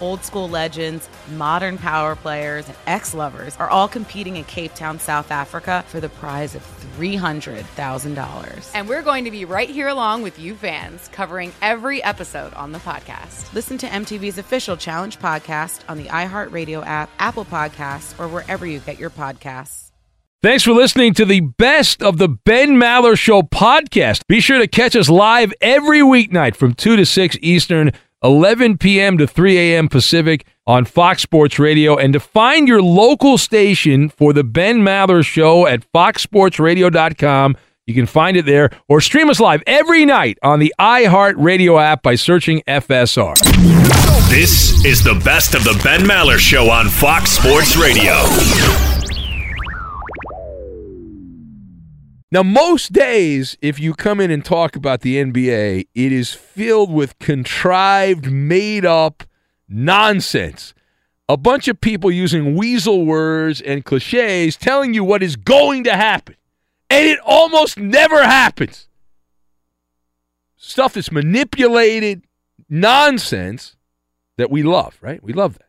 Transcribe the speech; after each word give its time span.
Old 0.00 0.24
school 0.24 0.48
legends, 0.48 1.08
modern 1.32 1.78
power 1.78 2.14
players, 2.16 2.66
and 2.68 2.76
ex 2.86 3.14
lovers 3.14 3.56
are 3.56 3.70
all 3.70 3.88
competing 3.88 4.36
in 4.36 4.44
Cape 4.44 4.74
Town, 4.74 4.98
South 4.98 5.30
Africa 5.30 5.84
for 5.88 6.00
the 6.00 6.08
prize 6.08 6.54
of 6.54 6.62
$300,000. 6.98 8.70
And 8.74 8.88
we're 8.88 9.02
going 9.02 9.24
to 9.24 9.30
be 9.30 9.44
right 9.44 9.68
here 9.70 9.88
along 9.88 10.22
with 10.22 10.38
you 10.38 10.54
fans, 10.54 11.08
covering 11.08 11.52
every 11.62 12.02
episode 12.02 12.54
on 12.54 12.72
the 12.72 12.78
podcast. 12.78 13.52
Listen 13.54 13.78
to 13.78 13.86
MTV's 13.86 14.38
official 14.38 14.76
Challenge 14.76 15.18
podcast 15.18 15.80
on 15.88 15.98
the 15.98 16.04
iHeartRadio 16.04 16.84
app, 16.86 17.10
Apple 17.18 17.44
Podcasts, 17.44 18.18
or 18.20 18.28
wherever 18.28 18.66
you 18.66 18.80
get 18.80 18.98
your 18.98 19.10
podcasts. 19.10 19.86
Thanks 20.42 20.62
for 20.62 20.72
listening 20.72 21.14
to 21.14 21.24
the 21.24 21.40
best 21.40 22.02
of 22.02 22.18
the 22.18 22.28
Ben 22.28 22.76
Maller 22.76 23.18
Show 23.18 23.42
podcast. 23.42 24.20
Be 24.28 24.38
sure 24.38 24.58
to 24.58 24.68
catch 24.68 24.94
us 24.94 25.08
live 25.08 25.52
every 25.60 26.00
weeknight 26.00 26.54
from 26.54 26.74
2 26.74 26.94
to 26.96 27.06
6 27.06 27.38
Eastern, 27.40 27.90
11 28.26 28.78
p.m. 28.78 29.16
to 29.18 29.26
3 29.26 29.56
a.m. 29.58 29.88
Pacific 29.88 30.44
on 30.66 30.84
Fox 30.84 31.22
Sports 31.22 31.58
Radio. 31.58 31.96
And 31.96 32.12
to 32.12 32.20
find 32.20 32.66
your 32.66 32.82
local 32.82 33.38
station 33.38 34.08
for 34.08 34.32
the 34.32 34.42
Ben 34.42 34.78
Maller 34.78 35.24
Show 35.24 35.66
at 35.66 35.90
foxsportsradio.com, 35.92 37.56
you 37.86 37.94
can 37.94 38.06
find 38.06 38.36
it 38.36 38.44
there 38.44 38.70
or 38.88 39.00
stream 39.00 39.30
us 39.30 39.38
live 39.38 39.62
every 39.66 40.04
night 40.04 40.38
on 40.42 40.58
the 40.58 40.74
iHeartRadio 40.80 41.80
app 41.80 42.02
by 42.02 42.16
searching 42.16 42.62
FSR. 42.66 43.34
This 44.28 44.84
is 44.84 45.04
the 45.04 45.14
best 45.24 45.54
of 45.54 45.62
the 45.62 45.80
Ben 45.84 46.00
Maller 46.00 46.38
Show 46.38 46.68
on 46.68 46.88
Fox 46.88 47.30
Sports 47.30 47.76
Radio. 47.76 48.95
Now, 52.36 52.42
most 52.42 52.92
days, 52.92 53.56
if 53.62 53.80
you 53.80 53.94
come 53.94 54.20
in 54.20 54.30
and 54.30 54.44
talk 54.44 54.76
about 54.76 55.00
the 55.00 55.16
NBA, 55.16 55.88
it 55.94 56.12
is 56.12 56.34
filled 56.34 56.92
with 56.92 57.18
contrived, 57.18 58.30
made 58.30 58.84
up 58.84 59.22
nonsense. 59.70 60.74
A 61.30 61.38
bunch 61.38 61.66
of 61.66 61.80
people 61.80 62.10
using 62.10 62.54
weasel 62.54 63.06
words 63.06 63.62
and 63.62 63.86
cliches 63.86 64.54
telling 64.58 64.92
you 64.92 65.02
what 65.02 65.22
is 65.22 65.34
going 65.34 65.84
to 65.84 65.96
happen. 65.96 66.36
And 66.90 67.06
it 67.06 67.18
almost 67.24 67.78
never 67.78 68.22
happens. 68.22 68.86
Stuff 70.58 70.92
that's 70.92 71.10
manipulated, 71.10 72.22
nonsense 72.68 73.76
that 74.36 74.50
we 74.50 74.62
love, 74.62 74.98
right? 75.00 75.22
We 75.22 75.32
love 75.32 75.56
that. 75.56 75.65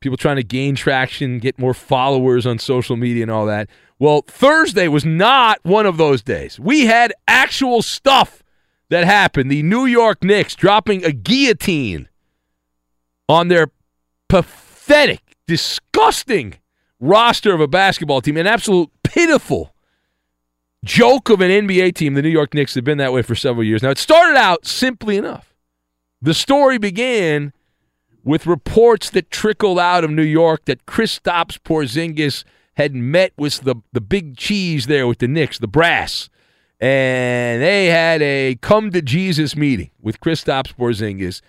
People 0.00 0.16
trying 0.16 0.36
to 0.36 0.42
gain 0.42 0.74
traction, 0.74 1.38
get 1.38 1.58
more 1.58 1.74
followers 1.74 2.46
on 2.46 2.58
social 2.58 2.96
media 2.96 3.22
and 3.22 3.30
all 3.30 3.46
that. 3.46 3.68
Well, 3.98 4.22
Thursday 4.26 4.88
was 4.88 5.04
not 5.04 5.58
one 5.62 5.84
of 5.84 5.98
those 5.98 6.22
days. 6.22 6.58
We 6.58 6.86
had 6.86 7.12
actual 7.28 7.82
stuff 7.82 8.42
that 8.88 9.04
happened. 9.04 9.50
The 9.50 9.62
New 9.62 9.84
York 9.84 10.24
Knicks 10.24 10.54
dropping 10.54 11.04
a 11.04 11.12
guillotine 11.12 12.08
on 13.28 13.48
their 13.48 13.70
pathetic, 14.28 15.36
disgusting 15.46 16.54
roster 16.98 17.52
of 17.52 17.60
a 17.60 17.68
basketball 17.68 18.22
team, 18.22 18.38
an 18.38 18.46
absolute 18.46 18.90
pitiful 19.02 19.74
joke 20.84 21.28
of 21.28 21.40
an 21.40 21.50
NBA 21.50 21.94
team. 21.94 22.14
The 22.14 22.22
New 22.22 22.30
York 22.30 22.54
Knicks 22.54 22.74
have 22.74 22.84
been 22.84 22.98
that 22.98 23.12
way 23.12 23.20
for 23.22 23.34
several 23.34 23.64
years. 23.64 23.82
Now, 23.82 23.90
it 23.90 23.98
started 23.98 24.36
out 24.36 24.66
simply 24.66 25.18
enough. 25.18 25.54
The 26.22 26.34
story 26.34 26.78
began 26.78 27.52
with 28.24 28.46
reports 28.46 29.10
that 29.10 29.30
trickled 29.30 29.78
out 29.78 30.04
of 30.04 30.10
New 30.10 30.22
York 30.22 30.64
that 30.66 30.86
Kristaps 30.86 31.58
Porzingis– 31.58 32.44
had 32.80 32.94
met 32.94 33.32
with 33.36 33.60
the, 33.60 33.76
the 33.92 34.00
big 34.00 34.38
cheese 34.38 34.86
there 34.86 35.06
with 35.06 35.18
the 35.18 35.28
Knicks, 35.28 35.58
the 35.58 35.68
brass, 35.68 36.30
and 36.80 37.60
they 37.60 37.86
had 37.86 38.22
a 38.22 38.56
come 38.62 38.90
to 38.92 39.02
Jesus 39.02 39.54
meeting 39.54 39.90
with 40.00 40.18
Kristaps 40.20 40.74
Porzingis. 40.74 41.42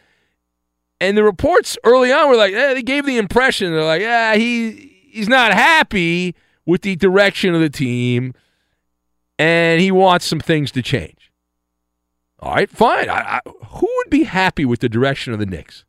And 1.00 1.18
the 1.18 1.24
reports 1.24 1.78
early 1.86 2.12
on 2.12 2.30
were 2.30 2.36
like, 2.36 2.54
eh, 2.54 2.74
they 2.74 2.84
gave 2.84 3.06
the 3.06 3.18
impression 3.18 3.72
they're 3.72 3.84
like, 3.84 4.02
yeah, 4.02 4.36
he 4.36 5.08
he's 5.10 5.30
not 5.30 5.54
happy 5.54 6.36
with 6.66 6.82
the 6.82 6.98
direction 6.98 7.56
of 7.56 7.62
the 7.62 7.70
team, 7.70 8.34
and 9.40 9.80
he 9.80 9.90
wants 9.90 10.26
some 10.26 10.42
things 10.42 10.70
to 10.72 10.82
change. 10.82 11.32
All 12.40 12.56
right, 12.56 12.70
fine. 12.70 13.10
I, 13.10 13.38
I, 13.38 13.40
who 13.46 13.88
would 13.98 14.10
be 14.10 14.24
happy 14.24 14.66
with 14.66 14.82
the 14.82 14.90
direction 14.90 15.32
of 15.32 15.40
the 15.40 15.46
Knicks? 15.46 15.86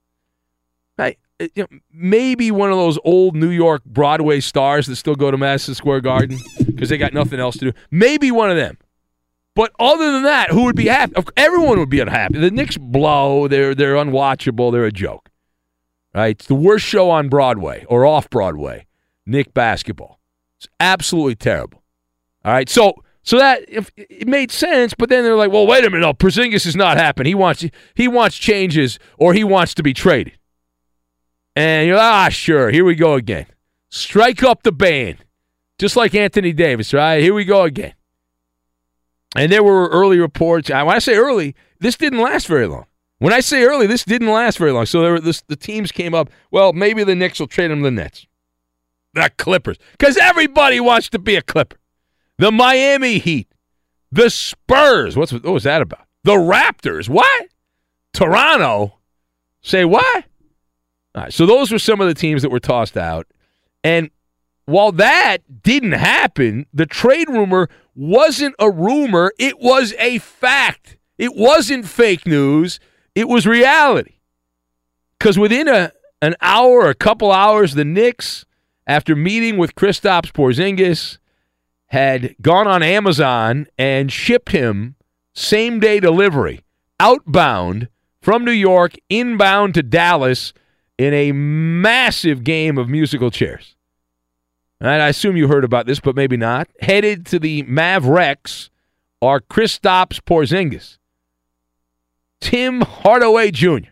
Right? 0.98 1.18
Uh, 1.40 1.48
you 1.54 1.62
know, 1.62 1.78
maybe 1.92 2.50
one 2.50 2.70
of 2.70 2.76
those 2.76 2.98
old 3.04 3.34
New 3.34 3.50
York 3.50 3.84
Broadway 3.84 4.40
stars 4.40 4.86
that 4.86 4.96
still 4.96 5.14
go 5.14 5.30
to 5.30 5.38
Madison 5.38 5.74
Square 5.74 6.02
Garden 6.02 6.38
because 6.66 6.88
they 6.88 6.98
got 6.98 7.12
nothing 7.12 7.40
else 7.40 7.56
to 7.58 7.72
do. 7.72 7.78
Maybe 7.90 8.30
one 8.30 8.50
of 8.50 8.56
them. 8.56 8.78
But 9.54 9.72
other 9.78 10.12
than 10.12 10.22
that, 10.22 10.50
who 10.50 10.64
would 10.64 10.76
be 10.76 10.86
happy? 10.86 11.14
Everyone 11.36 11.78
would 11.78 11.90
be 11.90 12.00
unhappy. 12.00 12.38
The 12.38 12.50
Knicks 12.50 12.78
blow. 12.78 13.48
They're 13.48 13.74
they're 13.74 13.96
unwatchable. 13.96 14.72
They're 14.72 14.86
a 14.86 14.92
joke. 14.92 15.28
Right? 16.14 16.36
It's 16.36 16.46
the 16.46 16.54
worst 16.54 16.86
show 16.86 17.10
on 17.10 17.28
Broadway 17.28 17.84
or 17.88 18.06
off 18.06 18.30
Broadway. 18.30 18.86
Knick 19.26 19.52
basketball. 19.54 20.20
It's 20.56 20.68
absolutely 20.80 21.34
terrible. 21.34 21.82
All 22.44 22.52
right. 22.52 22.68
So 22.68 22.94
so 23.22 23.38
that 23.38 23.64
if 23.68 23.90
it 23.96 24.26
made 24.26 24.50
sense, 24.50 24.94
but 24.96 25.08
then 25.08 25.22
they're 25.22 25.36
like, 25.36 25.52
well, 25.52 25.66
wait 25.66 25.84
a 25.84 25.90
minute, 25.90 26.02
no, 26.02 26.12
Porzingis 26.12 26.66
is 26.66 26.74
not 26.74 26.96
happening. 26.96 27.30
He 27.30 27.34
wants 27.34 27.64
he 27.94 28.08
wants 28.08 28.36
changes 28.36 28.98
or 29.18 29.34
he 29.34 29.44
wants 29.44 29.74
to 29.74 29.82
be 29.82 29.92
traded. 29.92 30.38
And 31.54 31.86
you're 31.86 31.98
ah, 31.98 32.28
sure, 32.28 32.70
here 32.70 32.84
we 32.84 32.94
go 32.94 33.14
again. 33.14 33.46
Strike 33.90 34.42
up 34.42 34.62
the 34.62 34.72
band. 34.72 35.18
Just 35.78 35.96
like 35.96 36.14
Anthony 36.14 36.52
Davis, 36.52 36.94
right? 36.94 37.20
Here 37.20 37.34
we 37.34 37.44
go 37.44 37.62
again. 37.62 37.94
And 39.34 39.50
there 39.50 39.62
were 39.62 39.88
early 39.88 40.18
reports. 40.18 40.70
When 40.70 40.88
I 40.88 40.98
say 40.98 41.14
early, 41.14 41.54
this 41.80 41.96
didn't 41.96 42.20
last 42.20 42.46
very 42.46 42.66
long. 42.66 42.86
When 43.18 43.32
I 43.32 43.40
say 43.40 43.62
early, 43.64 43.86
this 43.86 44.04
didn't 44.04 44.30
last 44.30 44.58
very 44.58 44.72
long. 44.72 44.86
So 44.86 45.00
there 45.00 45.12
were 45.12 45.20
this, 45.20 45.42
the 45.42 45.56
teams 45.56 45.92
came 45.92 46.14
up. 46.14 46.28
Well, 46.50 46.72
maybe 46.72 47.04
the 47.04 47.14
Knicks 47.14 47.38
will 47.38 47.46
trade 47.46 47.68
to 47.68 47.76
the 47.76 47.90
Nets, 47.90 48.26
the 49.14 49.30
Clippers, 49.38 49.78
because 49.92 50.16
everybody 50.16 50.80
wants 50.80 51.08
to 51.10 51.18
be 51.18 51.36
a 51.36 51.42
Clipper. 51.42 51.78
The 52.38 52.50
Miami 52.50 53.18
Heat, 53.18 53.48
the 54.10 54.28
Spurs. 54.28 55.16
What's 55.16 55.32
what 55.32 55.44
was 55.44 55.62
that 55.64 55.82
about? 55.82 56.06
The 56.24 56.32
Raptors. 56.32 57.08
What? 57.08 57.46
Toronto. 58.12 58.98
Say 59.60 59.84
what? 59.84 60.24
So 61.28 61.46
those 61.46 61.70
were 61.70 61.78
some 61.78 62.00
of 62.00 62.08
the 62.08 62.14
teams 62.14 62.42
that 62.42 62.50
were 62.50 62.60
tossed 62.60 62.96
out, 62.96 63.26
and 63.84 64.10
while 64.64 64.92
that 64.92 65.62
didn't 65.62 65.92
happen, 65.92 66.66
the 66.72 66.86
trade 66.86 67.28
rumor 67.28 67.68
wasn't 67.94 68.54
a 68.58 68.70
rumor; 68.70 69.32
it 69.38 69.58
was 69.58 69.94
a 69.98 70.18
fact. 70.18 70.96
It 71.18 71.34
wasn't 71.34 71.86
fake 71.86 72.26
news. 72.26 72.80
It 73.14 73.28
was 73.28 73.46
reality. 73.46 74.14
Because 75.18 75.38
within 75.38 75.68
a 75.68 75.92
an 76.22 76.36
hour, 76.40 76.88
a 76.88 76.94
couple 76.94 77.32
hours, 77.32 77.74
the 77.74 77.84
Knicks, 77.84 78.44
after 78.86 79.16
meeting 79.16 79.58
with 79.58 79.74
Kristaps 79.74 80.32
Porzingis, 80.32 81.18
had 81.86 82.36
gone 82.40 82.66
on 82.66 82.82
Amazon 82.82 83.66
and 83.76 84.10
shipped 84.10 84.52
him 84.52 84.94
same 85.34 85.80
day 85.80 86.00
delivery 86.00 86.60
outbound 87.00 87.88
from 88.20 88.44
New 88.44 88.52
York, 88.52 88.94
inbound 89.10 89.74
to 89.74 89.82
Dallas 89.82 90.52
in 90.98 91.14
a 91.14 91.32
massive 91.32 92.44
game 92.44 92.78
of 92.78 92.88
musical 92.88 93.30
chairs. 93.30 93.76
And 94.80 94.90
I 94.90 95.08
assume 95.08 95.36
you 95.36 95.48
heard 95.48 95.64
about 95.64 95.86
this, 95.86 96.00
but 96.00 96.16
maybe 96.16 96.36
not. 96.36 96.68
Headed 96.80 97.24
to 97.26 97.38
the 97.38 97.62
Mavericks 97.62 98.70
are 99.20 99.40
Kristaps 99.40 100.20
Porzingis, 100.20 100.98
Tim 102.40 102.80
Hardaway 102.80 103.52
Jr., 103.52 103.90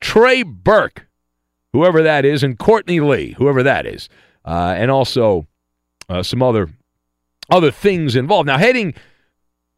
Trey 0.00 0.42
Burke, 0.42 1.06
whoever 1.72 2.02
that 2.02 2.24
is, 2.24 2.42
and 2.42 2.58
Courtney 2.58 3.00
Lee, 3.00 3.34
whoever 3.36 3.62
that 3.62 3.84
is, 3.84 4.08
uh, 4.46 4.74
and 4.76 4.90
also 4.90 5.46
uh, 6.08 6.22
some 6.22 6.42
other 6.42 6.70
other 7.50 7.70
things 7.70 8.16
involved. 8.16 8.46
Now, 8.46 8.58
heading 8.58 8.94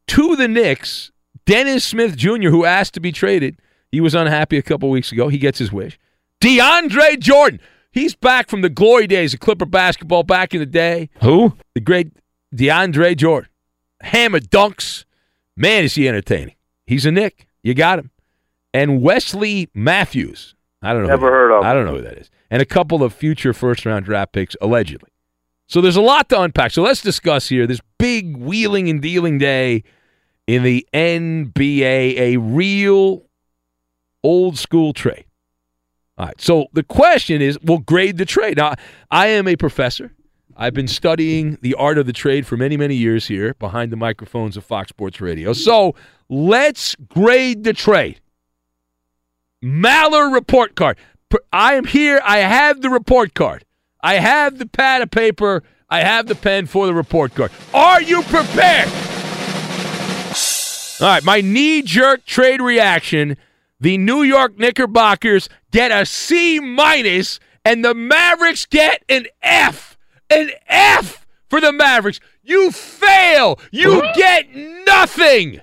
to 0.07 0.37
the 0.37 0.49
Knicks, 0.49 1.11
Dennis 1.45 1.85
Smith 1.85 2.17
Jr., 2.17 2.49
who 2.49 2.65
asked 2.65 2.95
to 2.95 3.01
be 3.01 3.13
traded, 3.13 3.61
he 3.91 4.01
was 4.01 4.15
unhappy 4.15 4.57
a 4.57 4.63
couple 4.63 4.89
weeks 4.91 5.13
ago. 5.13 5.29
He 5.29 5.39
gets 5.39 5.59
his 5.59 5.73
wish. 5.73 5.99
DeAndre 6.41 7.19
Jordan, 7.19 7.61
he's 7.91 8.15
back 8.15 8.49
from 8.49 8.63
the 8.63 8.69
glory 8.69 9.07
days 9.07 9.35
of 9.35 9.41
Clipper 9.41 9.67
basketball 9.67 10.23
back 10.23 10.55
in 10.55 10.61
the 10.61 10.67
day. 10.67 11.11
Who? 11.23 11.57
The 11.75 11.81
great 11.81 12.13
DeAndre 12.55 13.17
Jordan. 13.17 13.51
Hammer 14.03 14.41
dunks. 14.41 15.05
Man, 15.57 15.85
is 15.85 15.97
he 15.97 16.09
entertaining. 16.09 16.55
He's 16.87 17.05
a 17.05 17.11
Knick. 17.11 17.49
You 17.63 17.75
got 17.75 17.99
him. 17.99 18.11
And 18.73 19.03
Wesley 19.03 19.69
Matthews. 19.75 20.55
I 20.81 20.93
don't 20.93 21.03
know. 21.03 21.09
Never 21.09 21.29
heard 21.31 21.51
of. 21.51 21.65
I 21.65 21.75
don't 21.75 21.85
know 21.85 21.97
who 21.97 22.03
that 22.03 22.19
is. 22.19 22.31
And 22.51 22.63
a 22.63 22.67
couple 22.67 23.03
of 23.03 23.13
future 23.13 23.53
first 23.53 23.85
round 23.85 24.05
draft 24.05 24.33
picks, 24.33 24.57
allegedly. 24.61 25.11
So 25.67 25.81
there's 25.81 25.97
a 25.97 26.01
lot 26.01 26.29
to 26.31 26.41
unpack. 26.41 26.71
So 26.71 26.83
let's 26.83 27.03
discuss 27.03 27.49
here 27.49 27.67
this 27.67 27.81
big 27.99 28.37
wheeling 28.37 28.89
and 28.89 29.03
dealing 29.03 29.39
day 29.39 29.83
in 30.47 30.63
the 30.63 30.87
NBA, 30.95 32.19
a 32.19 32.37
real 32.39 33.25
old 34.23 34.57
school 34.57 34.93
trade. 34.93 35.25
All 36.19 36.27
right. 36.27 36.41
So 36.41 36.67
the 36.73 36.83
question 36.83 37.41
is, 37.41 37.59
we'll 37.63 37.79
grade 37.79 38.19
the 38.19 38.27
trade. 38.27 38.57
Now, 38.57 38.75
I 39.11 39.29
am 39.29 39.47
a 39.49 39.57
professor. 39.57 40.13
I've 40.57 40.75
been 40.75 40.89
studying 40.89 41.57
the 41.63 41.75
art 41.75 41.99
of 41.99 42.07
the 42.07 42.13
trade 42.13 42.45
for 42.45 42.57
many, 42.57 42.77
many 42.77 42.97
years 42.97 43.29
here 43.29 43.55
behind 43.55 43.93
the 43.93 43.97
microphones 43.97 44.57
of 44.57 44.65
Fox 44.65 44.89
Sports 44.89 45.21
Radio. 45.21 45.53
So 45.53 45.95
let's 46.29 46.97
grade 46.97 47.63
the 47.63 47.73
trade. 47.73 48.21
Maller 49.63 50.33
report 50.33 50.75
card. 50.75 50.99
I 51.53 51.75
am 51.75 51.85
here. 51.85 52.21
I 52.25 52.39
have 52.39 52.81
the 52.81 52.91
report 52.91 53.35
card. 53.35 53.65
I 54.01 54.15
have 54.15 54.59
the 54.59 54.67
pad 54.67 55.03
of 55.03 55.13
paper. 55.13 55.63
I 55.89 56.01
have 56.01 56.27
the 56.27 56.35
pen 56.35 56.67
for 56.67 56.87
the 56.87 56.95
report 56.95 57.37
card. 57.37 57.53
Are 57.73 58.03
you 58.03 58.23
prepared? 58.23 58.89
All 61.01 61.07
right, 61.07 61.23
my 61.25 61.41
knee 61.41 61.83
jerk 61.83 62.25
trade 62.25 62.61
reaction. 62.61 63.37
The 63.81 63.99
New 63.99 64.23
York 64.23 64.59
Knickerbockers 64.59 65.49
get 65.71 65.91
a 65.91 66.05
C 66.05 66.59
minus, 66.59 67.39
and 67.65 67.85
the 67.85 67.95
Mavericks 67.95 68.67
get 68.67 69.05
an 69.09 69.27
F. 69.43 69.97
An 70.31 70.51
F 70.67 71.27
for 71.49 71.61
the 71.61 71.73
Mavericks. 71.73 72.21
You 72.43 72.71
fail. 72.71 73.59
You 73.71 74.03
get 74.15 74.55
nothing. 74.55 75.61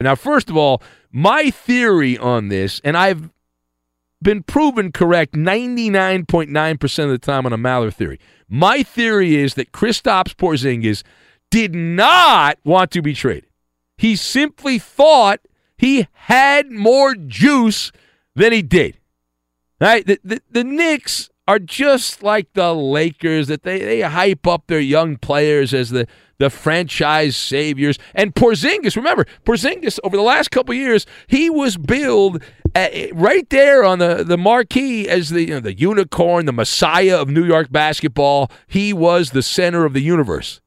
Now, 0.00 0.14
first 0.14 0.50
of 0.50 0.56
all, 0.56 0.82
my 1.10 1.50
theory 1.50 2.18
on 2.18 2.48
this, 2.48 2.80
and 2.84 2.96
I've 2.96 3.30
been 4.22 4.42
proven 4.42 4.92
correct 4.92 5.34
99.9% 5.34 7.04
of 7.04 7.10
the 7.10 7.18
time 7.18 7.46
on 7.46 7.52
a 7.52 7.58
Maller 7.58 7.92
theory. 7.92 8.18
My 8.48 8.82
theory 8.82 9.36
is 9.36 9.54
that 9.54 9.72
Kristaps 9.72 10.34
Porzingis 10.34 11.02
did 11.50 11.74
not 11.74 12.58
want 12.64 12.90
to 12.92 13.02
be 13.02 13.14
traded. 13.14 13.48
He 13.96 14.16
simply 14.16 14.78
thought 14.78 15.40
he 15.76 16.08
had 16.12 16.70
more 16.70 17.14
juice 17.14 17.92
than 18.34 18.52
he 18.52 18.62
did. 18.62 18.98
Right? 19.80 20.06
The, 20.06 20.18
the, 20.24 20.42
the 20.50 20.64
Knicks 20.64 21.28
are 21.46 21.58
just 21.58 22.22
like 22.22 22.52
the 22.54 22.74
Lakers 22.74 23.46
that 23.48 23.62
they, 23.62 23.78
they 23.80 24.00
hype 24.00 24.46
up 24.46 24.66
their 24.66 24.80
young 24.80 25.16
players 25.16 25.72
as 25.74 25.90
the 25.90 26.06
the 26.38 26.50
franchise 26.50 27.36
saviors. 27.36 27.98
And 28.14 28.34
Porzingis, 28.34 28.96
remember, 28.96 29.26
Porzingis 29.44 29.98
over 30.04 30.16
the 30.16 30.22
last 30.22 30.50
couple 30.50 30.74
years, 30.74 31.06
he 31.26 31.48
was 31.48 31.76
billed 31.76 32.42
at, 32.74 33.14
right 33.14 33.48
there 33.50 33.84
on 33.84 33.98
the, 33.98 34.22
the 34.22 34.36
marquee 34.36 35.08
as 35.08 35.30
the, 35.30 35.42
you 35.42 35.54
know, 35.54 35.60
the 35.60 35.72
unicorn, 35.78 36.46
the 36.46 36.52
messiah 36.52 37.18
of 37.18 37.28
New 37.28 37.44
York 37.44 37.70
basketball. 37.70 38.50
He 38.66 38.92
was 38.92 39.30
the 39.30 39.42
center 39.42 39.84
of 39.84 39.94
the 39.94 40.02
universe. 40.02 40.60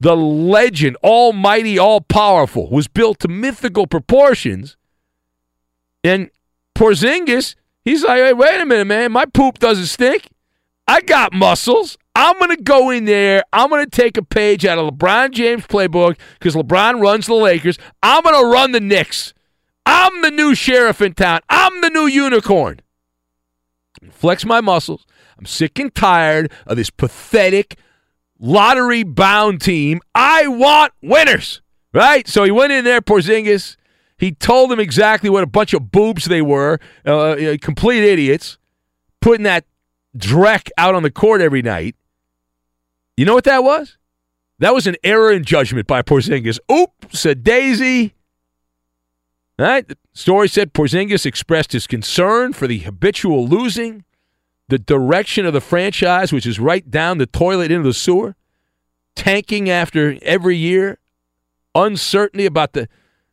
The 0.00 0.16
legend, 0.16 0.96
almighty, 1.02 1.78
all 1.78 2.00
powerful, 2.00 2.70
was 2.70 2.88
built 2.88 3.20
to 3.20 3.28
mythical 3.28 3.86
proportions. 3.86 4.76
And 6.02 6.30
Porzingis, 6.74 7.54
he's 7.84 8.04
like, 8.04 8.20
hey, 8.20 8.32
wait 8.32 8.60
a 8.60 8.66
minute, 8.66 8.86
man, 8.86 9.12
my 9.12 9.24
poop 9.24 9.58
doesn't 9.58 9.86
stink. 9.86 10.28
I 10.86 11.00
got 11.00 11.32
muscles. 11.32 11.96
I'm 12.14 12.38
going 12.38 12.54
to 12.54 12.62
go 12.62 12.90
in 12.90 13.06
there. 13.06 13.42
I'm 13.52 13.70
going 13.70 13.84
to 13.84 13.90
take 13.90 14.16
a 14.16 14.22
page 14.22 14.66
out 14.66 14.78
of 14.78 14.92
LeBron 14.92 15.32
James' 15.32 15.66
playbook 15.66 16.18
because 16.38 16.54
LeBron 16.54 17.00
runs 17.00 17.26
the 17.26 17.34
Lakers. 17.34 17.78
I'm 18.02 18.22
going 18.22 18.40
to 18.40 18.50
run 18.52 18.72
the 18.72 18.80
Knicks. 18.80 19.32
I'm 19.86 20.22
the 20.22 20.30
new 20.30 20.54
sheriff 20.54 21.00
in 21.00 21.14
town. 21.14 21.40
I'm 21.48 21.80
the 21.80 21.90
new 21.90 22.06
unicorn. 22.06 22.80
Flex 24.10 24.44
my 24.44 24.60
muscles. 24.60 25.06
I'm 25.38 25.46
sick 25.46 25.78
and 25.78 25.94
tired 25.94 26.52
of 26.66 26.76
this 26.76 26.90
pathetic 26.90 27.78
lottery 28.44 29.02
bound 29.02 29.60
team. 29.60 30.00
I 30.14 30.46
want 30.46 30.92
winners, 31.02 31.62
right? 31.92 32.28
So 32.28 32.44
he 32.44 32.50
went 32.50 32.72
in 32.72 32.84
there, 32.84 33.00
Porzingis. 33.00 33.76
He 34.18 34.32
told 34.32 34.70
them 34.70 34.78
exactly 34.78 35.28
what 35.30 35.42
a 35.42 35.46
bunch 35.46 35.74
of 35.74 35.90
boobs 35.90 36.26
they 36.26 36.42
were, 36.42 36.78
uh, 37.04 37.56
complete 37.60 38.04
idiots, 38.04 38.58
putting 39.20 39.44
that 39.44 39.64
dreck 40.16 40.70
out 40.78 40.94
on 40.94 41.02
the 41.02 41.10
court 41.10 41.40
every 41.40 41.62
night. 41.62 41.96
You 43.16 43.24
know 43.24 43.34
what 43.34 43.44
that 43.44 43.64
was? 43.64 43.96
That 44.60 44.72
was 44.72 44.86
an 44.86 44.96
error 45.02 45.32
in 45.32 45.44
judgment 45.44 45.86
by 45.86 46.02
Porzingis. 46.02 46.58
Oops, 46.70 47.18
said 47.18 47.42
Daisy. 47.42 48.14
All 49.58 49.66
right. 49.66 49.86
The 49.86 49.96
story 50.12 50.48
said 50.48 50.72
Porzingis 50.72 51.26
expressed 51.26 51.72
his 51.72 51.86
concern 51.86 52.52
for 52.52 52.66
the 52.66 52.78
habitual 52.78 53.46
losing, 53.46 54.04
the 54.68 54.78
direction 54.78 55.46
of 55.46 55.52
the 55.52 55.60
franchise, 55.60 56.32
which 56.32 56.46
is 56.46 56.58
right 56.58 56.90
down 56.90 57.18
the 57.18 57.26
toilet 57.26 57.70
into 57.70 57.88
the 57.88 57.94
sewer, 57.94 58.34
tanking 59.14 59.68
after 59.68 60.16
every 60.22 60.56
year, 60.56 60.98
uncertainty 61.74 62.46
about 62.46 62.72
the, 62.72 62.88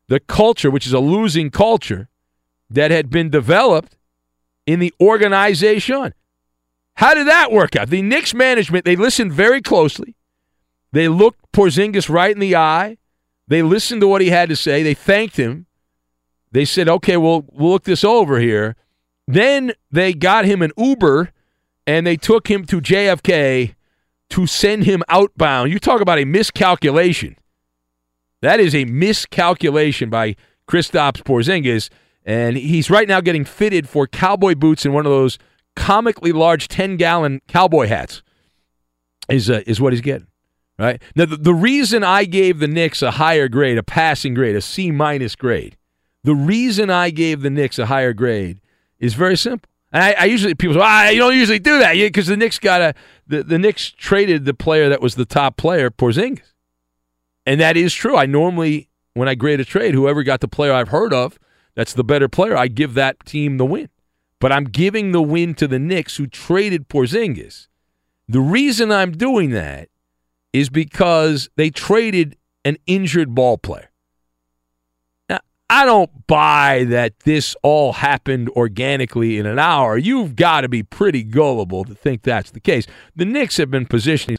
the 0.08 0.20
culture, 0.20 0.70
which 0.70 0.86
is 0.86 0.94
a 0.94 1.00
losing 1.00 1.50
culture 1.50 2.10
that 2.70 2.92
had 2.92 3.10
been 3.10 3.30
developed 3.30 3.98
in 4.66 4.80
the 4.80 4.94
organization. 5.02 6.14
How 6.96 7.14
did 7.14 7.28
that 7.28 7.52
work 7.52 7.76
out? 7.76 7.90
The 7.90 8.02
Knicks 8.02 8.34
management, 8.34 8.86
they 8.86 8.96
listened 8.96 9.34
very 9.34 9.62
closely. 9.62 10.16
They 10.92 11.08
looked 11.08 11.52
Porzingis 11.52 12.10
right 12.10 12.32
in 12.32 12.40
the 12.40 12.56
eye. 12.56 12.98
They 13.48 13.62
listened 13.62 14.02
to 14.02 14.08
what 14.08 14.22
he 14.22 14.30
had 14.30 14.50
to 14.50 14.56
say. 14.56 14.84
They 14.84 14.94
thanked 14.94 15.38
him. 15.38 15.66
They 16.52 16.66
said, 16.66 16.90
okay, 16.90 17.16
we'll, 17.18 17.46
we'll 17.50 17.72
look 17.72 17.86
this 17.86 18.04
over 18.04 18.40
here. 18.40 18.76
Then 19.34 19.74
they 19.92 20.14
got 20.14 20.46
him 20.46 20.62
an 20.62 20.72
Uber 20.78 21.32
and 21.88 22.06
they 22.06 22.18
took 22.18 22.50
him 22.50 22.66
to 22.66 22.82
JFK 22.82 23.76
to 24.30 24.48
send 24.48 24.86
him 24.86 25.04
outbound. 25.10 25.72
You 25.72 25.80
talk 25.80 26.02
about 26.02 26.20
a 26.20 26.26
miscalculation. 26.26 27.38
That 28.42 28.60
is 28.60 28.74
a 28.74 28.86
miscalculation 28.86 30.10
by 30.10 30.36
Kristaps 30.68 31.22
Porzingis, 31.22 31.90
and 32.26 32.58
he's 32.58 32.90
right 32.90 33.08
now 33.08 33.22
getting 33.22 33.46
fitted 33.46 33.88
for 33.88 34.08
cowboy 34.08 34.56
boots 34.56 34.86
in 34.86 34.94
one 34.94 35.06
of 35.06 35.12
those 35.12 35.38
comically 35.76 36.32
large 36.32 36.68
10 36.68 36.98
gallon 36.98 37.42
cowboy 37.48 37.88
hats. 37.88 38.24
Is 39.30 39.50
uh, 39.50 39.62
is 39.66 39.80
what 39.80 39.94
he's 39.94 40.02
getting. 40.02 40.28
Right 40.80 41.02
now, 41.16 41.26
the, 41.26 41.38
the 41.38 41.54
reason 41.54 42.04
I 42.04 42.26
gave 42.26 42.60
the 42.60 42.68
Knicks 42.68 43.02
a 43.02 43.12
higher 43.12 43.48
grade, 43.48 43.78
a 43.78 43.84
passing 43.84 44.34
grade, 44.34 44.56
a 44.56 44.62
C 44.62 44.92
minus 44.92 45.36
grade, 45.36 45.78
the 46.24 46.36
reason 46.36 46.90
I 46.90 47.12
gave 47.12 47.42
the 47.42 47.50
Knicks 47.50 47.78
a 47.80 47.86
higher 47.86 48.14
grade 48.14 48.60
is 49.02 49.14
very 49.14 49.36
simple. 49.36 49.70
And 49.92 50.02
I, 50.02 50.12
I 50.14 50.26
usually 50.26 50.56
people 50.56 50.76
say, 50.76 50.82
"I 50.82 51.10
you 51.10 51.20
don't 51.20 51.36
usually 51.36 51.60
do 51.60 51.80
that 51.80 51.96
because 51.96 52.28
the 52.28 52.38
Knicks 52.38 52.60
got 52.60 52.82
a 52.82 52.94
the, 53.28 53.44
the 53.44 53.60
Knicks 53.60 53.92
traded 53.92 54.46
the 54.46 54.54
player 54.54 54.88
that 54.88 55.02
was 55.02 55.16
the 55.16 55.26
top 55.26 55.58
player, 55.58 55.90
Porzingis, 55.90 56.54
and 57.46 57.60
that 57.60 57.76
is 57.76 57.94
true. 57.94 58.16
I 58.16 58.26
normally 58.26 58.88
when 59.14 59.28
I 59.28 59.36
grade 59.36 59.60
a 59.60 59.66
trade, 59.66 59.94
whoever 59.94 60.24
got 60.24 60.40
the 60.40 60.48
player 60.48 60.72
I've 60.72 60.88
heard 60.90 61.14
of, 61.14 61.38
that's 61.76 61.94
the 61.94 62.04
better 62.04 62.30
player, 62.30 62.56
I 62.56 62.68
give 62.68 62.94
that 62.94 63.26
team 63.26 63.58
the 63.58 63.66
win. 63.66 63.90
But 64.40 64.52
I'm 64.52 64.64
giving 64.64 65.12
the 65.12 65.22
win 65.22 65.54
to 65.56 65.68
the 65.68 65.80
Knicks 65.80 66.18
who 66.18 66.28
traded 66.28 66.88
Porzingis. 66.88 67.68
The 68.28 68.40
reason 68.40 68.92
I'm 68.92 69.12
doing 69.12 69.52
that 69.52 69.90
is 70.54 70.70
because 70.70 71.50
they 71.58 71.70
traded 71.70 72.38
an 72.64 72.78
injured 72.88 73.36
ball 73.36 73.58
player. 73.58 73.91
I 75.72 75.86
don't 75.86 76.28
buy 76.28 76.84
that 76.90 77.22
this 77.22 77.56
all 77.64 77.94
happened 77.94 78.50
organically 78.50 79.38
in 79.38 79.46
an 79.46 79.58
hour. 79.58 79.98
You've 79.98 80.36
got 80.36 80.62
to 80.62 80.70
be 80.70 80.84
pretty 80.84 81.24
gullible 81.24 81.86
to 81.86 81.96
think 81.96 82.24
that's 82.24 82.52
the 82.52 82.60
case. 82.60 82.86
The 83.16 83.24
Knicks 83.24 83.56
have 83.56 83.72
been 83.72 83.86
positioning. 83.86 84.38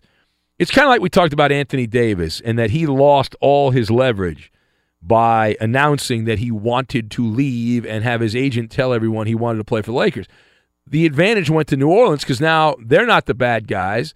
It's 0.58 0.70
kind 0.70 0.84
of 0.84 0.90
like 0.90 1.00
we 1.00 1.08
talked 1.08 1.32
about 1.32 1.50
Anthony 1.50 1.86
Davis 1.86 2.42
and 2.42 2.58
that 2.58 2.68
he 2.68 2.86
lost 2.86 3.34
all 3.40 3.70
his 3.70 3.90
leverage 3.90 4.52
by 5.00 5.56
announcing 5.58 6.26
that 6.26 6.38
he 6.38 6.50
wanted 6.50 7.10
to 7.12 7.26
leave 7.26 7.86
and 7.86 8.04
have 8.04 8.20
his 8.20 8.36
agent 8.36 8.70
tell 8.70 8.92
everyone 8.92 9.26
he 9.26 9.34
wanted 9.34 9.56
to 9.56 9.64
play 9.64 9.80
for 9.80 9.92
the 9.92 9.96
Lakers. 9.96 10.26
The 10.86 11.06
advantage 11.06 11.48
went 11.48 11.66
to 11.68 11.78
New 11.78 11.88
Orleans 11.88 12.20
because 12.20 12.42
now 12.42 12.76
they're 12.78 13.06
not 13.06 13.24
the 13.24 13.32
bad 13.32 13.68
guys 13.68 14.12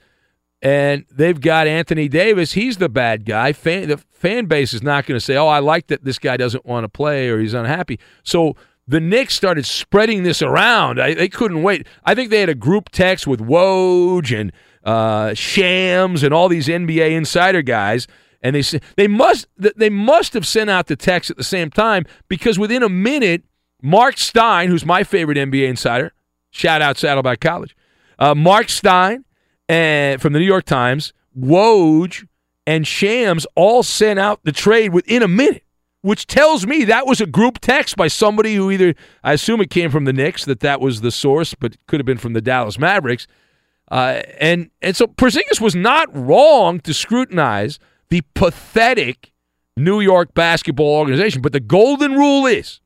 and 0.60 1.04
they've 1.10 1.40
got 1.40 1.66
Anthony 1.66 2.08
Davis. 2.08 2.52
He's 2.52 2.76
the 2.76 2.88
bad 2.88 3.24
guy. 3.24 3.52
Fan, 3.52 3.88
the 3.88 3.98
fan 4.26 4.46
base 4.46 4.74
is 4.74 4.82
not 4.82 5.06
going 5.06 5.16
to 5.16 5.24
say, 5.24 5.36
"Oh, 5.36 5.46
I 5.46 5.60
like 5.60 5.86
that 5.86 6.04
this 6.04 6.18
guy 6.18 6.36
doesn't 6.36 6.66
want 6.66 6.84
to 6.84 6.88
play 6.88 7.28
or 7.28 7.38
he's 7.38 7.54
unhappy." 7.54 8.00
So 8.24 8.56
the 8.88 9.00
Knicks 9.00 9.34
started 9.34 9.66
spreading 9.66 10.24
this 10.24 10.42
around. 10.42 11.00
I, 11.00 11.14
they 11.14 11.28
couldn't 11.28 11.62
wait. 11.62 11.86
I 12.04 12.14
think 12.14 12.30
they 12.30 12.40
had 12.40 12.48
a 12.48 12.54
group 12.54 12.90
text 12.90 13.26
with 13.26 13.40
Woj 13.40 14.38
and 14.38 14.52
uh, 14.84 15.34
Shams 15.34 16.22
and 16.22 16.34
all 16.34 16.48
these 16.48 16.66
NBA 16.66 17.10
insider 17.10 17.62
guys, 17.62 18.08
and 18.42 18.56
they 18.56 18.62
they 18.96 19.06
must 19.06 19.46
they 19.56 19.90
must 19.90 20.34
have 20.34 20.46
sent 20.46 20.70
out 20.70 20.88
the 20.88 20.96
text 20.96 21.30
at 21.30 21.36
the 21.36 21.44
same 21.44 21.70
time 21.70 22.04
because 22.28 22.58
within 22.58 22.82
a 22.82 22.88
minute, 22.88 23.44
Mark 23.80 24.18
Stein, 24.18 24.68
who's 24.68 24.84
my 24.84 25.04
favorite 25.04 25.38
NBA 25.38 25.68
insider, 25.68 26.12
shout 26.50 26.82
out 26.82 26.98
Saddleback 26.98 27.40
College, 27.40 27.76
uh, 28.18 28.34
Mark 28.34 28.70
Stein 28.70 29.24
and 29.68 30.20
from 30.20 30.32
the 30.32 30.40
New 30.40 30.46
York 30.46 30.64
Times, 30.64 31.12
Woj 31.38 32.26
and 32.66 32.86
Shams 32.86 33.46
all 33.54 33.82
sent 33.82 34.18
out 34.18 34.40
the 34.42 34.52
trade 34.52 34.92
within 34.92 35.22
a 35.22 35.28
minute, 35.28 35.62
which 36.02 36.26
tells 36.26 36.66
me 36.66 36.84
that 36.84 37.06
was 37.06 37.20
a 37.20 37.26
group 37.26 37.60
text 37.60 37.96
by 37.96 38.08
somebody 38.08 38.54
who 38.54 38.70
either 38.70 38.94
I 39.22 39.32
assume 39.32 39.60
it 39.60 39.70
came 39.70 39.90
from 39.90 40.04
the 40.04 40.12
Knicks 40.12 40.44
that 40.44 40.60
that 40.60 40.80
was 40.80 41.00
the 41.00 41.10
source, 41.10 41.54
but 41.54 41.76
could 41.86 42.00
have 42.00 42.06
been 42.06 42.18
from 42.18 42.32
the 42.32 42.40
Dallas 42.40 42.78
Mavericks. 42.78 43.26
Uh, 43.90 44.22
and 44.40 44.70
and 44.82 44.96
so 44.96 45.06
Porzingis 45.06 45.60
was 45.60 45.76
not 45.76 46.08
wrong 46.14 46.80
to 46.80 46.92
scrutinize 46.92 47.78
the 48.08 48.22
pathetic 48.34 49.32
New 49.76 50.00
York 50.00 50.34
basketball 50.34 50.96
organization, 50.96 51.40
but 51.40 51.52
the 51.52 51.60
golden 51.60 52.14
rule 52.14 52.46
is 52.46 52.80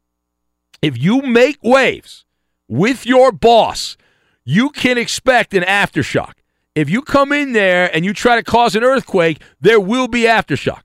if 0.83 0.99
you 0.99 1.23
make 1.23 1.59
waves 1.63 2.25
with 2.69 3.07
your 3.07 3.33
boss, 3.33 3.97
you 4.45 4.71
can 4.71 4.99
expect 4.99 5.55
an 5.55 5.63
aftershock 5.63 6.33
if 6.75 6.89
you 6.89 7.03
come 7.03 7.33
in 7.33 7.53
there 7.53 7.95
and 7.95 8.05
you 8.05 8.13
try 8.13 8.37
to 8.37 8.43
cause 8.43 8.75
an 8.75 8.85
earthquake, 8.85 9.43
there 9.61 9.81
will 9.81 10.09
be 10.09 10.23
aftershocks. 10.23 10.83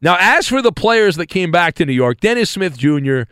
Now, 0.00 0.16
as 0.20 0.46
for 0.46 0.62
the 0.62 0.72
players 0.72 1.16
that 1.16 1.26
came 1.26 1.50
back 1.50 1.74
to 1.74 1.84
New 1.84 1.92
York, 1.92 2.20
Dennis 2.20 2.50
Smith 2.50 2.78
Jr., 2.78 3.22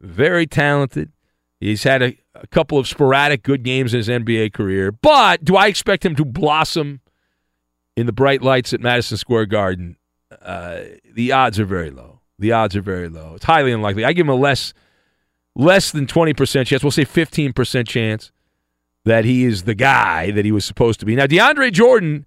very 0.00 0.46
talented. 0.46 1.12
He's 1.60 1.84
had 1.84 2.02
a, 2.02 2.16
a 2.34 2.46
couple 2.48 2.78
of 2.78 2.86
sporadic 2.86 3.42
good 3.42 3.62
games 3.62 3.94
in 3.94 3.98
his 3.98 4.08
NBA 4.08 4.52
career. 4.52 4.92
But 4.92 5.44
do 5.44 5.56
I 5.56 5.68
expect 5.68 6.04
him 6.04 6.16
to 6.16 6.24
blossom 6.24 7.00
in 7.96 8.06
the 8.06 8.12
bright 8.12 8.42
lights 8.42 8.74
at 8.74 8.80
Madison 8.80 9.16
Square 9.16 9.46
Garden? 9.46 9.96
Uh, 10.42 10.82
the 11.14 11.32
odds 11.32 11.58
are 11.58 11.64
very 11.64 11.90
low. 11.90 12.20
The 12.38 12.52
odds 12.52 12.76
are 12.76 12.82
very 12.82 13.08
low. 13.08 13.34
It's 13.36 13.44
highly 13.44 13.72
unlikely. 13.72 14.04
I 14.04 14.12
give 14.12 14.26
him 14.26 14.30
a 14.30 14.34
less 14.34 14.74
less 15.54 15.90
than 15.90 16.06
20% 16.06 16.66
chance. 16.66 16.82
We'll 16.82 16.90
say 16.90 17.06
15% 17.06 17.88
chance 17.88 18.30
that 19.06 19.24
he 19.24 19.44
is 19.44 19.62
the 19.62 19.74
guy 19.74 20.32
that 20.32 20.44
he 20.44 20.50
was 20.50 20.64
supposed 20.64 20.98
to 20.98 21.06
be. 21.06 21.14
Now, 21.14 21.26
DeAndre 21.26 21.72
Jordan, 21.72 22.26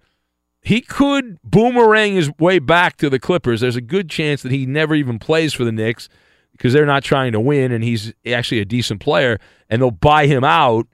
he 0.61 0.79
could 0.79 1.37
boomerang 1.43 2.15
his 2.15 2.31
way 2.39 2.57
back 2.59 2.95
to 2.97 3.09
the 3.09 3.19
Clippers. 3.19 3.59
There's 3.59 3.75
a 3.75 3.81
good 3.81 4.09
chance 4.09 4.41
that 4.43 4.51
he 4.53 4.65
never 4.65 4.95
even 4.95 5.19
plays 5.19 5.53
for 5.53 5.65
the 5.65 5.73
Knicks 5.73 6.07
because 6.53 6.71
they're 6.71 6.85
not 6.85 7.03
trying 7.03 7.33
to 7.33 7.39
win, 7.39 7.73
and 7.73 7.83
he's 7.83 8.13
actually 8.25 8.61
a 8.61 8.65
decent 8.65 9.01
player, 9.01 9.39
and 9.69 9.81
they'll 9.81 9.91
buy 9.91 10.25
him 10.25 10.45
out. 10.45 10.87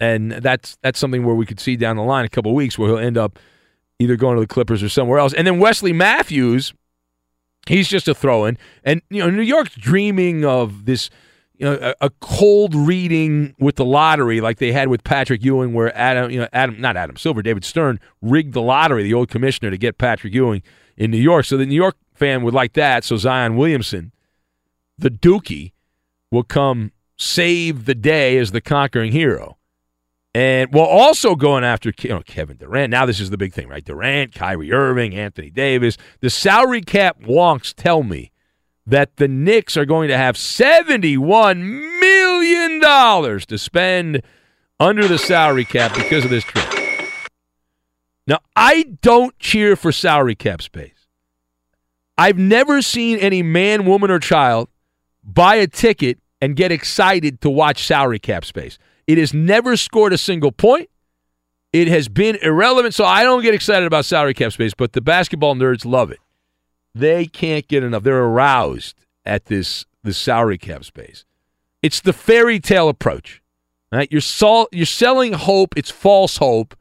And 0.00 0.32
that's 0.32 0.78
that's 0.82 0.98
something 0.98 1.24
where 1.24 1.34
we 1.34 1.44
could 1.44 1.60
see 1.60 1.76
down 1.76 1.96
the 1.96 2.02
line 2.02 2.24
a 2.24 2.30
couple 2.30 2.54
weeks 2.54 2.78
where 2.78 2.88
he'll 2.88 2.98
end 2.98 3.18
up 3.18 3.38
either 3.98 4.16
going 4.16 4.36
to 4.36 4.40
the 4.40 4.46
Clippers 4.46 4.82
or 4.82 4.88
somewhere 4.88 5.18
else. 5.18 5.34
And 5.34 5.46
then 5.46 5.58
Wesley 5.58 5.92
Matthews, 5.92 6.72
he's 7.66 7.86
just 7.86 8.08
a 8.08 8.14
throw-in, 8.14 8.56
and 8.82 9.02
you 9.10 9.22
know 9.22 9.28
New 9.28 9.42
York's 9.42 9.74
dreaming 9.74 10.46
of 10.46 10.86
this– 10.86 11.10
you 11.60 11.66
know, 11.66 11.78
a, 12.00 12.06
a, 12.06 12.10
cold 12.20 12.74
reading 12.74 13.54
with 13.58 13.76
the 13.76 13.84
lottery 13.84 14.40
like 14.40 14.56
they 14.56 14.72
had 14.72 14.88
with 14.88 15.04
Patrick 15.04 15.44
Ewing, 15.44 15.74
where 15.74 15.94
Adam, 15.94 16.30
you 16.30 16.40
know, 16.40 16.48
Adam, 16.54 16.80
not 16.80 16.96
Adam 16.96 17.16
Silver, 17.16 17.42
David 17.42 17.66
Stern 17.66 18.00
rigged 18.22 18.54
the 18.54 18.62
lottery, 18.62 19.02
the 19.02 19.12
old 19.12 19.28
commissioner, 19.28 19.70
to 19.70 19.76
get 19.76 19.98
Patrick 19.98 20.32
Ewing 20.32 20.62
in 20.96 21.10
New 21.10 21.18
York. 21.18 21.44
So 21.44 21.58
the 21.58 21.66
New 21.66 21.74
York 21.74 21.96
fan 22.14 22.42
would 22.44 22.54
like 22.54 22.72
that. 22.72 23.04
So 23.04 23.18
Zion 23.18 23.56
Williamson, 23.56 24.10
the 24.96 25.10
Dookie, 25.10 25.72
will 26.30 26.44
come 26.44 26.92
save 27.18 27.84
the 27.84 27.94
day 27.94 28.38
as 28.38 28.52
the 28.52 28.62
conquering 28.62 29.12
hero. 29.12 29.58
And 30.34 30.72
while 30.72 30.86
also 30.86 31.34
going 31.34 31.62
after 31.62 31.92
you 32.00 32.08
know, 32.08 32.22
Kevin 32.22 32.56
Durant. 32.56 32.90
Now, 32.90 33.04
this 33.04 33.20
is 33.20 33.28
the 33.28 33.36
big 33.36 33.52
thing, 33.52 33.68
right? 33.68 33.84
Durant, 33.84 34.32
Kyrie 34.32 34.72
Irving, 34.72 35.14
Anthony 35.14 35.50
Davis. 35.50 35.98
The 36.20 36.30
salary 36.30 36.80
cap 36.80 37.20
wonks 37.20 37.74
tell 37.74 38.02
me 38.02 38.30
that 38.90 39.16
the 39.16 39.28
Knicks 39.28 39.76
are 39.76 39.84
going 39.84 40.08
to 40.08 40.16
have 40.16 40.34
$71 40.34 42.00
million 42.00 43.40
to 43.46 43.58
spend 43.58 44.22
under 44.80 45.06
the 45.06 45.18
salary 45.18 45.64
cap 45.64 45.94
because 45.94 46.24
of 46.24 46.30
this 46.30 46.44
trade. 46.44 47.08
Now, 48.26 48.38
I 48.56 48.84
don't 49.00 49.38
cheer 49.38 49.76
for 49.76 49.92
salary 49.92 50.34
cap 50.34 50.60
space. 50.60 51.06
I've 52.18 52.36
never 52.38 52.82
seen 52.82 53.18
any 53.18 53.42
man, 53.42 53.86
woman, 53.86 54.10
or 54.10 54.18
child 54.18 54.68
buy 55.22 55.54
a 55.56 55.66
ticket 55.66 56.18
and 56.40 56.56
get 56.56 56.72
excited 56.72 57.40
to 57.42 57.50
watch 57.50 57.86
salary 57.86 58.18
cap 58.18 58.44
space. 58.44 58.78
It 59.06 59.18
has 59.18 59.32
never 59.32 59.76
scored 59.76 60.12
a 60.12 60.18
single 60.18 60.52
point. 60.52 60.90
It 61.72 61.86
has 61.88 62.08
been 62.08 62.36
irrelevant, 62.42 62.94
so 62.94 63.04
I 63.04 63.22
don't 63.22 63.42
get 63.42 63.54
excited 63.54 63.86
about 63.86 64.04
salary 64.04 64.34
cap 64.34 64.52
space, 64.52 64.74
but 64.74 64.92
the 64.92 65.00
basketball 65.00 65.54
nerds 65.54 65.84
love 65.84 66.10
it. 66.10 66.18
They 66.94 67.26
can't 67.26 67.66
get 67.68 67.82
enough. 67.84 68.02
They're 68.02 68.24
aroused 68.24 68.96
at 69.24 69.46
this 69.46 69.84
this 70.02 70.18
salary 70.18 70.58
cap 70.58 70.84
space. 70.84 71.24
It's 71.82 72.00
the 72.00 72.12
fairy 72.12 72.58
tale 72.60 72.88
approach. 72.88 73.42
Right? 73.92 74.10
You're 74.10 74.20
sol- 74.20 74.68
you're 74.72 74.86
selling 74.86 75.32
hope. 75.32 75.74
It's 75.76 75.90
false 75.90 76.36
hope. 76.36 76.76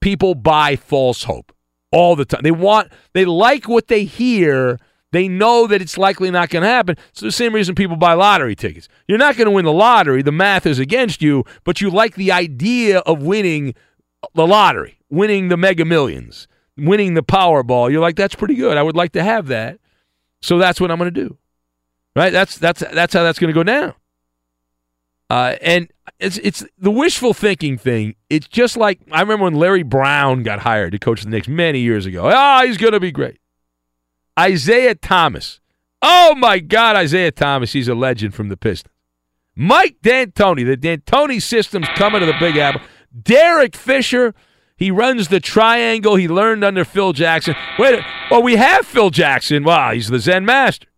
People 0.00 0.34
buy 0.34 0.76
false 0.76 1.24
hope 1.24 1.52
all 1.92 2.16
the 2.16 2.24
time. 2.24 2.40
They 2.42 2.50
want 2.50 2.90
they 3.12 3.24
like 3.24 3.68
what 3.68 3.88
they 3.88 4.04
hear. 4.04 4.78
They 5.12 5.26
know 5.26 5.66
that 5.66 5.82
it's 5.82 5.98
likely 5.98 6.30
not 6.30 6.50
going 6.50 6.62
to 6.62 6.68
happen. 6.68 6.96
It's 7.10 7.20
the 7.20 7.32
same 7.32 7.52
reason 7.52 7.74
people 7.74 7.96
buy 7.96 8.12
lottery 8.12 8.54
tickets. 8.54 8.88
You're 9.08 9.18
not 9.18 9.36
going 9.36 9.46
to 9.46 9.50
win 9.50 9.64
the 9.64 9.72
lottery. 9.72 10.22
The 10.22 10.30
math 10.30 10.66
is 10.66 10.78
against 10.78 11.20
you, 11.20 11.44
but 11.64 11.80
you 11.80 11.90
like 11.90 12.14
the 12.14 12.30
idea 12.30 13.00
of 13.00 13.20
winning 13.20 13.74
the 14.34 14.46
lottery, 14.46 14.98
winning 15.10 15.48
the 15.48 15.56
mega 15.56 15.84
millions 15.84 16.46
winning 16.80 17.14
the 17.14 17.22
Powerball, 17.22 17.90
you're 17.90 18.00
like, 18.00 18.16
that's 18.16 18.34
pretty 18.34 18.54
good. 18.54 18.76
I 18.76 18.82
would 18.82 18.96
like 18.96 19.12
to 19.12 19.22
have 19.22 19.48
that. 19.48 19.78
So 20.42 20.58
that's 20.58 20.80
what 20.80 20.90
I'm 20.90 20.98
going 20.98 21.12
to 21.12 21.28
do. 21.28 21.36
Right? 22.16 22.32
That's 22.32 22.58
that's 22.58 22.80
that's 22.92 23.14
how 23.14 23.22
that's 23.22 23.38
going 23.38 23.52
to 23.52 23.54
go 23.54 23.62
down. 23.62 23.94
Uh, 25.28 25.54
and 25.62 25.92
it's 26.18 26.38
it's 26.38 26.64
the 26.76 26.90
wishful 26.90 27.32
thinking 27.32 27.78
thing. 27.78 28.16
It's 28.28 28.48
just 28.48 28.76
like 28.76 29.00
I 29.12 29.20
remember 29.20 29.44
when 29.44 29.54
Larry 29.54 29.84
Brown 29.84 30.42
got 30.42 30.60
hired 30.60 30.92
to 30.92 30.98
coach 30.98 31.22
the 31.22 31.30
Knicks 31.30 31.46
many 31.46 31.80
years 31.80 32.04
ago. 32.04 32.28
Ah, 32.32 32.60
oh, 32.60 32.66
he's 32.66 32.76
going 32.76 32.94
to 32.94 33.00
be 33.00 33.12
great. 33.12 33.38
Isiah 34.38 34.96
Thomas. 34.96 35.60
Oh 36.02 36.34
my 36.34 36.58
God, 36.58 37.00
Isiah 37.00 37.30
Thomas. 37.30 37.72
He's 37.72 37.88
a 37.88 37.94
legend 37.94 38.34
from 38.34 38.48
the 38.48 38.56
Pistons. 38.56 38.92
Mike 39.54 39.96
D'Antoni, 40.02 40.64
the 40.64 40.76
D'Antoni 40.76 41.40
system's 41.40 41.88
coming 41.90 42.20
to 42.20 42.26
the 42.26 42.36
Big 42.40 42.56
Apple. 42.56 42.80
Derek 43.22 43.76
Fisher, 43.76 44.34
he 44.80 44.90
runs 44.90 45.28
the 45.28 45.40
triangle 45.40 46.16
he 46.16 46.26
learned 46.26 46.64
under 46.64 46.86
Phil 46.86 47.12
Jackson. 47.12 47.54
Wait, 47.78 48.02
well, 48.30 48.42
we 48.42 48.56
have 48.56 48.86
Phil 48.86 49.10
Jackson. 49.10 49.62
Wow, 49.62 49.92
he's 49.92 50.08
the 50.08 50.18
Zen 50.18 50.46
master. 50.46 50.88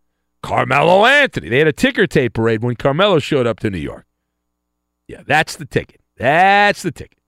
Carmelo 0.41 1.05
Anthony. 1.05 1.49
They 1.49 1.59
had 1.59 1.67
a 1.67 1.73
ticker 1.73 2.07
tape 2.07 2.33
parade 2.33 2.63
when 2.63 2.75
Carmelo 2.75 3.19
showed 3.19 3.45
up 3.45 3.59
to 3.59 3.69
New 3.69 3.77
York. 3.77 4.05
Yeah, 5.07 5.21
that's 5.27 5.57
the 5.57 5.65
ticket. 5.65 6.01
That's 6.17 6.81
the 6.81 6.91
ticket. 6.91 7.19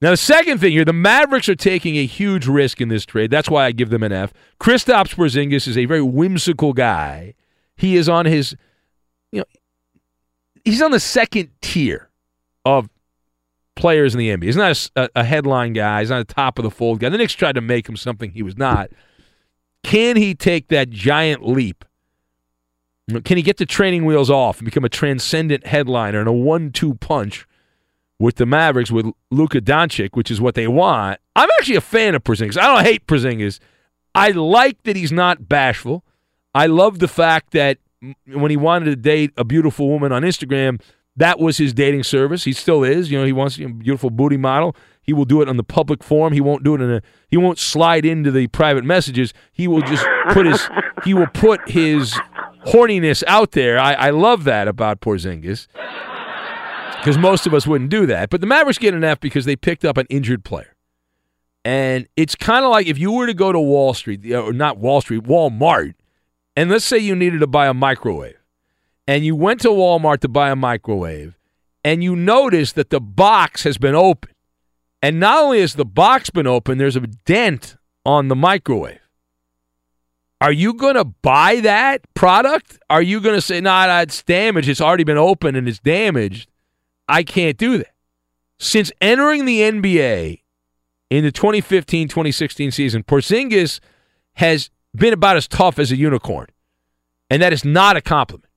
Now, 0.00 0.10
the 0.10 0.16
second 0.16 0.58
thing 0.58 0.72
here, 0.72 0.84
the 0.84 0.92
Mavericks 0.92 1.48
are 1.48 1.54
taking 1.54 1.96
a 1.96 2.06
huge 2.06 2.46
risk 2.46 2.80
in 2.80 2.88
this 2.88 3.04
trade. 3.04 3.30
That's 3.30 3.48
why 3.50 3.66
I 3.66 3.72
give 3.72 3.90
them 3.90 4.02
an 4.02 4.12
F. 4.12 4.32
Kristaps 4.58 5.14
Porzingis 5.14 5.68
is 5.68 5.76
a 5.78 5.84
very 5.84 6.02
whimsical 6.02 6.72
guy. 6.72 7.34
He 7.76 7.96
is 7.96 8.08
on 8.08 8.24
his, 8.24 8.56
you 9.30 9.40
know, 9.40 9.44
he's 10.64 10.82
on 10.82 10.90
the 10.90 11.00
second 11.00 11.50
tier 11.60 12.10
of 12.64 12.88
players 13.74 14.14
in 14.14 14.18
the 14.18 14.28
NBA. 14.28 14.44
He's 14.44 14.56
not 14.56 14.90
a, 14.96 15.08
a 15.16 15.24
headline 15.24 15.72
guy. 15.72 16.00
He's 16.00 16.10
not 16.10 16.20
a 16.20 16.24
top 16.24 16.58
of 16.58 16.62
the 16.62 16.70
fold 16.70 17.00
guy. 17.00 17.08
The 17.08 17.18
Knicks 17.18 17.32
tried 17.34 17.54
to 17.54 17.60
make 17.60 17.88
him 17.88 17.96
something 17.96 18.30
he 18.30 18.42
was 18.42 18.56
not. 18.56 18.90
Can 19.82 20.16
he 20.16 20.34
take 20.34 20.68
that 20.68 20.90
giant 20.90 21.46
leap? 21.46 21.84
Can 23.24 23.36
he 23.36 23.42
get 23.42 23.56
the 23.56 23.66
training 23.66 24.04
wheels 24.04 24.30
off 24.30 24.58
and 24.58 24.64
become 24.64 24.84
a 24.84 24.88
transcendent 24.88 25.66
headliner 25.66 26.20
and 26.20 26.28
a 26.28 26.32
one-two 26.32 26.94
punch 26.94 27.46
with 28.18 28.36
the 28.36 28.46
Mavericks 28.46 28.92
with 28.92 29.10
Luka 29.30 29.60
Doncic, 29.60 30.10
which 30.12 30.30
is 30.30 30.40
what 30.40 30.54
they 30.54 30.68
want? 30.68 31.20
I'm 31.34 31.48
actually 31.58 31.76
a 31.76 31.80
fan 31.80 32.14
of 32.14 32.22
Porzingis. 32.22 32.56
I 32.56 32.66
don't 32.68 32.84
hate 32.84 33.06
Porzingis. 33.06 33.58
I 34.14 34.30
like 34.30 34.82
that 34.84 34.94
he's 34.94 35.12
not 35.12 35.48
bashful. 35.48 36.04
I 36.54 36.66
love 36.66 37.00
the 37.00 37.08
fact 37.08 37.52
that 37.52 37.78
when 38.26 38.50
he 38.50 38.56
wanted 38.56 38.86
to 38.86 38.96
date 38.96 39.32
a 39.36 39.44
beautiful 39.44 39.88
woman 39.88 40.12
on 40.12 40.22
Instagram, 40.22 40.80
that 41.16 41.38
was 41.38 41.58
his 41.58 41.72
dating 41.72 42.04
service. 42.04 42.44
He 42.44 42.52
still 42.52 42.84
is. 42.84 43.10
You 43.10 43.18
know, 43.18 43.24
he 43.24 43.32
wants 43.32 43.58
a 43.58 43.68
beautiful 43.68 44.10
booty 44.10 44.36
model. 44.36 44.74
He 45.02 45.12
will 45.12 45.24
do 45.24 45.42
it 45.42 45.48
on 45.48 45.56
the 45.56 45.64
public 45.64 46.02
forum. 46.02 46.32
He 46.32 46.40
won't 46.40 46.62
do 46.62 46.74
it 46.74 46.80
in 46.80 46.90
a. 46.90 47.02
He 47.28 47.36
won't 47.36 47.58
slide 47.58 48.04
into 48.04 48.30
the 48.30 48.46
private 48.48 48.84
messages. 48.84 49.34
He 49.52 49.66
will 49.66 49.82
just 49.82 50.06
put 50.30 50.46
his. 50.46 50.68
He 51.04 51.12
will 51.12 51.26
put 51.26 51.68
his 51.68 52.14
horniness 52.66 53.24
out 53.26 53.52
there. 53.52 53.78
I, 53.78 53.94
I 53.94 54.10
love 54.10 54.44
that 54.44 54.68
about 54.68 55.00
Porzingis 55.00 55.66
because 57.02 57.18
most 57.18 57.46
of 57.46 57.54
us 57.54 57.66
wouldn't 57.66 57.90
do 57.90 58.06
that. 58.06 58.30
But 58.30 58.40
the 58.40 58.46
Mavericks 58.46 58.78
get 58.78 58.94
an 58.94 59.02
F 59.02 59.18
because 59.18 59.44
they 59.44 59.56
picked 59.56 59.84
up 59.84 59.96
an 59.96 60.06
injured 60.08 60.44
player. 60.44 60.76
And 61.64 62.08
it's 62.16 62.34
kind 62.34 62.64
of 62.64 62.70
like 62.70 62.86
if 62.86 62.98
you 62.98 63.12
were 63.12 63.26
to 63.26 63.34
go 63.34 63.52
to 63.52 63.60
Wall 63.60 63.94
Street, 63.94 64.24
or 64.32 64.52
not 64.52 64.78
Wall 64.78 65.00
Street, 65.00 65.24
Walmart, 65.24 65.94
and 66.56 66.70
let's 66.70 66.84
say 66.84 66.98
you 66.98 67.14
needed 67.14 67.40
to 67.40 67.46
buy 67.46 67.66
a 67.66 67.74
microwave, 67.74 68.36
and 69.06 69.24
you 69.24 69.34
went 69.34 69.60
to 69.62 69.68
Walmart 69.68 70.20
to 70.20 70.28
buy 70.28 70.50
a 70.50 70.56
microwave, 70.56 71.36
and 71.84 72.02
you 72.02 72.14
notice 72.14 72.72
that 72.72 72.90
the 72.90 73.00
box 73.00 73.64
has 73.64 73.78
been 73.78 73.94
open. 73.94 74.30
And 75.02 75.18
not 75.18 75.42
only 75.42 75.60
has 75.60 75.74
the 75.74 75.84
box 75.84 76.30
been 76.30 76.46
open, 76.46 76.78
there's 76.78 76.96
a 76.96 77.00
dent 77.00 77.76
on 78.06 78.28
the 78.28 78.36
microwave. 78.36 79.00
Are 80.40 80.52
you 80.52 80.74
going 80.74 80.94
to 80.94 81.04
buy 81.04 81.60
that 81.60 82.02
product? 82.14 82.78
Are 82.90 83.02
you 83.02 83.20
going 83.20 83.36
to 83.36 83.40
say, 83.40 83.60
nah, 83.60 83.86
that's 83.86 84.22
damaged. 84.22 84.68
It's 84.68 84.80
already 84.80 85.04
been 85.04 85.18
open 85.18 85.54
and 85.54 85.68
it's 85.68 85.78
damaged. 85.78 86.48
I 87.08 87.22
can't 87.22 87.56
do 87.56 87.78
that. 87.78 87.94
Since 88.58 88.90
entering 89.00 89.44
the 89.44 89.60
NBA 89.60 90.40
in 91.10 91.24
the 91.24 91.32
2015 91.32 92.08
2016 92.08 92.70
season, 92.70 93.02
Porzingis 93.02 93.80
has 94.34 94.70
been 94.94 95.12
about 95.12 95.36
as 95.36 95.46
tough 95.46 95.78
as 95.78 95.92
a 95.92 95.96
unicorn. 95.96 96.46
And 97.30 97.40
that 97.42 97.52
is 97.52 97.64
not 97.64 97.96
a 97.96 98.00
compliment. 98.00 98.48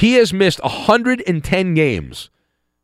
He 0.00 0.14
has 0.14 0.32
missed 0.32 0.62
110 0.62 1.74
games. 1.74 2.30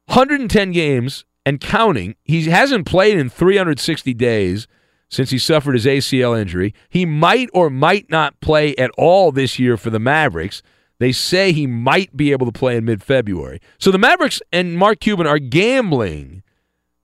110 0.05 0.71
games 0.71 1.25
and 1.47 1.59
counting. 1.59 2.15
He 2.25 2.43
hasn't 2.51 2.85
played 2.85 3.17
in 3.17 3.31
360 3.31 4.13
days 4.13 4.69
since 5.09 5.31
he 5.31 5.39
suffered 5.39 5.73
his 5.73 5.87
ACL 5.87 6.39
injury. 6.39 6.75
He 6.91 7.07
might 7.07 7.49
or 7.55 7.71
might 7.71 8.11
not 8.11 8.39
play 8.43 8.77
at 8.77 8.91
all 8.99 9.33
this 9.33 9.59
year 9.59 9.79
for 9.79 9.89
the 9.89 9.99
Mavericks. 9.99 10.63
They 10.99 11.11
say 11.11 11.53
he 11.53 11.67
might 11.67 12.15
be 12.15 12.33
able 12.33 12.45
to 12.45 12.53
play 12.53 12.77
in 12.77 12.85
mid 12.85 13.03
February. 13.03 13.63
So 13.79 13.91
the 13.91 13.97
Mavericks 13.97 14.43
and 14.53 14.77
Mark 14.77 15.01
Cuban 15.01 15.27
are 15.27 15.39
gambling 15.39 16.43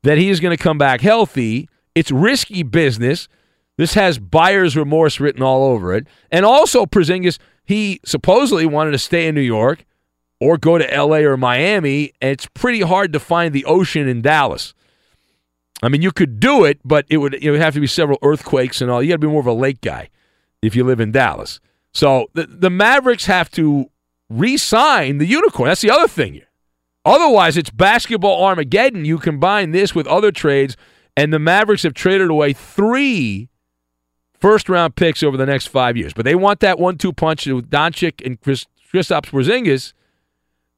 that 0.03 0.19
he 0.19 0.29
is 0.29 0.41
going 0.41 0.55
to 0.55 0.63
come 0.63 0.77
back 0.77 1.01
healthy. 1.01 1.71
It's 1.95 2.11
risky 2.11 2.63
business. 2.63 3.29
This 3.79 3.95
has 3.95 4.19
buyer's 4.19 4.77
remorse 4.77 5.21
written 5.21 5.43
all 5.43 5.65
over 5.65 5.95
it. 5.95 6.07
And 6.31 6.45
also, 6.45 6.85
Porzingis, 6.85 7.39
he 7.65 7.99
supposedly 8.05 8.67
wanted 8.67 8.91
to 8.91 8.99
stay 8.99 9.27
in 9.27 9.35
New 9.35 9.41
York 9.41 9.87
or 10.43 10.59
go 10.59 10.77
to 10.77 10.85
LA 10.85 11.19
or 11.19 11.37
Miami, 11.37 12.13
and 12.21 12.31
it's 12.31 12.47
pretty 12.47 12.81
hard 12.81 13.13
to 13.13 13.21
find 13.21 13.55
the 13.55 13.65
ocean 13.65 14.09
in 14.09 14.23
Dallas. 14.23 14.75
I 15.83 15.89
mean, 15.89 16.03
you 16.03 16.13
could 16.13 16.41
do 16.41 16.65
it, 16.65 16.81
but 16.85 17.07
it 17.09 17.19
would 17.19 17.35
it 17.35 17.51
would 17.51 17.61
have 17.61 17.75
to 17.75 17.81
be 17.81 17.87
several 17.87 18.19
earthquakes 18.23 18.81
and 18.81 18.91
all. 18.91 19.03
You 19.03 19.11
got 19.11 19.15
to 19.15 19.27
be 19.27 19.27
more 19.29 19.41
of 19.41 19.47
a 19.47 19.53
lake 19.53 19.81
guy 19.81 20.11
if 20.61 20.77
you 20.77 20.85
live 20.85 21.01
in 21.01 21.13
Dallas. 21.13 21.61
So 21.93 22.29
the 22.35 22.47
the 22.47 22.71
Mavericks 22.71 23.27
have 23.27 23.51
to 23.53 23.91
re-sign 24.29 25.19
the 25.19 25.27
unicorn. 25.27 25.69
That's 25.69 25.81
the 25.81 25.91
other 25.91 26.09
thing 26.09 26.35
here. 26.35 26.49
Otherwise, 27.05 27.57
it's 27.57 27.71
basketball 27.71 28.45
Armageddon. 28.45 29.05
You 29.05 29.19
combine 29.19 29.73
this 29.73 29.95
with 29.95 30.07
other 30.07 30.31
trades, 30.31 30.77
and 31.17 31.33
the 31.33 31.39
Mavericks 31.39 31.83
have 31.83 31.95
traded 31.95 32.31
away 32.31 32.53
three 32.53 33.49
first 34.39 34.69
round 34.69 34.97
picks 34.97 35.23
over 35.23 35.37
the 35.37 35.47
next 35.47 35.67
five 35.67 35.97
years. 35.97 36.13
But 36.13 36.25
they 36.25 36.35
want 36.35 36.61
that 36.61 36.79
one 36.79 36.97
two 36.99 37.13
punch 37.13 37.47
with 37.47 37.71
Doncic 37.71 38.25
and 38.25 38.41
Chris 38.41 38.67
Kristaps 38.93 39.31
Porzingis. 39.31 39.93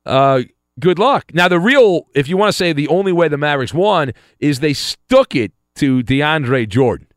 Uh, 0.07 0.43
good 0.79 0.99
luck. 0.99 1.33
Now, 1.35 1.49
the 1.49 1.61
real, 1.61 2.07
if 2.15 2.29
you 2.29 2.37
want 2.37 2.49
to 2.49 2.57
say 2.57 2.73
the 2.73 2.89
only 2.89 3.13
way 3.13 3.29
the 3.29 3.39
Mavericks 3.39 3.75
won 3.75 4.13
is 4.39 4.61
they 4.61 4.73
stuck 4.73 5.35
it 5.35 5.53
to 5.77 6.03
DeAndre 6.03 6.69
Jordan. 6.69 7.09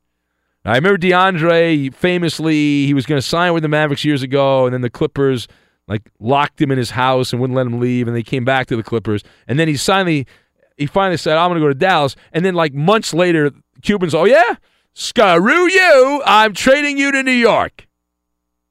I 0.66 0.76
remember 0.76 0.98
DeAndre 0.98 1.94
famously, 1.94 2.86
he 2.86 2.94
was 2.94 3.06
going 3.06 3.22
to 3.22 3.26
sign 3.26 3.54
with 3.54 3.64
the 3.64 3.70
Mavericks 3.70 4.04
years 4.04 4.22
ago, 4.22 4.66
and 4.66 4.74
then 4.74 4.82
the 4.82 4.90
Clippers 4.90 5.48
like 5.88 6.12
locked 6.20 6.62
him 6.62 6.72
in 6.72 6.78
his 6.78 6.92
house 6.92 7.32
and 7.32 7.40
wouldn't 7.40 7.56
let 7.56 7.66
him 7.66 7.80
leave, 7.80 8.08
and 8.08 8.16
they 8.16 8.24
came 8.24 8.44
back 8.44 8.68
to 8.68 8.76
the 8.76 8.84
Clippers, 8.84 9.24
and 9.48 9.58
then 9.58 9.70
he 9.70 9.78
finally 9.78 10.28
he 10.76 10.86
finally 10.86 11.16
said, 11.16 11.38
"I'm 11.38 11.50
going 11.50 11.62
to 11.62 11.66
go 11.66 11.70
to 11.70 11.74
Dallas," 11.74 12.16
and 12.34 12.44
then 12.44 12.54
like 12.54 12.74
months 12.74 13.14
later, 13.14 13.52
Cubans, 13.82 14.14
oh 14.14 14.26
yeah, 14.26 14.56
screw 14.94 15.70
you, 15.70 16.22
I'm 16.26 16.54
trading 16.54 16.98
you 16.98 17.14
to 17.14 17.24
New 17.24 17.32
York. 17.32 17.88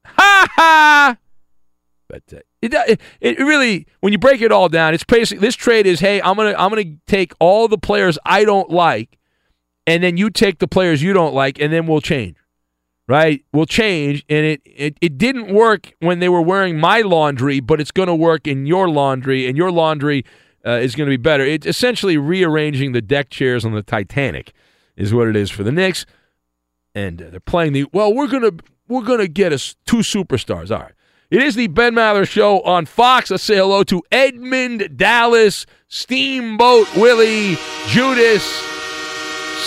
Ha 0.05 0.47
ha! 0.51 1.17
But 2.07 2.23
uh, 2.31 2.39
it, 2.61 2.73
it 2.73 3.01
it 3.21 3.39
really 3.39 3.87
when 3.99 4.11
you 4.13 4.19
break 4.19 4.41
it 4.41 4.51
all 4.51 4.69
down, 4.69 4.93
it's 4.93 5.03
basically 5.03 5.45
this 5.45 5.55
trade 5.55 5.85
is 5.85 5.99
hey, 5.99 6.21
I'm 6.21 6.35
gonna 6.35 6.55
I'm 6.57 6.69
gonna 6.69 6.95
take 7.05 7.33
all 7.39 7.67
the 7.67 7.77
players 7.77 8.17
I 8.25 8.45
don't 8.45 8.69
like, 8.69 9.17
and 9.85 10.03
then 10.03 10.17
you 10.17 10.29
take 10.29 10.59
the 10.59 10.67
players 10.67 11.01
you 11.01 11.13
don't 11.13 11.33
like, 11.33 11.59
and 11.59 11.71
then 11.71 11.87
we'll 11.87 12.01
change. 12.01 12.37
Right? 13.09 13.45
We'll 13.53 13.65
change. 13.65 14.25
And 14.27 14.45
it, 14.45 14.61
it, 14.65 14.97
it 14.99 15.17
didn't 15.17 15.53
work 15.53 15.93
when 16.01 16.19
they 16.19 16.27
were 16.27 16.41
wearing 16.41 16.77
my 16.77 16.99
laundry, 16.99 17.61
but 17.61 17.79
it's 17.79 17.91
going 17.91 18.07
to 18.07 18.15
work 18.15 18.47
in 18.47 18.65
your 18.65 18.89
laundry, 18.89 19.47
and 19.47 19.55
your 19.55 19.71
laundry 19.71 20.25
uh, 20.65 20.71
is 20.71 20.93
going 20.93 21.07
to 21.07 21.11
be 21.11 21.15
better. 21.15 21.45
It's 21.45 21.65
essentially 21.65 22.17
rearranging 22.17 22.91
the 22.91 23.01
deck 23.01 23.29
chairs 23.29 23.63
on 23.63 23.71
the 23.71 23.81
Titanic, 23.81 24.51
is 24.97 25.13
what 25.13 25.29
it 25.29 25.37
is 25.37 25.49
for 25.49 25.63
the 25.63 25.71
Knicks. 25.71 26.05
And 26.93 27.21
uh, 27.21 27.29
they're 27.29 27.39
playing 27.39 27.71
the 27.71 27.85
well. 27.93 28.13
We're 28.13 28.27
gonna 28.27 28.51
we're 28.89 29.03
gonna 29.03 29.29
get 29.29 29.53
us 29.53 29.77
two 29.85 29.97
superstars. 29.97 30.69
All 30.69 30.83
right. 30.83 30.93
It 31.29 31.43
is 31.43 31.55
the 31.55 31.67
Ben 31.67 31.93
Maller 31.93 32.27
Show 32.27 32.61
on 32.61 32.85
Fox. 32.85 33.29
Let's 33.29 33.43
say 33.43 33.57
hello 33.57 33.83
to 33.83 34.01
Edmund 34.11 34.95
Dallas, 34.95 35.65
Steamboat 35.89 36.95
Willie, 36.95 37.57
Judas, 37.87 38.43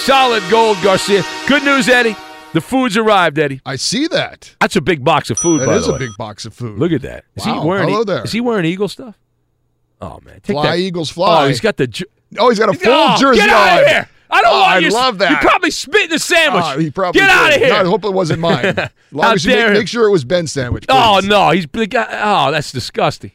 Solid 0.05 0.43
Gold 0.51 0.79
Garcia. 0.83 1.23
Good 1.47 1.63
news, 1.65 1.89
Eddie. 1.89 2.17
The 2.55 2.63
food's 2.63 2.97
arrived, 2.97 3.39
Eddie. 3.39 3.61
I 3.67 3.77
see 3.77 4.07
that. 4.09 4.57
That's 4.61 4.75
a 4.75 4.81
big 4.81 5.05
box 5.05 5.29
of 5.31 5.39
food. 5.39 5.61
That 5.61 5.69
is 5.71 5.87
a 5.87 5.93
way. 5.93 5.99
big 5.99 6.17
box 6.17 6.47
of 6.47 6.55
food. 6.55 6.79
Look 6.79 6.93
at 6.93 7.03
that. 7.03 7.25
Is 7.37 7.47
Wow. 7.47 7.61
he 7.63 7.69
wearing? 7.69 7.89
Hello 7.91 8.05
there. 8.05 8.25
Is 8.25 8.33
he 8.33 8.41
wearing 8.41 8.65
Eagle 8.65 8.89
stuff? 8.89 9.19
Oh 10.01 10.19
man, 10.25 10.37
take 10.43 10.55
Fly, 10.55 10.71
that. 10.71 10.79
Eagles, 10.79 11.11
fly. 11.11 11.45
Oh, 11.45 11.49
he's 11.49 11.61
got 11.61 11.77
the. 11.77 11.87
Ju- 11.87 12.07
Oh, 12.39 12.49
he's 12.49 12.61
got 12.61 12.69
a 12.69 12.79
full 12.79 12.93
Oh, 12.93 13.17
jersey 13.19 13.41
Get 13.41 13.49
out 13.51 13.73
on. 13.79 13.83
of 13.85 13.89
here! 13.91 14.09
I 14.31 14.43
don't 14.43 14.53
Oh, 14.53 14.61
want 14.61 14.71
I 14.73 14.79
you. 14.79 14.91
love 14.91 15.19
that. 15.19 15.31
You 15.43 15.49
probably 15.49 15.71
spit 15.71 16.05
in 16.05 16.11
the 16.11 16.19
sandwich. 16.19 16.63
Ah, 16.65 16.77
he 16.79 16.91
probably 16.91 17.21
get 17.21 17.27
did. 17.27 17.33
out 17.37 17.53
of 17.55 17.59
here. 17.61 17.69
No, 17.71 17.77
I 17.81 17.85
hope 17.85 18.05
it 18.05 18.13
wasn't 18.13 18.41
mine. 18.41 18.65
As 18.67 18.91
long 19.11 19.35
as 19.35 19.45
you 19.45 19.55
make, 19.57 19.73
make 19.73 19.89
sure 19.89 20.07
it 20.07 20.11
was 20.11 20.25
Ben's 20.25 20.53
sandwich. 20.53 20.85
Oh 20.89 21.21
no, 21.25 21.51
he's 21.51 21.67
the 21.73 21.87
guy. 21.87 22.07
Oh, 22.23 22.51
that's 22.53 22.71
disgusting. 22.73 23.33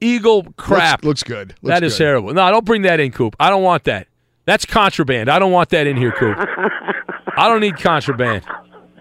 Eagle 0.00 0.44
crap. 0.56 1.02
Looks, 1.04 1.22
looks 1.22 1.22
good. 1.24 1.48
Looks 1.62 1.74
That 1.74 1.82
is 1.84 1.92
good. 1.94 2.04
terrible. 2.04 2.32
No, 2.32 2.50
don't 2.50 2.64
bring 2.64 2.82
that 2.82 3.00
in, 3.00 3.10
Coop. 3.12 3.34
I 3.40 3.50
don't 3.50 3.62
want 3.62 3.84
that. 3.84 4.06
That's 4.44 4.64
contraband. 4.64 5.28
I 5.28 5.38
don't 5.38 5.52
want 5.52 5.68
that 5.70 5.86
in 5.86 5.96
here, 5.96 6.12
Coop. 6.12 6.36
I 7.36 7.48
don't 7.48 7.60
need 7.60 7.76
contraband. 7.76 8.44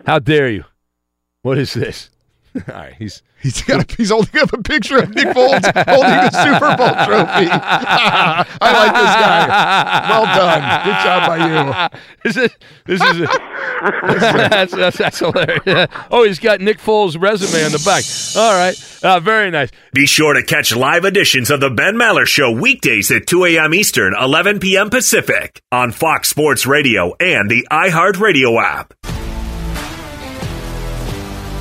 How 0.06 0.20
dare 0.20 0.50
you? 0.50 0.66
What 1.44 1.58
is 1.58 1.74
this? 1.74 2.10
All 2.68 2.74
right, 2.74 2.94
he's 2.98 3.22
He's 3.44 3.62
got. 3.62 3.92
A, 3.92 3.96
he's 3.96 4.10
holding 4.10 4.42
up 4.42 4.52
a 4.52 4.62
picture 4.64 4.98
of 4.98 5.14
Nick 5.14 5.28
Foles 5.28 5.62
holding 5.86 6.10
the 6.10 6.32
Super 6.32 6.76
Bowl 6.76 6.90
trophy. 7.06 7.48
I 7.52 8.46
like 8.60 8.94
this 8.94 9.14
guy. 9.14 10.10
Well 10.10 10.26
done. 10.26 10.62
Good 10.84 10.98
job 11.04 11.28
by 11.28 11.38
you. 11.38 12.00
this 12.24 12.38
is 12.38 12.58
this 12.86 13.02
is 13.02 13.28
that's, 14.50 14.74
that's, 14.74 14.98
that's 14.98 15.20
hilarious. 15.20 15.88
Oh, 16.10 16.24
he's 16.24 16.40
got 16.40 16.62
Nick 16.62 16.80
Foles' 16.80 17.20
resume 17.22 17.64
on 17.64 17.72
the 17.72 17.82
back. 17.86 18.04
All 18.36 18.54
right. 18.54 19.04
Uh, 19.04 19.20
very 19.20 19.52
nice. 19.52 19.70
Be 19.94 20.08
sure 20.08 20.34
to 20.34 20.44
catch 20.44 20.76
live 20.76 21.06
editions 21.06 21.52
of 21.52 21.60
The 21.60 21.70
Ben 21.70 21.94
Maller 21.94 22.26
Show 22.26 22.52
weekdays 22.52 23.12
at 23.12 23.28
2 23.28 23.46
a.m. 23.46 23.74
Eastern, 23.76 24.16
11 24.20 24.60
p.m. 24.60 24.90
Pacific 24.90 25.62
on 25.72 25.92
Fox 25.92 26.30
Sports 26.30 26.66
Radio 26.66 27.16
and 27.20 27.52
the 27.52 27.68
iHeartRadio 27.72 28.60
app. 28.60 29.17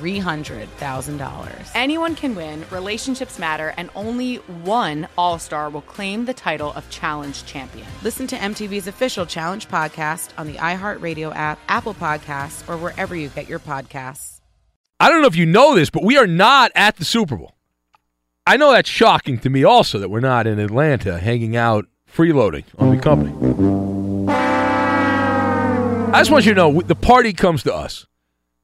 $300,000. 0.00 1.70
Anyone 1.74 2.14
can 2.14 2.34
win, 2.34 2.64
relationships 2.70 3.38
matter, 3.38 3.74
and 3.76 3.90
only 3.94 4.36
one 4.36 5.08
All 5.16 5.38
Star 5.38 5.70
will 5.70 5.82
claim 5.82 6.24
the 6.24 6.34
title 6.34 6.72
of 6.72 6.88
Challenge 6.90 7.44
Champion. 7.44 7.86
Listen 8.02 8.26
to 8.26 8.36
MTV's 8.36 8.86
official 8.86 9.26
Challenge 9.26 9.68
podcast 9.68 10.30
on 10.38 10.46
the 10.46 10.54
iHeartRadio 10.54 11.34
app, 11.34 11.58
Apple 11.68 11.94
Podcasts, 11.94 12.68
or 12.68 12.76
wherever 12.76 13.14
you 13.16 13.28
get 13.28 13.48
your 13.48 13.58
podcasts. 13.58 14.40
I 14.98 15.10
don't 15.10 15.20
know 15.20 15.28
if 15.28 15.36
you 15.36 15.46
know 15.46 15.74
this, 15.74 15.90
but 15.90 16.02
we 16.04 16.16
are 16.16 16.26
not 16.26 16.72
at 16.74 16.96
the 16.96 17.04
Super 17.04 17.36
Bowl. 17.36 17.54
I 18.46 18.56
know 18.56 18.72
that's 18.72 18.88
shocking 18.88 19.38
to 19.40 19.50
me 19.50 19.64
also 19.64 19.98
that 19.98 20.08
we're 20.08 20.20
not 20.20 20.46
in 20.46 20.58
Atlanta 20.58 21.18
hanging 21.18 21.56
out 21.56 21.86
freeloading 22.10 22.64
on 22.78 22.96
the 22.96 23.02
company. 23.02 23.32
I 26.12 26.20
just 26.20 26.30
want 26.30 26.46
you 26.46 26.54
to 26.54 26.56
know 26.56 26.80
the 26.80 26.94
party 26.94 27.32
comes 27.32 27.64
to 27.64 27.74
us. 27.74 28.06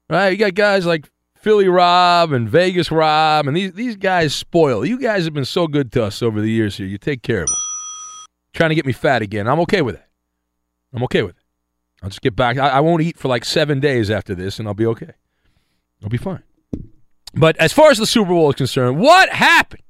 Right? 0.09 0.29
You 0.29 0.37
got 0.37 0.55
guys 0.55 0.87
like 0.87 1.11
Philly 1.43 1.67
Rob 1.67 2.33
and 2.33 2.49
Vegas 2.49 2.93
Rob, 2.93 3.49
and 3.49 3.57
these, 3.57 3.73
these 3.73 3.97
guys 3.97 4.33
spoil. 4.33 4.87
You 4.87 4.97
guys 4.97 5.25
have 5.25 5.35
been 5.35 5.45
so 5.45 5.67
good 5.67 5.91
to 5.93 6.05
us 6.05 6.23
over 6.23 6.41
the 6.41 6.49
years 6.49 6.77
here. 6.77 6.87
You 6.87 6.99
take 6.99 7.23
care 7.23 7.43
of 7.43 7.49
us. 7.49 8.27
Trying 8.55 8.71
to 8.71 8.77
get 8.77 8.87
me 8.87 8.93
fat 8.93 9.23
again. 9.23 9.49
I'm 9.49 9.59
okay 9.61 9.83
with 9.83 9.97
it. 9.97 10.05
I'm 10.95 11.03
okay 11.03 11.23
with 11.23 11.37
it. 11.37 11.43
I'll 12.01 12.11
just 12.11 12.23
get 12.23 12.37
back. 12.37 12.59
I, 12.59 12.69
I 12.69 12.81
won't 12.81 13.03
eat 13.03 13.19
for 13.19 13.27
like 13.27 13.45
seven 13.45 13.81
days 13.81 14.09
after 14.09 14.37
this, 14.37 14.61
and 14.61 14.69
I'll 14.69 14.75
be 14.75 14.87
okay. 14.87 15.13
I'll 16.01 16.09
be 16.09 16.17
fine. 16.17 16.45
But 17.35 17.57
as 17.57 17.73
far 17.73 17.91
as 17.91 17.99
the 17.99 18.07
Super 18.07 18.31
Bowl 18.31 18.51
is 18.51 18.55
concerned, 18.55 18.99
what 18.99 19.29
happened? 19.31 19.83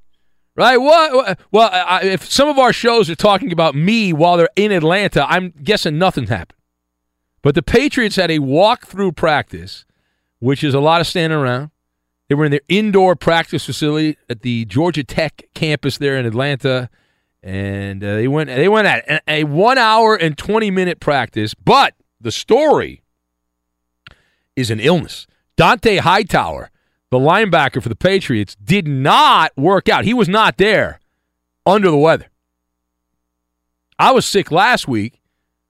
Right? 0.57 0.79
What? 0.79 1.39
Well, 1.51 1.69
I, 1.71 2.01
if 2.03 2.31
some 2.31 2.49
of 2.49 2.59
our 2.59 2.73
shows 2.73 3.11
are 3.11 3.15
talking 3.15 3.53
about 3.53 3.75
me 3.75 4.15
while 4.15 4.39
they're 4.39 4.49
in 4.57 4.73
Atlanta, 4.73 5.27
I'm 5.29 5.53
guessing 5.63 5.99
nothing 5.99 6.29
happened. 6.29 6.59
But 7.43 7.55
the 7.55 7.63
Patriots 7.63 8.17
had 8.17 8.31
a 8.31 8.39
walk-through 8.39 9.13
practice, 9.13 9.85
which 10.43 10.65
is 10.65 10.75
a 10.75 10.81
lot 10.81 11.01
of 11.01 11.07
standing 11.07 11.39
around. 11.39 11.71
They 12.29 12.35
were 12.35 12.45
in 12.45 12.51
their 12.51 12.63
indoor 12.69 13.15
practice 13.15 13.65
facility 13.65 14.17
at 14.29 14.43
the 14.43 14.65
Georgia 14.65 15.05
Tech 15.05 15.45
campus 15.55 15.99
there 15.99 16.19
in 16.19 16.27
Atlanta, 16.27 16.91
and 17.45 18.03
uh, 18.03 18.15
they 18.17 18.27
went. 18.27 18.49
They 18.49 18.69
went 18.69 18.89
at 18.89 19.23
a, 19.29 19.45
one 19.45 19.79
hour 19.79 20.17
and 20.17 20.37
twenty 20.37 20.71
minute 20.71 20.99
practice. 20.99 21.55
But 21.55 21.95
the 22.21 22.33
story 22.33 23.03
is 24.57 24.69
an 24.71 24.81
illness. 24.81 25.29
Dont'a 25.57 26.01
Hightower, 26.01 26.71
the 27.11 27.19
linebacker 27.19 27.81
for 27.81 27.89
the 27.89 27.95
Patriots, 27.95 28.57
did 28.57 28.89
not 28.89 29.53
work 29.57 29.89
out. 29.89 30.05
He 30.05 30.15
was 30.15 30.29
not 30.29 30.57
there 30.57 30.99
under 31.65 31.89
the 31.89 31.97
weather. 31.97 32.27
I 33.97 34.11
was 34.11 34.27
sick 34.27 34.51
last 34.51 34.89
week. 34.89 35.21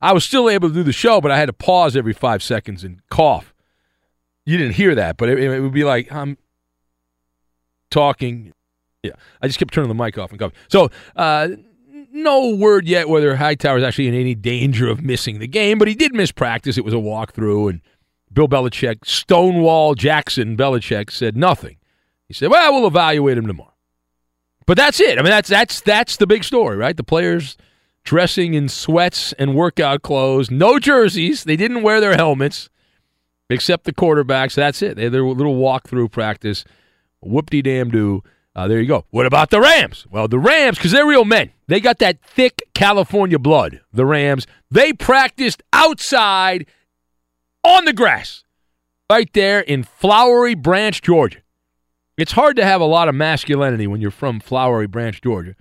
I 0.01 0.15
was 0.15 0.25
still 0.25 0.49
able 0.49 0.69
to 0.69 0.75
do 0.75 0.83
the 0.83 0.93
show, 0.93 1.21
but 1.21 1.31
I 1.31 1.37
had 1.37 1.47
to 1.47 1.53
pause 1.53 1.95
every 1.95 2.15
five 2.15 2.43
seconds 2.43 2.85
and 2.85 3.07
cough. 3.11 3.52
You 4.45 4.59
didn't 4.59 4.75
hear 4.75 4.95
that, 4.95 5.17
but 5.17 5.29
it, 5.29 5.39
it 5.39 5.61
would 5.61 5.73
be 5.73 5.85
like 5.85 6.11
I'm 6.13 6.37
talking. 7.91 8.53
Yeah, 9.03 9.13
I 9.41 9.47
just 9.47 9.59
kept 9.59 9.75
turning 9.75 9.89
the 9.89 9.95
mic 9.95 10.17
off 10.19 10.31
and 10.31 10.39
coughing. 10.39 10.57
So, 10.69 10.89
uh, 11.17 11.49
no 12.13 12.55
word 12.55 12.87
yet 12.87 13.09
whether 13.09 13.37
Hightower 13.37 13.79
is 13.79 13.85
actually 13.85 14.09
in 14.09 14.15
any 14.15 14.35
danger 14.35 14.89
of 14.89 15.03
missing 15.03 15.39
the 15.39 15.49
game, 15.49 15.79
but 15.79 15.89
he 15.89 15.95
did 15.95 16.15
miss 16.15 16.31
practice. 16.31 16.79
It 16.79 16.85
was 16.85 16.95
a 16.95 16.99
walkthrough, 16.99 17.71
and 17.71 17.81
Bill 18.33 18.49
Belichick, 18.49 19.05
Stonewall 19.05 19.95
Jackson 19.95 20.57
Belichick, 20.57 21.11
said 21.11 21.37
nothing. 21.37 21.77
He 22.29 22.35
said, 22.35 22.51
"Well, 22.51 22.73
we'll 22.73 22.87
evaluate 22.87 23.39
him 23.39 23.47
tomorrow." 23.47 23.75
But 24.67 24.77
that's 24.77 25.01
it. 25.01 25.19
I 25.19 25.23
mean, 25.23 25.31
that's 25.31 25.49
that's 25.49 25.81
that's 25.81 26.17
the 26.17 26.27
big 26.27 26.45
story, 26.45 26.77
right? 26.77 26.97
The 26.97 27.05
players 27.05 27.57
dressing 28.05 28.55
in 28.55 28.69
sweats 28.69 29.33
and 29.35 29.55
workout 29.55 30.03
clothes, 30.03 30.51
no 30.51 30.79
jerseys. 30.79 31.45
They 31.45 31.57
didn't 31.57 31.83
wear 31.83 32.01
their 32.01 32.15
helmets, 32.15 32.69
except 33.53 33.85
the 33.85 33.93
quarterbacks. 33.93 34.55
That's 34.55 34.83
it. 34.83 34.97
They 34.97 35.05
had 35.05 35.13
their 35.13 35.25
little 35.25 35.57
walkthrough 35.57 36.11
practice. 36.11 36.65
Whoop 37.21 37.51
de 37.51 37.63
damn 37.63 37.91
do. 37.91 38.23
Uh, 38.55 38.69
there 38.69 38.81
you 38.81 38.89
go. 38.89 39.07
What 39.11 39.27
about 39.27 39.51
the 39.51 39.61
Rams? 39.61 40.07
Well, 40.11 40.29
the 40.29 40.39
Rams, 40.39 40.77
because 40.77 40.93
they're 40.93 41.07
real 41.07 41.25
men. 41.25 41.53
They 41.69 41.81
got 41.81 41.99
that 42.01 42.23
thick 42.23 42.63
California 42.75 43.39
blood. 43.39 43.81
The 43.93 44.05
Rams. 44.05 44.47
They 44.71 44.93
practiced 44.93 45.63
outside 45.73 46.67
on 47.65 47.85
the 47.87 47.93
grass, 47.93 48.45
right 49.11 49.33
there 49.33 49.61
in 49.61 49.85
Flowery 49.85 50.55
Branch, 50.55 51.01
Georgia. 51.01 51.39
It's 52.19 52.33
hard 52.33 52.57
to 52.57 52.65
have 52.65 52.81
a 52.81 52.87
lot 52.87 53.09
of 53.09 53.15
masculinity 53.15 53.87
when 53.87 54.03
you're 54.03 54.11
from 54.11 54.39
Flowery 54.39 54.87
Branch, 54.87 55.19
Georgia. 55.23 55.55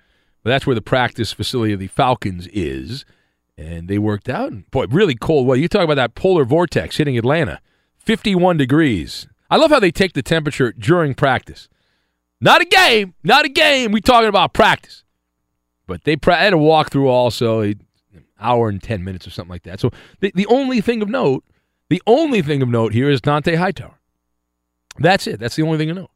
But 0.43 0.49
that's 0.49 0.65
where 0.65 0.75
the 0.75 0.81
practice 0.81 1.31
facility 1.31 1.73
of 1.73 1.79
the 1.79 1.87
Falcons 1.87 2.47
is. 2.47 3.05
And 3.57 3.87
they 3.87 3.99
worked 3.99 4.27
out. 4.27 4.51
And 4.51 4.69
boy, 4.71 4.87
really 4.89 5.15
cold. 5.15 5.47
Well, 5.47 5.55
you 5.55 5.67
talk 5.67 5.83
about 5.83 5.95
that 5.95 6.15
polar 6.15 6.43
vortex 6.43 6.97
hitting 6.97 7.17
Atlanta 7.17 7.61
51 8.05 8.57
degrees. 8.57 9.27
I 9.49 9.57
love 9.57 9.71
how 9.71 9.79
they 9.79 9.91
take 9.91 10.13
the 10.13 10.23
temperature 10.23 10.71
during 10.71 11.13
practice. 11.13 11.69
Not 12.39 12.61
a 12.61 12.65
game. 12.65 13.13
Not 13.23 13.45
a 13.45 13.49
game. 13.49 13.91
we 13.91 14.01
talking 14.01 14.29
about 14.29 14.53
practice. 14.53 15.03
But 15.87 16.03
they 16.03 16.15
pra- 16.15 16.37
had 16.37 16.53
a 16.53 16.57
walkthrough 16.57 17.07
also, 17.07 17.59
an 17.61 17.81
hour 18.39 18.69
and 18.69 18.81
10 18.81 19.03
minutes 19.03 19.27
or 19.27 19.29
something 19.29 19.51
like 19.51 19.63
that. 19.63 19.79
So 19.79 19.91
the, 20.19 20.31
the 20.33 20.47
only 20.47 20.81
thing 20.81 21.01
of 21.01 21.09
note, 21.09 21.43
the 21.89 22.01
only 22.07 22.41
thing 22.41 22.61
of 22.61 22.69
note 22.69 22.93
here 22.93 23.09
is 23.09 23.21
Dont'a 23.21 23.57
Hightower. 23.57 23.99
That's 24.97 25.27
it. 25.27 25.39
That's 25.39 25.55
the 25.55 25.63
only 25.63 25.77
thing 25.77 25.89
to 25.89 25.93
know. 25.93 26.09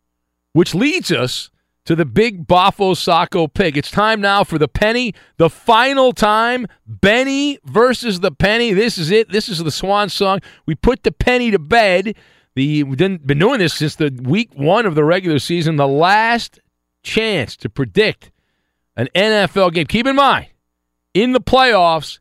Which 0.53 0.73
leads 0.73 1.11
us 1.11 1.49
to 1.85 1.95
the 1.95 2.05
big 2.05 2.47
Boffo 2.47 2.97
Sacco 2.97 3.47
pick. 3.47 3.77
It's 3.77 3.91
time 3.91 4.19
now 4.19 4.43
for 4.43 4.57
the 4.57 4.67
penny, 4.67 5.13
the 5.37 5.49
final 5.49 6.11
time. 6.11 6.67
Benny 6.85 7.59
versus 7.63 8.19
the 8.19 8.31
penny. 8.31 8.73
This 8.73 8.97
is 8.97 9.11
it. 9.11 9.31
This 9.31 9.47
is 9.47 9.59
the 9.59 9.71
swan 9.71 10.09
song. 10.09 10.39
We 10.65 10.75
put 10.75 11.03
the 11.03 11.11
penny 11.11 11.51
to 11.51 11.59
bed. 11.59 12.15
The 12.55 12.83
we've 12.83 12.97
been 12.97 13.17
been 13.17 13.39
doing 13.39 13.59
this 13.59 13.73
since 13.73 13.95
the 13.95 14.17
week 14.23 14.49
one 14.55 14.85
of 14.85 14.95
the 14.95 15.03
regular 15.03 15.39
season. 15.39 15.75
The 15.75 15.87
last 15.87 16.59
chance 17.03 17.55
to 17.57 17.69
predict 17.69 18.31
an 18.95 19.07
NFL 19.13 19.73
game. 19.73 19.85
Keep 19.85 20.07
in 20.07 20.15
mind, 20.15 20.47
in 21.13 21.33
the 21.33 21.41
playoffs, 21.41 22.19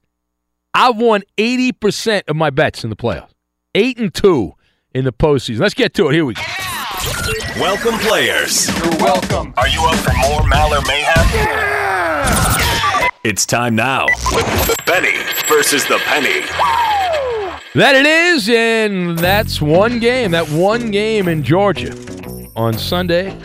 I've 0.75 0.97
won 0.97 1.23
eighty 1.39 1.73
percent 1.73 2.29
of 2.29 2.37
my 2.37 2.51
bets 2.51 2.85
in 2.85 2.91
the 2.91 2.97
playoffs. 2.97 3.31
Eight 3.75 3.99
and 3.99 4.13
two 4.13 4.55
in 4.93 5.05
the 5.05 5.13
postseason. 5.13 5.61
Let's 5.61 5.75
get 5.75 5.95
to 5.95 6.09
it. 6.09 6.15
Here 6.15 6.25
we 6.25 6.35
go. 6.35 6.43
Welcome, 7.59 7.99
players. 7.99 8.69
You're 8.79 8.97
welcome. 8.97 9.53
Are 9.59 9.69
you 9.69 9.85
up 9.85 9.97
for 9.97 10.15
more 10.15 10.41
Maller 10.41 10.83
Mayhem? 10.87 11.25
It's 13.23 13.45
time 13.45 13.77
now. 13.77 14.07
Benny 14.87 15.19
versus 15.47 15.85
the 15.85 15.99
Penny. 16.05 16.41
That 17.75 17.95
it 17.95 18.07
is, 18.07 18.49
and 18.49 19.19
that's 19.19 19.61
one 19.61 19.99
game. 19.99 20.31
That 20.31 20.49
one 20.49 20.91
game 20.91 21.29
in 21.29 21.43
Georgia 21.43 21.95
on 22.57 22.79
Sunday. 22.79 23.37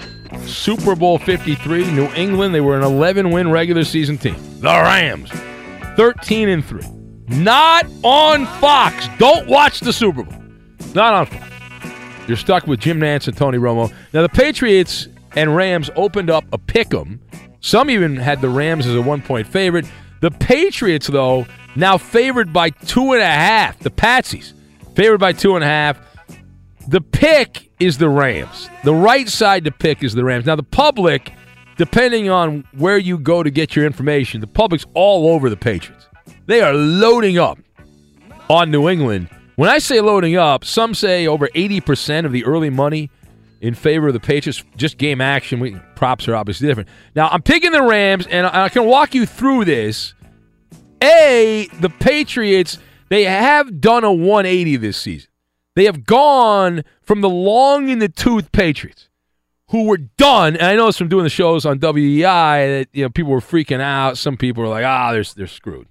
Super 0.45 0.95
Bowl 0.95 1.17
53, 1.17 1.91
New 1.91 2.07
England. 2.13 2.55
They 2.55 2.61
were 2.61 2.77
an 2.77 2.83
11 2.83 3.29
win 3.31 3.51
regular 3.51 3.83
season 3.83 4.17
team. 4.17 4.35
The 4.59 4.67
Rams, 4.67 5.31
13 5.97 6.47
and 6.49 6.63
3. 6.63 6.81
Not 7.27 7.85
on 8.03 8.45
Fox. 8.61 9.07
Don't 9.17 9.47
watch 9.47 9.81
the 9.81 9.91
Super 9.91 10.23
Bowl. 10.23 10.41
Not 10.93 11.13
on 11.13 11.25
Fox. 11.25 11.48
You're 12.29 12.37
stuck 12.37 12.67
with 12.67 12.79
Jim 12.79 12.99
Nantz 12.99 13.27
and 13.27 13.35
Tony 13.35 13.57
Romo. 13.57 13.91
Now, 14.13 14.21
the 14.21 14.29
Patriots 14.29 15.07
and 15.35 15.55
Rams 15.55 15.89
opened 15.95 16.29
up 16.29 16.45
a 16.53 16.59
pick 16.59 16.93
'em. 16.93 17.19
Some 17.59 17.89
even 17.89 18.17
had 18.17 18.39
the 18.39 18.49
Rams 18.49 18.85
as 18.85 18.93
a 18.95 19.01
one 19.01 19.23
point 19.23 19.47
favorite. 19.47 19.87
The 20.21 20.29
Patriots, 20.29 21.07
though, 21.07 21.47
now 21.75 21.97
favored 21.97 22.53
by 22.53 22.69
two 22.69 23.13
and 23.13 23.21
a 23.23 23.25
half. 23.25 23.79
The 23.79 23.89
Patsies, 23.89 24.53
favored 24.95 25.17
by 25.17 25.33
two 25.33 25.55
and 25.55 25.63
a 25.63 25.67
half. 25.67 25.97
The 26.87 27.01
pick 27.01 27.71
is 27.79 27.97
the 27.97 28.09
Rams. 28.09 28.69
The 28.83 28.93
right 28.93 29.27
side 29.27 29.65
to 29.65 29.71
pick 29.71 30.03
is 30.03 30.13
the 30.13 30.23
Rams. 30.23 30.45
Now, 30.45 30.55
the 30.55 30.61
public, 30.61 31.33
depending 31.77 32.29
on 32.29 32.63
where 32.77 32.99
you 32.99 33.17
go 33.17 33.41
to 33.41 33.49
get 33.49 33.75
your 33.75 33.85
information, 33.85 34.39
the 34.39 34.45
public's 34.45 34.85
all 34.93 35.33
over 35.33 35.49
the 35.49 35.57
Patriots. 35.57 36.05
They 36.45 36.61
are 36.61 36.73
loading 36.73 37.39
up 37.39 37.57
on 38.49 38.69
New 38.69 38.87
England. 38.87 39.29
When 39.59 39.69
I 39.69 39.79
say 39.79 39.99
loading 39.99 40.37
up, 40.37 40.63
some 40.63 40.93
say 40.93 41.27
over 41.27 41.49
80% 41.49 42.25
of 42.25 42.31
the 42.31 42.45
early 42.45 42.69
money 42.69 43.11
in 43.59 43.73
favor 43.73 44.07
of 44.07 44.13
the 44.13 44.19
Patriots, 44.21 44.63
just 44.77 44.97
game 44.97 45.19
action. 45.19 45.59
We, 45.59 45.75
props 45.95 46.29
are 46.29 46.35
obviously 46.37 46.69
different. 46.69 46.87
Now, 47.13 47.27
I'm 47.27 47.41
picking 47.41 47.73
the 47.73 47.83
Rams, 47.83 48.25
and 48.27 48.47
I, 48.47 48.69
can 48.69 48.85
walk 48.85 49.13
you 49.13 49.25
through 49.25 49.65
this. 49.65 50.13
A, 51.03 51.67
the 51.81 51.89
Patriots, 51.89 52.77
they 53.09 53.25
have 53.25 53.81
done 53.81 54.05
a 54.05 54.13
180 54.13 54.77
this 54.77 54.95
season. 54.95 55.29
They 55.75 55.83
have 55.83 56.05
gone 56.05 56.85
from 57.01 57.19
the 57.19 57.27
long 57.27 57.89
in 57.89 57.99
the 57.99 58.07
tooth 58.07 58.53
Patriots, 58.53 59.09
who 59.71 59.87
were 59.87 59.97
done. 59.97 60.55
And 60.55 60.67
I 60.67 60.75
know 60.77 60.85
this 60.85 60.97
from 60.97 61.09
doing 61.09 61.25
the 61.25 61.29
shows 61.29 61.65
on 61.65 61.79
WEEI 61.79 62.79
that 62.79 62.87
you 62.93 63.03
know 63.03 63.09
people 63.09 63.33
were 63.33 63.41
freaking 63.41 63.81
out. 63.81 64.17
Some 64.17 64.37
people 64.37 64.63
were 64.63 64.69
like, 64.69 64.85
"Ah, 64.85 65.11
they're 65.11 65.25
they're 65.35 65.47
screwed. 65.47 65.89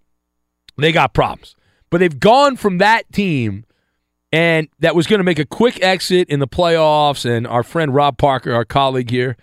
They 0.78 0.90
got 0.90 1.12
problems." 1.12 1.54
But 1.90 1.98
they've 1.98 2.20
gone 2.20 2.57
from 2.57 2.79
that 2.79 3.11
team, 3.12 3.64
and 4.31 4.68
that 4.79 4.94
was 4.94 5.07
going 5.07 5.20
to 5.20 5.24
make 5.24 5.38
a 5.38 5.46
quick 5.46 5.83
exit 5.83 6.29
in 6.29 6.40
the 6.40 6.48
playoffs. 6.48 7.24
And 7.24 7.46
our 7.46 7.62
friend 7.62 7.94
Rob 7.94 8.18
Parker, 8.18 8.53
our 8.53 8.64
colleague 8.64 9.11
here, 9.11 9.37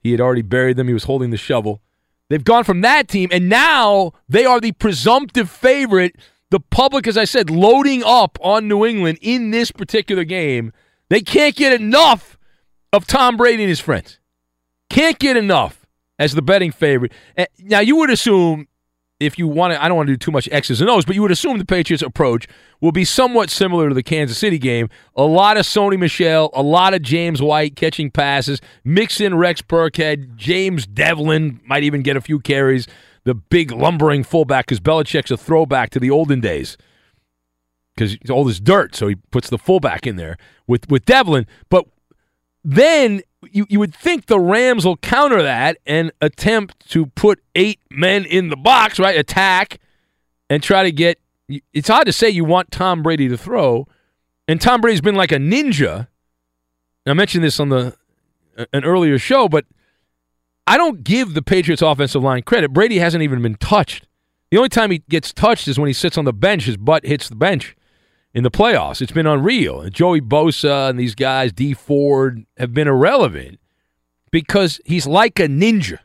he 0.00 0.10
had 0.10 0.20
already 0.20 0.42
buried 0.42 0.76
them. 0.76 0.88
He 0.88 0.94
was 0.94 1.04
holding 1.04 1.30
the 1.30 1.36
shovel. 1.36 1.80
They've 2.28 2.42
gone 2.42 2.64
from 2.64 2.80
that 2.80 3.08
team, 3.08 3.28
and 3.30 3.48
now 3.48 4.12
they 4.28 4.44
are 4.44 4.60
the 4.60 4.72
presumptive 4.72 5.50
favorite. 5.50 6.16
The 6.50 6.60
public, 6.60 7.06
as 7.06 7.16
I 7.16 7.24
said, 7.24 7.50
loading 7.50 8.02
up 8.04 8.38
on 8.42 8.68
New 8.68 8.84
England 8.84 9.18
in 9.22 9.52
this 9.52 9.70
particular 9.70 10.24
game. 10.24 10.72
They 11.08 11.20
can't 11.20 11.54
get 11.54 11.78
enough 11.78 12.38
of 12.92 13.06
Tom 13.06 13.36
Brady 13.36 13.62
and 13.62 13.70
his 13.70 13.80
friends. 13.80 14.18
Can't 14.90 15.18
get 15.18 15.36
enough 15.36 15.86
as 16.18 16.34
the 16.34 16.42
betting 16.42 16.72
favorite. 16.72 17.12
Now, 17.58 17.80
you 17.80 17.96
would 17.96 18.10
assume, 18.10 18.68
if 19.22 19.38
you 19.38 19.48
want 19.48 19.72
to, 19.72 19.82
I 19.82 19.88
don't 19.88 19.96
want 19.96 20.08
to 20.08 20.12
do 20.12 20.16
too 20.16 20.30
much 20.30 20.48
X's 20.50 20.80
and 20.80 20.90
O's, 20.90 21.04
but 21.04 21.14
you 21.14 21.22
would 21.22 21.30
assume 21.30 21.58
the 21.58 21.64
Patriots' 21.64 22.02
approach 22.02 22.46
will 22.80 22.92
be 22.92 23.04
somewhat 23.04 23.50
similar 23.50 23.88
to 23.88 23.94
the 23.94 24.02
Kansas 24.02 24.36
City 24.36 24.58
game. 24.58 24.88
A 25.16 25.22
lot 25.22 25.56
of 25.56 25.64
Sony 25.64 25.98
Michel, 25.98 26.50
a 26.52 26.62
lot 26.62 26.94
of 26.94 27.02
James 27.02 27.40
White 27.40 27.76
catching 27.76 28.10
passes, 28.10 28.60
mix 28.84 29.20
in 29.20 29.36
Rex 29.36 29.62
Burkhead, 29.62 30.36
James 30.36 30.86
Develin 30.86 31.60
might 31.64 31.84
even 31.84 32.02
get 32.02 32.16
a 32.16 32.20
few 32.20 32.40
carries. 32.40 32.86
The 33.24 33.34
big 33.34 33.70
lumbering 33.70 34.24
fullback, 34.24 34.66
because 34.66 34.80
Belichick's 34.80 35.30
a 35.30 35.36
throwback 35.36 35.90
to 35.90 36.00
the 36.00 36.10
olden 36.10 36.40
days 36.40 36.76
because 37.94 38.16
he's 38.20 38.30
old 38.30 38.48
as 38.48 38.60
dirt, 38.60 38.94
so 38.94 39.08
he 39.08 39.16
puts 39.16 39.50
the 39.50 39.58
fullback 39.58 40.06
in 40.06 40.16
there 40.16 40.36
with 40.66 40.88
with 40.90 41.04
Develin. 41.04 41.46
But 41.68 41.86
then 42.64 43.22
you, 43.50 43.66
you 43.68 43.78
would 43.78 43.94
think 43.94 44.26
the 44.26 44.38
Rams 44.38 44.84
will 44.84 44.96
counter 44.96 45.42
that 45.42 45.78
and 45.86 46.12
attempt 46.20 46.88
to 46.90 47.06
put 47.06 47.42
eight 47.54 47.80
men 47.90 48.24
in 48.24 48.48
the 48.48 48.56
box, 48.56 48.98
right? 48.98 49.18
Attack 49.18 49.78
and 50.48 50.62
try 50.62 50.82
to 50.82 50.92
get 50.92 51.18
it's 51.72 51.90
odd 51.90 52.04
to 52.04 52.12
say 52.12 52.30
you 52.30 52.44
want 52.44 52.70
Tom 52.70 53.02
Brady 53.02 53.28
to 53.28 53.36
throw, 53.36 53.86
and 54.48 54.60
Tom 54.60 54.80
Brady's 54.80 55.00
been 55.00 55.16
like 55.16 55.32
a 55.32 55.36
ninja. 55.36 56.08
I 57.06 57.12
mentioned 57.14 57.44
this 57.44 57.60
on 57.60 57.68
the 57.68 57.96
an 58.72 58.84
earlier 58.84 59.18
show, 59.18 59.48
but 59.48 59.66
I 60.66 60.76
don't 60.76 61.02
give 61.02 61.34
the 61.34 61.42
Patriots 61.42 61.82
offensive 61.82 62.22
line 62.22 62.42
credit. 62.42 62.72
Brady 62.72 62.98
hasn't 62.98 63.22
even 63.22 63.42
been 63.42 63.56
touched. 63.56 64.06
The 64.50 64.56
only 64.58 64.68
time 64.68 64.90
he 64.90 65.02
gets 65.08 65.32
touched 65.32 65.66
is 65.68 65.78
when 65.78 65.88
he 65.88 65.92
sits 65.92 66.16
on 66.16 66.24
the 66.24 66.32
bench, 66.32 66.64
his 66.64 66.76
butt 66.76 67.04
hits 67.04 67.28
the 67.28 67.34
bench 67.34 67.74
in 68.34 68.42
the 68.44 68.50
playoffs. 68.50 69.02
It's 69.02 69.12
been 69.12 69.26
unreal. 69.26 69.88
Joey 69.90 70.20
Bosa 70.20 70.90
and 70.90 70.98
these 70.98 71.14
guys, 71.14 71.52
Dee 71.52 71.74
Ford, 71.74 72.44
have 72.56 72.72
been 72.72 72.88
irrelevant 72.88 73.58
because 74.30 74.80
he's 74.84 75.06
like 75.06 75.38
a 75.38 75.46
ninja. 75.46 75.98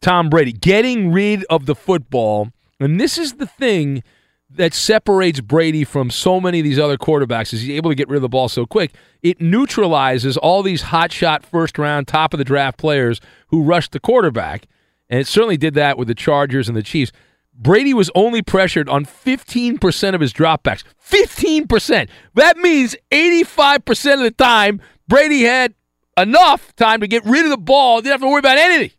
Tom 0.00 0.28
Brady, 0.30 0.52
getting 0.52 1.12
rid 1.12 1.44
of 1.44 1.66
the 1.66 1.74
football. 1.74 2.52
And 2.78 3.00
this 3.00 3.18
is 3.18 3.34
the 3.34 3.46
thing 3.46 4.02
that 4.48 4.72
separates 4.72 5.40
Brady 5.40 5.82
from 5.82 6.10
so 6.10 6.40
many 6.40 6.60
of 6.60 6.64
these 6.64 6.78
other 6.78 6.96
quarterbacks 6.96 7.52
is 7.52 7.62
he's 7.62 7.70
able 7.70 7.90
to 7.90 7.96
get 7.96 8.08
rid 8.08 8.16
of 8.16 8.22
the 8.22 8.28
ball 8.28 8.48
so 8.48 8.64
quick. 8.64 8.94
It 9.22 9.40
neutralizes 9.40 10.36
all 10.36 10.62
these 10.62 10.84
hotshot 10.84 11.44
first 11.44 11.78
round, 11.78 12.06
top 12.06 12.32
of 12.32 12.38
the 12.38 12.44
draft 12.44 12.78
players 12.78 13.20
who 13.48 13.62
rushed 13.62 13.92
the 13.92 14.00
quarterback. 14.00 14.66
And 15.08 15.20
it 15.20 15.26
certainly 15.26 15.56
did 15.56 15.74
that 15.74 15.98
with 15.98 16.08
the 16.08 16.14
Chargers 16.14 16.68
and 16.68 16.76
the 16.76 16.82
Chiefs. 16.82 17.12
Brady 17.58 17.94
was 17.94 18.10
only 18.14 18.42
pressured 18.42 18.88
on 18.88 19.04
15% 19.04 20.14
of 20.14 20.20
his 20.20 20.32
dropbacks. 20.32 20.84
15%. 21.08 22.08
That 22.34 22.56
means 22.58 22.96
85% 23.10 24.14
of 24.14 24.20
the 24.20 24.30
time, 24.30 24.80
Brady 25.08 25.42
had 25.42 25.74
enough 26.16 26.74
time 26.76 27.00
to 27.00 27.06
get 27.06 27.24
rid 27.24 27.44
of 27.44 27.50
the 27.50 27.56
ball. 27.56 28.00
Didn't 28.00 28.12
have 28.12 28.20
to 28.20 28.28
worry 28.28 28.40
about 28.40 28.58
anything. 28.58 28.90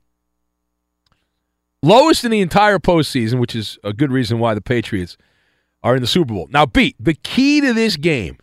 Lowest 1.83 2.25
in 2.25 2.31
the 2.31 2.41
entire 2.41 2.79
postseason, 2.79 3.39
which 3.39 3.55
is 3.55 3.77
a 3.83 3.93
good 3.93 4.11
reason 4.11 4.39
why 4.39 4.53
the 4.53 4.61
Patriots 4.61 5.17
are 5.83 5.95
in 5.95 6.01
the 6.01 6.07
Super 6.07 6.33
Bowl. 6.33 6.47
Now, 6.51 6.65
beat 6.65 6.95
the 6.99 7.13
key 7.13 7.61
to 7.61 7.73
this 7.73 7.95
game 7.97 8.37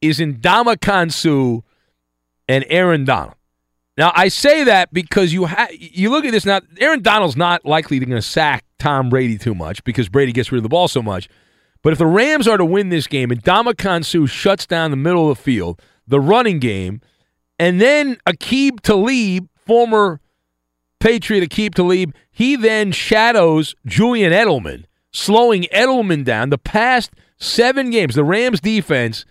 is 0.00 0.18
in 0.18 0.36
Ndamukong 0.36 1.12
Suh 1.12 1.62
and 2.48 2.64
Aaron 2.68 3.04
Donald. 3.04 3.34
Now, 3.98 4.12
I 4.14 4.28
say 4.28 4.64
that 4.64 4.92
because 4.94 5.32
you 5.32 5.44
ha- 5.46 5.68
you 5.70 6.08
look 6.10 6.24
at 6.24 6.32
this 6.32 6.46
now. 6.46 6.60
Aaron 6.78 7.02
Donald's 7.02 7.36
not 7.36 7.66
likely 7.66 8.00
to 8.00 8.22
sack 8.22 8.64
Tom 8.80 9.08
Brady 9.08 9.38
too 9.38 9.54
much 9.54 9.84
because 9.84 10.08
Brady 10.08 10.32
gets 10.32 10.50
rid 10.50 10.58
of 10.58 10.62
the 10.64 10.68
ball 10.68 10.88
so 10.88 11.02
much. 11.02 11.28
But 11.82 11.92
if 11.92 11.98
the 11.98 12.06
Rams 12.06 12.48
are 12.48 12.56
to 12.56 12.64
win 12.64 12.88
this 12.88 13.06
game 13.06 13.30
and 13.30 13.42
Ndamukong 13.42 14.04
Suh 14.04 14.26
shuts 14.26 14.66
down 14.66 14.90
the 14.90 14.96
middle 14.96 15.30
of 15.30 15.38
the 15.38 15.42
field, 15.42 15.80
the 16.06 16.20
running 16.20 16.58
game, 16.58 17.00
and 17.58 17.80
then 17.80 18.16
Aqib 18.26 18.80
Talib, 18.80 19.48
former 19.66 20.20
Patriot 20.98 21.48
Aqib 21.48 21.74
Talib, 21.74 22.14
he 22.30 22.56
then 22.56 22.92
shadows 22.92 23.74
Julian 23.86 24.32
Edelman, 24.32 24.84
slowing 25.12 25.62
Edelman 25.72 26.24
down. 26.24 26.50
The 26.50 26.58
past 26.58 27.12
seven 27.38 27.90
games, 27.90 28.14
the 28.14 28.24
Rams 28.24 28.60
defense, 28.60 29.24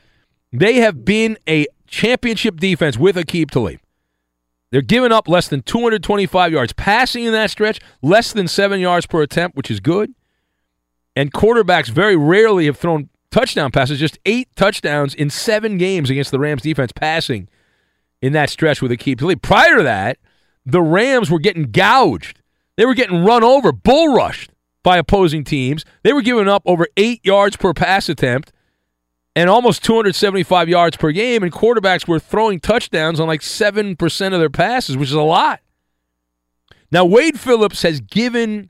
they 0.52 0.76
have 0.76 1.06
been 1.06 1.38
a 1.48 1.68
championship 1.88 2.60
defense 2.60 2.98
with 2.98 3.16
Aqib 3.16 3.52
Talib. 3.52 3.80
They're 4.72 4.82
giving 4.82 5.12
up 5.12 5.28
less 5.28 5.48
than 5.48 5.62
225 5.62 6.52
yards 6.52 6.74
passing 6.74 7.26
in 7.26 7.34
that 7.34 7.50
stretch, 7.50 7.80
less 8.02 8.34
than 8.34 8.48
seven 8.48 8.80
yards 8.80 9.06
per 9.06 9.22
attempt, 9.22 9.58
which 9.58 9.72
is 9.72 9.80
good. 9.80 10.14
And 11.16 11.34
quarterbacks 11.34 11.90
very 11.90 12.16
rarely 12.16 12.68
have 12.68 12.78
thrown 12.78 13.10
touchdown 13.32 13.72
passes, 13.72 14.00
just 14.00 14.20
eight 14.26 14.48
touchdowns 14.56 15.16
in 15.16 15.30
seven 15.30 15.78
games 15.78 16.10
against 16.10 16.32
the 16.32 16.40
Rams 16.40 16.62
defense 16.62 16.92
passing 16.92 17.50
in 18.22 18.34
that 18.34 18.50
stretch 18.50 18.82
with 18.82 18.92
Aqib 18.92 19.20
Talib. 19.20 19.42
Prior 19.42 19.78
to 19.78 19.84
that, 19.84 20.18
the 20.66 20.82
Rams 20.82 21.32
were 21.32 21.40
getting 21.40 21.72
gouged. 21.72 22.42
They 22.78 22.86
were 22.86 22.94
getting 22.94 23.24
run 23.26 23.44
over, 23.44 23.72
bull 23.72 24.14
rushed 24.14 24.52
by 24.84 24.98
opposing 24.98 25.44
teams. 25.44 25.84
They 26.04 26.14
were 26.14 26.22
giving 26.22 26.48
up 26.48 26.64
over 26.66 26.88
eight 26.96 27.26
yards 27.26 27.58
per 27.58 27.74
pass 27.74 28.08
attempt 28.08 28.52
and 29.36 29.50
almost 29.50 29.84
275 29.84 30.70
yards 30.70 30.98
per 30.98 31.12
game, 31.12 31.44
and 31.44 31.52
quarterbacks 31.52 32.08
were 32.08 32.20
throwing 32.20 32.60
touchdowns 32.60 33.20
on 33.20 33.28
like 33.28 33.42
7% 33.42 34.34
of 34.34 34.40
their 34.40 34.50
passes, 34.50 34.98
which 34.98 35.10
is 35.10 35.16
a 35.16 35.22
lot. 35.22 35.62
Now, 36.92 37.06
Wade 37.06 37.40
Phillips 37.40 37.84
has 37.84 38.02
given 38.02 38.70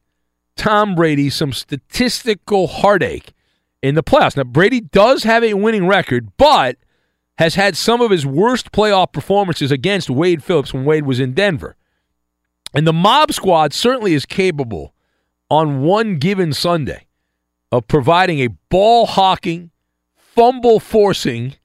Tom 0.56 0.96
Brady 0.96 1.30
some 1.30 1.54
statistical 1.54 2.68
heartache 2.68 3.34
in 3.82 3.96
the 3.96 4.04
playoffs. 4.04 4.36
Now, 4.36 4.44
Brady 4.44 4.82
does 4.82 5.24
have 5.24 5.44
a 5.44 5.54
winning 5.54 5.88
record, 5.88 6.36
but– 6.38 6.78
has 7.40 7.56
had 7.56 7.78
some 7.78 8.02
of 8.02 8.12
his 8.12 8.26
worst 8.26 8.74
playoff 8.74 9.14
performances 9.14 9.72
against 9.72 10.10
Wade 10.10 10.44
Phillips 10.44 10.74
when 10.74 10.84
Wade 10.84 11.06
was 11.06 11.22
in 11.22 11.34
Denver. 11.34 11.78
And 12.74 12.86
the 12.86 12.92
mob 12.92 13.32
squad 13.32 13.74
certainly 13.74 14.14
is 14.14 14.26
capable 14.26 14.94
on 15.50 15.80
one 15.80 16.18
given 16.18 16.52
Sunday 16.52 17.08
of 17.72 17.88
providing 17.88 18.40
a 18.42 18.50
ball 18.70 19.06
hawking, 19.06 19.72
fumble 20.40 20.80
forcing, 20.80 21.56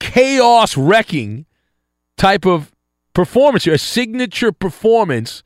chaos 0.00 0.76
wrecking 0.76 1.44
type 2.16 2.46
of 2.46 2.72
performance 3.14 3.64
here, 3.64 3.74
a 3.74 3.78
signature 3.78 4.52
performance 4.52 5.42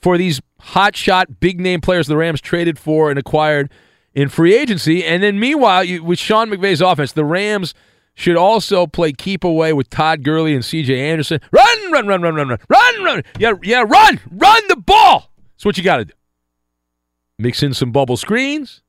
for 0.00 0.18
these 0.18 0.40
hotshot 0.60 1.38
big 1.38 1.60
name 1.60 1.80
players 1.80 2.08
the 2.08 2.16
Rams 2.16 2.40
traded 2.40 2.78
for 2.78 3.08
and 3.08 3.18
acquired 3.18 3.70
in 4.14 4.28
free 4.28 4.54
agency. 4.54 5.04
And 5.04 5.22
then 5.22 5.38
meanwhile, 5.38 5.84
you, 5.84 6.02
with 6.02 6.18
Sean 6.18 6.50
McVay's 6.50 6.80
offense, 6.80 7.12
the 7.12 7.24
Rams– 7.24 7.74
should 8.14 8.36
also 8.36 8.86
play 8.86 9.12
keep 9.12 9.44
away 9.44 9.72
with 9.72 9.88
Todd 9.88 10.22
Gurley 10.22 10.54
and 10.54 10.64
C.J. 10.64 11.10
Anderson. 11.10 11.40
Run, 11.50 11.92
run, 11.92 12.06
run, 12.06 12.22
run, 12.22 12.34
run, 12.34 12.48
run, 12.48 12.58
run, 12.68 13.04
run. 13.04 13.22
Yeah, 13.38 13.54
yeah, 13.62 13.84
run, 13.88 14.20
run 14.30 14.62
the 14.68 14.76
ball. 14.76 15.32
That's 15.54 15.64
what 15.64 15.78
you 15.78 15.84
got 15.84 15.96
to 15.98 16.04
do. 16.06 16.12
Mix 17.38 17.62
in 17.62 17.74
some 17.74 17.90
bubble 17.90 18.16
screens. 18.16 18.82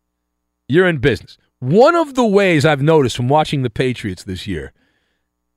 You're 0.67 0.87
in 0.87 0.97
business. 0.97 1.37
One 1.63 1.95
of 1.95 2.15
the 2.15 2.25
ways 2.25 2.65
I've 2.65 2.81
noticed 2.81 3.15
from 3.15 3.29
watching 3.29 3.63
the 3.63 3.69
Patriots 3.69 4.23
this 4.23 4.47
year, 4.47 4.73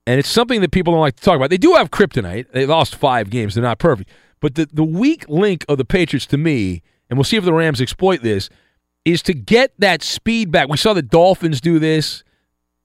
and 0.05 0.19
it's 0.19 0.29
something 0.29 0.61
that 0.61 0.71
people 0.71 0.93
don't 0.93 1.01
like 1.01 1.17
to 1.17 1.23
talk 1.23 1.35
about. 1.35 1.49
They 1.49 1.57
do 1.57 1.73
have 1.73 1.91
kryptonite. 1.91 2.51
They 2.51 2.65
lost 2.65 2.95
five 2.95 3.29
games. 3.29 3.55
They're 3.55 3.63
not 3.63 3.79
perfect. 3.79 4.09
But 4.39 4.55
the, 4.55 4.69
the 4.71 4.83
weak 4.83 5.27
link 5.27 5.65
of 5.67 5.77
the 5.77 5.85
Patriots 5.85 6.25
to 6.27 6.37
me, 6.37 6.81
and 7.09 7.17
we'll 7.17 7.25
see 7.25 7.37
if 7.37 7.43
the 7.43 7.53
Rams 7.53 7.81
exploit 7.81 8.21
this, 8.21 8.49
is 9.03 9.21
to 9.23 9.33
get 9.33 9.73
that 9.79 10.03
speed 10.03 10.51
back. 10.51 10.69
We 10.69 10.77
saw 10.77 10.93
the 10.93 11.01
Dolphins 11.01 11.59
do 11.59 11.79
this 11.79 12.23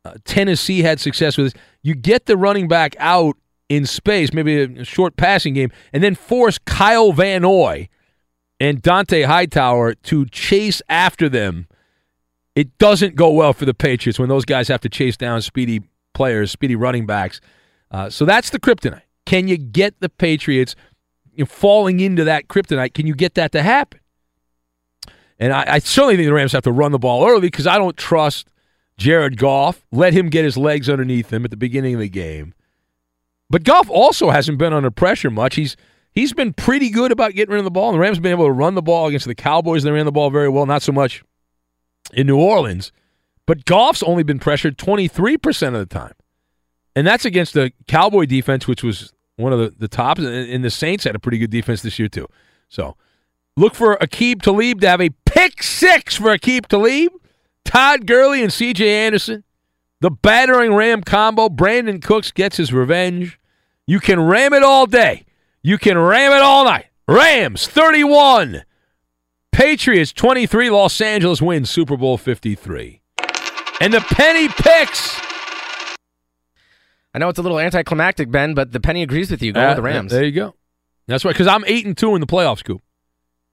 uh, 0.04 0.14
Tennessee 0.24 0.82
had 0.82 1.00
success 1.00 1.37
with 1.37 1.52
this. 1.52 1.62
You 1.82 1.94
get 1.94 2.26
the 2.26 2.37
running 2.37 2.68
back 2.68 2.96
out 2.98 3.37
in 3.68 3.87
space, 3.87 4.32
maybe 4.32 4.62
a 4.62 4.85
short 4.85 5.16
passing 5.16 5.54
game, 5.54 5.70
and 5.92 6.02
then 6.02 6.14
force 6.14 6.58
Kyle 6.58 7.12
Van 7.12 7.42
Noy 7.42 7.88
and 8.61 8.82
Dont'a 8.82 9.26
Hightower 9.26 9.94
to 9.94 10.26
chase 10.26 10.82
after 10.88 11.28
them. 11.28 11.66
It 12.54 12.76
doesn't 12.78 13.14
go 13.14 13.30
well 13.30 13.52
for 13.52 13.64
the 13.64 13.74
Patriots 13.74 14.18
when 14.18 14.28
those 14.28 14.44
guys 14.44 14.68
have 14.68 14.80
to 14.82 14.88
chase 14.88 15.16
down 15.16 15.40
speedy 15.42 15.82
players, 16.12 16.50
speedy 16.50 16.76
running 16.76 17.06
backs. 17.06 17.40
Uh, 17.90 18.10
so 18.10 18.24
that's 18.24 18.50
the 18.50 18.60
kryptonite. 18.60 19.02
Can 19.24 19.48
you 19.48 19.56
get 19.56 20.00
the 20.00 20.08
Patriots 20.08 20.74
you 21.34 21.44
know, 21.44 21.46
falling 21.46 22.00
into 22.00 22.24
that 22.24 22.48
kryptonite? 22.48 22.94
Can 22.94 23.06
you 23.06 23.14
get 23.14 23.34
that 23.34 23.52
to 23.52 23.62
happen? 23.62 24.00
And 25.38 25.52
I, 25.52 25.64
I 25.66 25.78
certainly 25.78 26.16
think 26.16 26.26
the 26.26 26.34
Rams 26.34 26.52
have 26.52 26.62
to 26.64 26.72
run 26.72 26.92
the 26.92 26.98
ball 26.98 27.26
early 27.26 27.48
because 27.48 27.66
I 27.66 27.78
don't 27.78 27.96
trust 27.96 28.48
Jared 28.96 29.38
Goff. 29.38 29.84
Let 29.90 30.12
him 30.12 30.28
get 30.28 30.44
his 30.44 30.56
legs 30.56 30.88
underneath 30.88 31.32
him 31.32 31.44
at 31.44 31.50
the 31.50 31.56
beginning 31.56 31.94
of 31.94 32.00
the 32.00 32.08
game. 32.08 32.54
But 33.48 33.64
Goff 33.64 33.90
also 33.90 34.30
hasn't 34.30 34.58
been 34.58 34.72
under 34.72 34.90
pressure 34.90 35.30
much. 35.30 35.56
He's 35.56 35.76
he's 36.12 36.32
been 36.32 36.52
pretty 36.52 36.90
good 36.90 37.12
about 37.12 37.32
getting 37.32 37.52
rid 37.52 37.58
of 37.58 37.64
the 37.64 37.70
ball. 37.70 37.88
And 37.88 37.96
the 37.96 38.00
Rams 38.00 38.18
have 38.18 38.22
been 38.22 38.32
able 38.32 38.46
to 38.46 38.52
run 38.52 38.74
the 38.74 38.82
ball 38.82 39.08
against 39.08 39.26
the 39.26 39.34
Cowboys. 39.34 39.82
They 39.82 39.90
ran 39.90 40.06
the 40.06 40.12
ball 40.12 40.30
very 40.30 40.48
well, 40.48 40.66
not 40.66 40.82
so 40.82 40.92
much 40.92 41.24
in 42.12 42.26
New 42.26 42.38
Orleans. 42.38 42.92
But 43.46 43.64
Goff's 43.64 44.02
only 44.02 44.22
been 44.22 44.38
pressured 44.38 44.78
23% 44.78 45.68
of 45.68 45.72
the 45.74 45.86
time. 45.86 46.14
And 46.94 47.06
that's 47.06 47.24
against 47.24 47.54
the 47.54 47.72
Cowboy 47.88 48.26
defense, 48.26 48.66
which 48.68 48.82
was 48.82 49.12
one 49.36 49.52
of 49.52 49.58
the, 49.58 49.74
the 49.76 49.88
tops. 49.88 50.20
And 50.20 50.64
the 50.64 50.70
Saints 50.70 51.04
had 51.04 51.14
a 51.14 51.18
pretty 51.18 51.38
good 51.38 51.50
defense 51.50 51.82
this 51.82 51.98
year, 51.98 52.08
too. 52.08 52.28
So 52.68 52.96
look 53.56 53.74
for 53.74 53.96
Aqib 53.96 54.42
Talib 54.42 54.80
to 54.82 54.88
have 54.88 55.00
a 55.00 55.10
pick 55.26 55.62
six 55.62 56.16
for 56.16 56.36
Aqib 56.36 56.66
Talib. 56.66 57.12
Todd 57.64 58.06
Gurley 58.06 58.42
and 58.42 58.52
C.J. 58.52 59.06
Anderson, 59.06 59.44
the 60.00 60.10
battering 60.10 60.74
ram 60.74 61.02
combo. 61.02 61.48
Brandin 61.48 62.03
Cooks 62.03 62.32
gets 62.32 62.57
his 62.57 62.72
revenge. 62.72 63.38
You 63.86 64.00
can 64.00 64.20
ram 64.20 64.53
it 64.53 64.62
all 64.62 64.86
day. 64.86 65.24
You 65.62 65.78
can 65.78 65.96
ram 65.96 66.32
it 66.32 66.42
all 66.42 66.64
night. 66.64 66.86
Rams 67.07 67.66
31. 67.66 68.64
Patriots 69.53 70.12
23. 70.12 70.70
Los 70.70 71.00
Angeles 71.00 71.40
wins 71.40 71.70
Super 71.70 71.96
Bowl 71.96 72.18
53. 72.18 73.00
And 73.80 73.92
the 73.92 74.00
penny 74.00 74.48
picks. 74.48 75.20
I 77.14 77.18
know 77.18 77.28
it's 77.28 77.38
a 77.38 77.42
little 77.42 77.61
anticlimactic, 77.61 78.30
Ben, 78.30 78.55
but 78.55 78.72
the 78.72 78.80
penny 78.80 79.03
agrees 79.03 79.30
with 79.30 79.42
you. 79.42 79.53
Go 79.53 79.61
uh, 79.61 79.68
with 79.68 79.76
the 79.76 79.82
Rams. 79.82 80.12
There 80.12 80.24
you 80.24 80.32
go. 80.32 80.55
That's 81.07 81.24
right, 81.24 81.32
because 81.34 81.46
I'm 81.46 81.64
eight 81.66 81.84
and 81.84 81.96
two 81.96 82.14
in 82.14 82.20
the 82.20 82.26
playoffs, 82.26 82.64
Coop. 82.64 82.80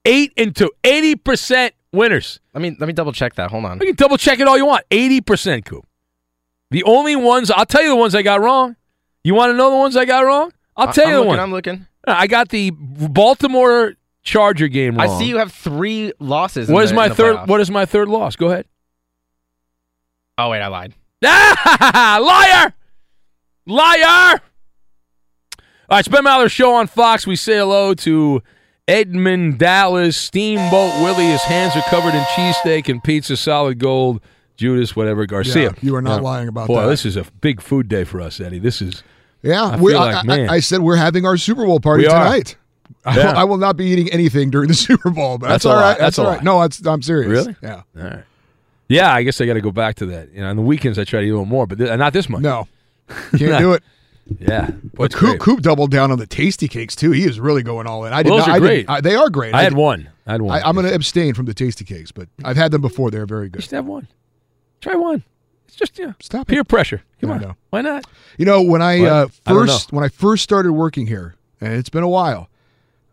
Eight 0.04 0.32
and 0.38 0.56
two. 0.56 0.70
Eighty 0.82 1.14
percent 1.14 1.74
winners. 1.92 2.40
Let 2.54 2.62
me 2.62 2.74
let 2.78 2.86
me 2.86 2.92
double 2.94 3.12
check 3.12 3.34
that. 3.34 3.50
Hold 3.50 3.66
on. 3.66 3.80
You 3.80 3.86
can 3.86 3.96
double 3.96 4.16
check 4.16 4.38
it 4.38 4.48
all 4.48 4.56
you 4.56 4.64
want. 4.64 4.84
Eighty 4.90 5.20
percent, 5.20 5.66
Coop. 5.66 5.84
The 6.70 6.84
only 6.84 7.16
ones 7.16 7.50
I'll 7.50 7.66
tell 7.66 7.82
you 7.82 7.90
the 7.90 7.96
ones 7.96 8.14
I 8.14 8.22
got 8.22 8.40
wrong. 8.40 8.76
You 9.24 9.34
want 9.34 9.50
to 9.50 9.56
know 9.56 9.68
the 9.70 9.76
ones 9.76 9.96
I 9.96 10.06
got 10.06 10.24
wrong? 10.24 10.52
I'll 10.76 10.92
tell 10.92 11.04
I'm 11.04 11.10
you 11.10 11.16
the 11.16 11.20
looking, 11.20 11.28
one. 11.28 11.40
I'm 11.40 11.50
looking. 11.50 11.86
I 12.06 12.26
got 12.28 12.48
the 12.48 12.70
Baltimore 12.70 13.92
Charger 14.22 14.68
game 14.68 14.96
wrong. 14.96 15.08
I 15.08 15.18
see 15.18 15.26
you 15.28 15.38
have 15.38 15.52
three 15.52 16.12
losses. 16.18 16.68
What 16.68 16.80
in 16.80 16.84
is 16.84 16.90
the, 16.90 16.96
my 16.96 17.04
in 17.04 17.08
the 17.10 17.14
third? 17.14 17.36
playoffs. 17.36 17.48
What 17.48 17.60
is 17.60 17.70
my 17.70 17.86
third 17.86 18.08
loss? 18.08 18.36
Go 18.36 18.48
ahead. 18.48 18.66
Oh 20.38 20.50
wait, 20.50 20.60
I 20.60 20.68
lied. 20.68 20.94
Liar! 21.22 22.72
Liar! 23.66 24.40
All 25.88 25.96
right, 25.96 26.10
Ben 26.10 26.24
Maller 26.24 26.50
Show 26.50 26.74
on 26.74 26.86
Fox. 26.86 27.26
We 27.26 27.36
say 27.36 27.58
hello 27.58 27.94
to 27.94 28.42
Edmund 28.88 29.58
Dallas. 29.58 30.16
Steamboat 30.16 31.02
Willie. 31.02 31.26
His 31.26 31.42
hands 31.42 31.74
are 31.76 31.82
covered 31.90 32.14
in 32.14 32.22
cheesesteak 32.24 32.88
and 32.88 33.02
pizza, 33.02 33.36
solid 33.36 33.78
gold. 33.78 34.20
Judas, 34.56 34.94
whatever, 34.94 35.26
Garcia. 35.26 35.62
Yeah, 35.62 35.70
you 35.80 35.94
are 35.96 36.02
not 36.02 36.22
lying 36.22 36.46
about 36.48 36.68
Boy, 36.68 36.82
that. 36.82 36.88
this 36.88 37.04
is 37.06 37.16
a 37.16 37.24
big 37.40 37.60
food 37.62 37.88
day 37.88 38.04
for 38.04 38.20
us, 38.20 38.40
Eddie. 38.40 38.58
This 38.58 38.80
is. 38.82 39.02
Yeah, 39.42 39.64
I 39.64 39.76
we- 39.76 39.92
feel 39.92 40.00
I, 40.00 40.12
like, 40.12 40.16
I- 40.16 40.22
man. 40.26 40.50
I 40.50 40.60
said 40.60 40.80
we're 40.82 40.96
having 40.96 41.24
our 41.24 41.36
Super 41.38 41.64
Bowl 41.64 41.80
party 41.80 42.04
We 42.04 42.08
tonight. 42.10 42.24
I, 42.24 42.36
will, 42.36 42.44
Yeah. 43.06 43.32
I 43.36 43.44
will 43.44 43.56
not 43.56 43.76
be 43.76 43.86
eating 43.86 44.10
anything 44.10 44.50
during 44.50 44.68
the 44.68 44.74
Super 44.88 45.10
Bowl, 45.10 45.38
but 45.38 45.48
That's 45.48 45.64
that's, 45.64 45.66
all 45.66 45.80
right. 45.80 45.98
That's 45.98 46.16
That's, 46.16 46.18
all 46.18 46.26
right. 46.34 46.42
No, 46.42 46.62
it's, 46.62 46.84
I'm 46.86 47.02
serious. 47.02 47.30
Really? 47.30 47.56
Yeah. 47.62 47.82
All 47.96 48.02
right. 48.02 48.24
Yeah, 48.88 49.14
I 49.14 49.22
guess 49.22 49.40
I 49.40 49.46
got 49.46 49.54
to 49.54 49.60
go 49.60 49.70
back 49.70 49.94
to 49.96 50.06
that. 50.06 50.32
You 50.32 50.40
know, 50.40 50.48
on 50.50 50.56
the 50.56 50.62
weekends 50.62 50.98
I 50.98 51.04
try 51.04 51.20
to 51.20 51.26
eat 51.26 51.30
a 51.30 51.32
little 51.32 51.46
more, 51.46 51.66
but 51.66 51.78
th- 51.78 51.96
not 51.98 52.12
this 52.12 52.28
much. 52.28 52.42
No, 52.42 52.66
can't 53.36 53.58
do 53.58 53.72
it. 53.74 53.82
Yeah, 54.38 54.70
But 54.94 55.12
Coop, 55.12 55.28
great? 55.30 55.40
Coop 55.40 55.60
doubled 55.60 55.90
down 55.90 56.12
on 56.12 56.18
the 56.18 56.26
tasty 56.26 56.68
cakes 56.68 56.94
too. 56.94 57.10
He 57.10 57.24
is 57.24 57.40
really 57.40 57.62
going 57.64 57.86
all 57.88 58.04
in. 58.04 58.12
I 58.12 58.22
did 58.22 58.30
Those 58.32 58.46
not, 58.46 58.48
are 58.50 58.52
I 58.52 58.58
great. 58.60 58.88
I- 58.90 59.00
they 59.00 59.16
are 59.16 59.28
great. 59.30 59.54
I 59.54 59.62
had 59.62 59.70
did- 59.70 59.78
one. 59.78 60.08
I 60.26 60.32
had 60.32 60.42
one. 60.42 60.56
I, 60.56 60.62
I'm 60.68 60.74
going 60.74 60.86
to 60.86 60.94
abstain 60.94 61.34
from 61.34 61.46
the 61.46 61.54
tasty 61.54 61.84
cakes, 61.84 62.12
but 62.12 62.28
I've 62.44 62.56
had 62.56 62.70
them 62.70 62.80
before. 62.82 63.10
They're 63.10 63.26
very 63.26 63.48
good. 63.48 63.60
Just 63.60 63.72
have 63.72 63.86
one. 63.86 64.06
Try 64.80 64.94
one. 64.94 65.24
It's 65.66 65.76
just 65.76 65.98
yeah. 65.98 66.12
Stop 66.20 66.48
peer 66.48 66.62
pressure. 66.64 67.02
Come 67.20 67.30
I 67.30 67.38
on. 67.38 67.56
Why 67.70 67.80
not? 67.80 68.04
You 68.38 68.44
know, 68.44 68.60
when 68.62 68.82
I 68.82 69.04
uh, 69.04 69.26
I 69.46 69.50
first 69.52 69.92
when 69.92 70.04
I 70.04 70.08
first 70.08 70.42
started 70.42 70.72
working 70.72 71.06
here, 71.06 71.36
and 71.60 71.74
it's 71.74 71.88
been 71.88 72.02
a 72.02 72.08
while. 72.08 72.48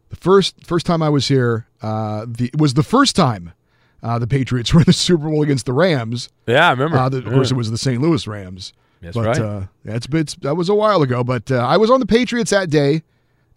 The 0.10 0.16
first 0.16 0.66
first 0.66 0.86
time 0.86 1.02
I 1.02 1.10
was 1.10 1.28
here, 1.28 1.68
uh, 1.82 2.26
the 2.28 2.46
it 2.46 2.60
was 2.60 2.74
the 2.76 2.84
first 2.84 3.16
time 3.16 3.54
uh, 4.02 4.20
the 4.20 4.28
Patriots 4.28 4.74
were 4.74 4.82
in 4.82 4.86
the 4.86 4.94
Super 4.94 5.30
Bowl 5.30 5.42
against 5.44 5.66
the 5.66 5.74
Rams. 5.74 6.30
Yeah, 6.46 6.68
I 6.68 6.72
remember. 6.72 6.98
Uh, 6.98 7.10
the, 7.10 7.18
of 7.20 7.26
course, 7.26 7.52
it 7.52 7.56
was 7.56 7.72
the 7.72 7.78
St. 7.78 8.02
Louis 8.02 8.26
Rams. 8.28 8.74
That's 9.02 9.16
but, 9.16 9.26
right. 9.26 9.40
Uh, 9.40 9.64
that's 9.86 10.08
it's, 10.12 10.36
that 10.36 10.56
was 10.56 10.70
a 10.70 10.76
while 10.76 11.02
ago, 11.02 11.24
but 11.24 11.52
uh, 11.52 11.58
I 11.58 11.78
was 11.78 11.92
on 11.92 12.00
the 12.00 12.06
Patriots 12.06 12.52
that 12.52 12.70
day, 12.70 13.04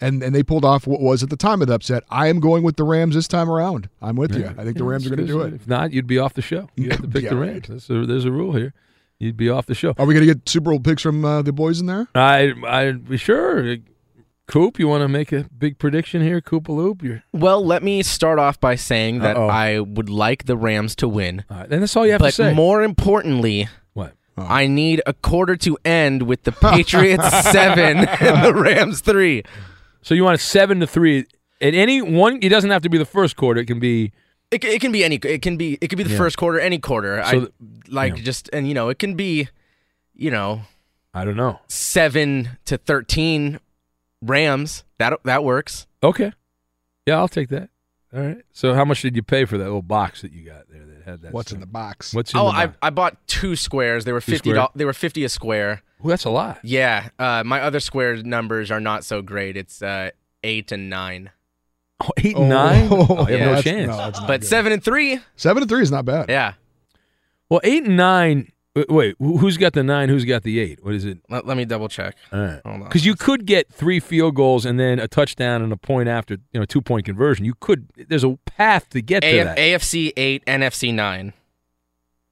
and 0.01 0.23
and 0.23 0.35
they 0.35 0.43
pulled 0.43 0.65
off 0.65 0.87
what 0.87 1.01
was 1.01 1.23
at 1.23 1.31
the 1.31 1.37
time 1.37 1.63
of 1.63 1.69
the 1.69 1.75
upset. 1.75 2.05
I 2.11 2.29
am 2.29 2.41
going 2.41 2.63
with 2.63 2.77
the 2.77 2.85
Rams 2.85 3.15
this 3.15 3.29
time 3.29 3.49
around. 3.49 3.89
I'm 4.03 4.17
with 4.17 4.37
you. 4.37 4.47
I 4.47 4.65
think 4.65 4.77
the 4.77 4.85
Rams 4.85 5.07
are 5.07 5.11
going 5.11 5.27
to 5.27 5.33
do 5.33 5.41
it. 5.43 5.55
If 5.55 5.67
not, 5.67 5.93
you'd 5.93 6.07
be 6.07 6.19
off 6.19 6.35
the 6.35 6.43
show. 6.43 6.69
You 6.77 6.91
have 6.91 7.03
to 7.03 7.09
pick 7.09 7.23
Yeah, 7.25 7.31
the 7.31 7.37
right. 7.37 7.49
Rams. 7.53 7.69
That's 7.69 7.91
a, 7.91 8.07
there's 8.07 8.25
a 8.25 8.33
rule 8.33 8.53
here. 8.53 8.75
You'd 9.19 9.37
be 9.37 9.51
off 9.51 9.67
the 9.67 9.75
show. 9.75 9.95
Are 9.99 10.07
we 10.07 10.15
going 10.15 10.27
to 10.27 10.35
get 10.35 10.49
Super 10.49 10.71
Bowl 10.71 10.81
picks 10.81 11.03
from 11.03 11.25
uh, 11.25 11.43
the 11.43 11.53
boys 11.53 11.79
in 11.79 11.87
there? 11.87 12.09
I, 12.15 12.55
I, 12.67 13.17
sure. 13.17 13.77
Coop, 14.51 14.79
you 14.81 14.89
want 14.89 15.03
to 15.03 15.09
make 15.09 15.31
a 15.33 15.45
big 15.57 15.79
prediction 15.79 16.23
here? 16.23 16.41
Coop 16.41 16.69
a 16.69 16.73
loop. 16.73 17.03
You're, 17.03 17.23
Well, 17.33 17.65
let 17.65 17.83
me 17.85 18.03
start 18.03 18.39
off 18.41 18.59
by 18.59 18.75
saying 18.75 19.21
that 19.21 19.37
Uh-oh. 19.37 19.47
I 19.47 19.79
would 19.79 20.11
like 20.11 20.47
the 20.47 20.57
Rams 20.57 20.97
to 20.97 21.09
win. 21.09 21.45
all 21.49 21.59
right, 21.59 21.69
then 21.69 21.81
that's 21.81 21.95
all 21.97 22.05
you 22.05 22.13
have 22.13 22.19
but 22.21 22.27
to 22.31 22.33
say. 22.33 22.49
But 22.51 22.57
more 22.57 22.83
importantly, 22.83 23.69
what? 23.93 24.15
Oh. 24.37 24.43
I 24.49 24.67
need 24.67 25.03
a 25.07 25.13
quarter 25.13 25.55
to 25.57 25.79
end 25.85 26.23
with 26.23 26.43
the 26.43 26.53
Patriots 26.53 27.29
seven 27.53 27.99
and 28.09 28.45
the 28.45 28.53
Rams 28.53 29.01
three. 29.01 29.45
So 30.03 30.15
you 30.15 30.25
want 30.25 30.35
a 30.35 30.43
seven 30.43 30.81
to 30.81 30.87
three 30.87 31.27
at 31.61 31.75
any 31.75 32.03
one? 32.03 32.41
It 32.43 32.49
doesn't 32.49 32.71
have 32.71 32.83
to 32.83 32.89
be 32.89 32.99
the 32.99 33.05
first 33.05 33.37
quarter. 33.37 33.61
It 33.61 33.67
can 33.67 33.79
be. 33.79 34.13
It, 34.51 34.65
it 34.65 34.81
can 34.81 34.91
be 34.91 35.05
any. 35.05 35.17
It 35.17 35.43
can 35.43 35.57
be. 35.59 35.79
It 35.81 35.89
could 35.89 35.97
be 35.99 36.03
the 36.05 36.11
Yeah. 36.11 36.17
first 36.19 36.37
quarter, 36.39 36.59
any 36.59 36.79
quarter. 36.81 37.23
So 37.23 37.29
I 37.29 37.33
th- 37.33 37.49
like 37.89 38.17
yeah. 38.17 38.23
just 38.25 38.51
and 38.53 38.67
you 38.67 38.75
know 38.75 38.89
it 38.89 38.99
can 38.99 39.15
be, 39.15 39.49
you 40.15 40.31
know, 40.33 40.63
I 41.15 41.25
don't 41.25 41.37
know. 41.37 41.61
seven 41.69 42.59
to 42.65 42.77
thirteen 42.79 43.61
Rams. 44.23 44.85
That 44.99 45.19
that 45.25 45.45
works. 45.45 45.87
Okay. 46.03 46.33
Yeah, 47.07 47.17
I'll 47.19 47.29
take 47.29 47.49
that. 47.51 47.71
All 48.15 48.21
right. 48.21 48.43
So 48.53 48.75
how 48.75 48.85
much 48.85 49.03
did 49.03 49.15
you 49.17 49.23
pay 49.23 49.45
for 49.45 49.57
that 49.59 49.65
little 49.65 49.83
box 49.83 50.23
that 50.23 50.33
you 50.33 50.45
got 50.45 50.69
there 50.69 50.85
that 50.85 51.05
had 51.05 51.23
that? 51.23 51.33
What's 51.33 51.53
in 51.53 51.61
the 51.61 51.67
box? 51.67 52.13
What's 52.13 52.33
in 52.35 52.41
Oh, 52.41 52.45
the 52.51 52.57
I 52.57 52.67
box? 52.67 52.79
I 52.83 52.91
bought 52.91 53.27
two 53.27 53.55
squares. 53.57 54.05
They 54.05 54.13
were 54.13 54.21
Two 54.21 54.33
fifty. 54.33 54.51
square? 54.51 54.69
They 54.75 54.85
were 54.85 54.93
fifty 54.93 55.25
a 55.25 55.29
square. 55.29 55.83
Ooh, 56.05 56.09
that's 56.09 56.25
a 56.25 56.31
lot. 56.31 56.59
Yeah. 56.65 57.09
Uh, 57.19 57.43
my 57.45 57.61
other 57.61 57.79
square 57.81 58.17
numbers 58.23 58.71
are 58.71 58.81
not 58.81 59.05
so 59.05 59.23
great. 59.23 59.57
It's 59.57 59.81
uh, 59.83 60.11
eight 60.43 60.73
and 60.73 60.91
nine. 60.91 61.31
Oh, 62.03 62.09
eight 62.17 62.35
Oh, 62.37 62.41
and 62.41 62.49
nine. 62.49 62.89
Oh, 62.91 63.29
you 63.29 63.37
have 63.37 63.41
yeah. 63.41 63.55
no 63.55 63.63
chance. 63.63 63.89
no, 64.19 64.27
But 64.27 64.41
good. 64.41 64.49
seven 64.49 64.73
and 64.73 64.83
three. 64.83 65.21
seven 65.37 65.63
and 65.63 65.69
three 65.69 65.83
is 65.83 65.91
not 65.91 66.05
bad. 66.05 66.31
Yeah. 66.31 66.55
Well, 67.49 67.61
eight 67.63 67.85
and 67.85 67.97
nine. 67.97 68.51
W- 68.75 68.97
Wait, 68.97 69.17
who- 69.19 69.39
who's 69.39 69.57
got 69.57 69.73
the 69.73 69.83
nine? 69.83 70.09
Who's 70.09 70.25
got 70.25 70.43
the 70.43 70.59
eight? 70.61 70.85
What 70.85 70.95
is 70.95 71.05
it? 71.05 71.19
Let, 71.29 71.47
let 71.47 71.57
me 71.57 71.65
double 71.65 71.89
check. 71.89 72.17
All 72.33 72.41
right. 72.41 72.61
Because 72.85 73.05
you 73.07 73.15
could 73.15 73.47
get 73.47 73.73
three 73.73 74.01
field 74.01 74.35
goals 74.35 74.65
and 74.67 74.79
then 74.79 74.99
a 74.99 75.09
touchdown 75.09 75.63
and 75.63 75.73
a 75.73 75.77
point 75.77 76.09
after, 76.09 76.37
you 76.53 76.61
know, 76.61 76.65
two 76.67 76.81
point 76.83 77.05
conversion. 77.07 77.45
You 77.45 77.55
could. 77.61 77.89
There's 78.09 78.25
a 78.25 78.37
path 78.47 78.89
to 78.91 79.01
get 79.03 79.21
to 79.23 79.45
that. 79.45 79.59
AFC 79.59 80.13
eight, 80.17 80.45
NFC 80.47 80.93
nine. 80.95 81.33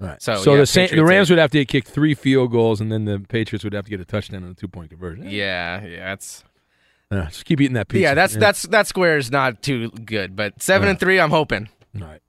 right. 0.00 0.22
so, 0.22 0.36
so 0.36 0.52
yeah, 0.54 0.60
the 0.60 0.66
Sa- 0.66 0.86
the 0.86 1.04
Rams 1.04 1.28
eight. 1.30 1.34
would 1.34 1.40
have 1.40 1.50
to 1.50 1.64
kick 1.64 1.86
three 1.86 2.14
field 2.14 2.52
goals 2.52 2.80
and 2.80 2.90
then 2.92 3.04
the 3.04 3.18
Patriots 3.18 3.64
would 3.64 3.72
have 3.72 3.84
to 3.84 3.90
get 3.90 4.00
a 4.00 4.04
touchdown 4.04 4.42
and 4.44 4.52
a 4.52 4.54
two 4.54 4.68
point 4.68 4.90
conversion. 4.90 5.28
Yeah, 5.28 5.84
yeah, 5.84 6.04
that's 6.10 6.44
Yeah, 7.10 7.26
just 7.30 7.44
keep 7.46 7.60
eating 7.60 7.74
that 7.74 7.88
pizza. 7.88 8.02
yeah, 8.02 8.14
that's 8.14 8.36
that's 8.36 8.62
that 8.64 8.86
square 8.86 9.16
is 9.16 9.30
not 9.32 9.62
too 9.62 9.90
good, 9.90 10.36
but 10.36 10.62
seven 10.62 10.86
Yeah. 10.86 10.90
and 10.90 11.00
three, 11.00 11.18
I'm 11.18 11.30
hoping. 11.30 11.68
All 12.00 12.06
right. 12.06 12.20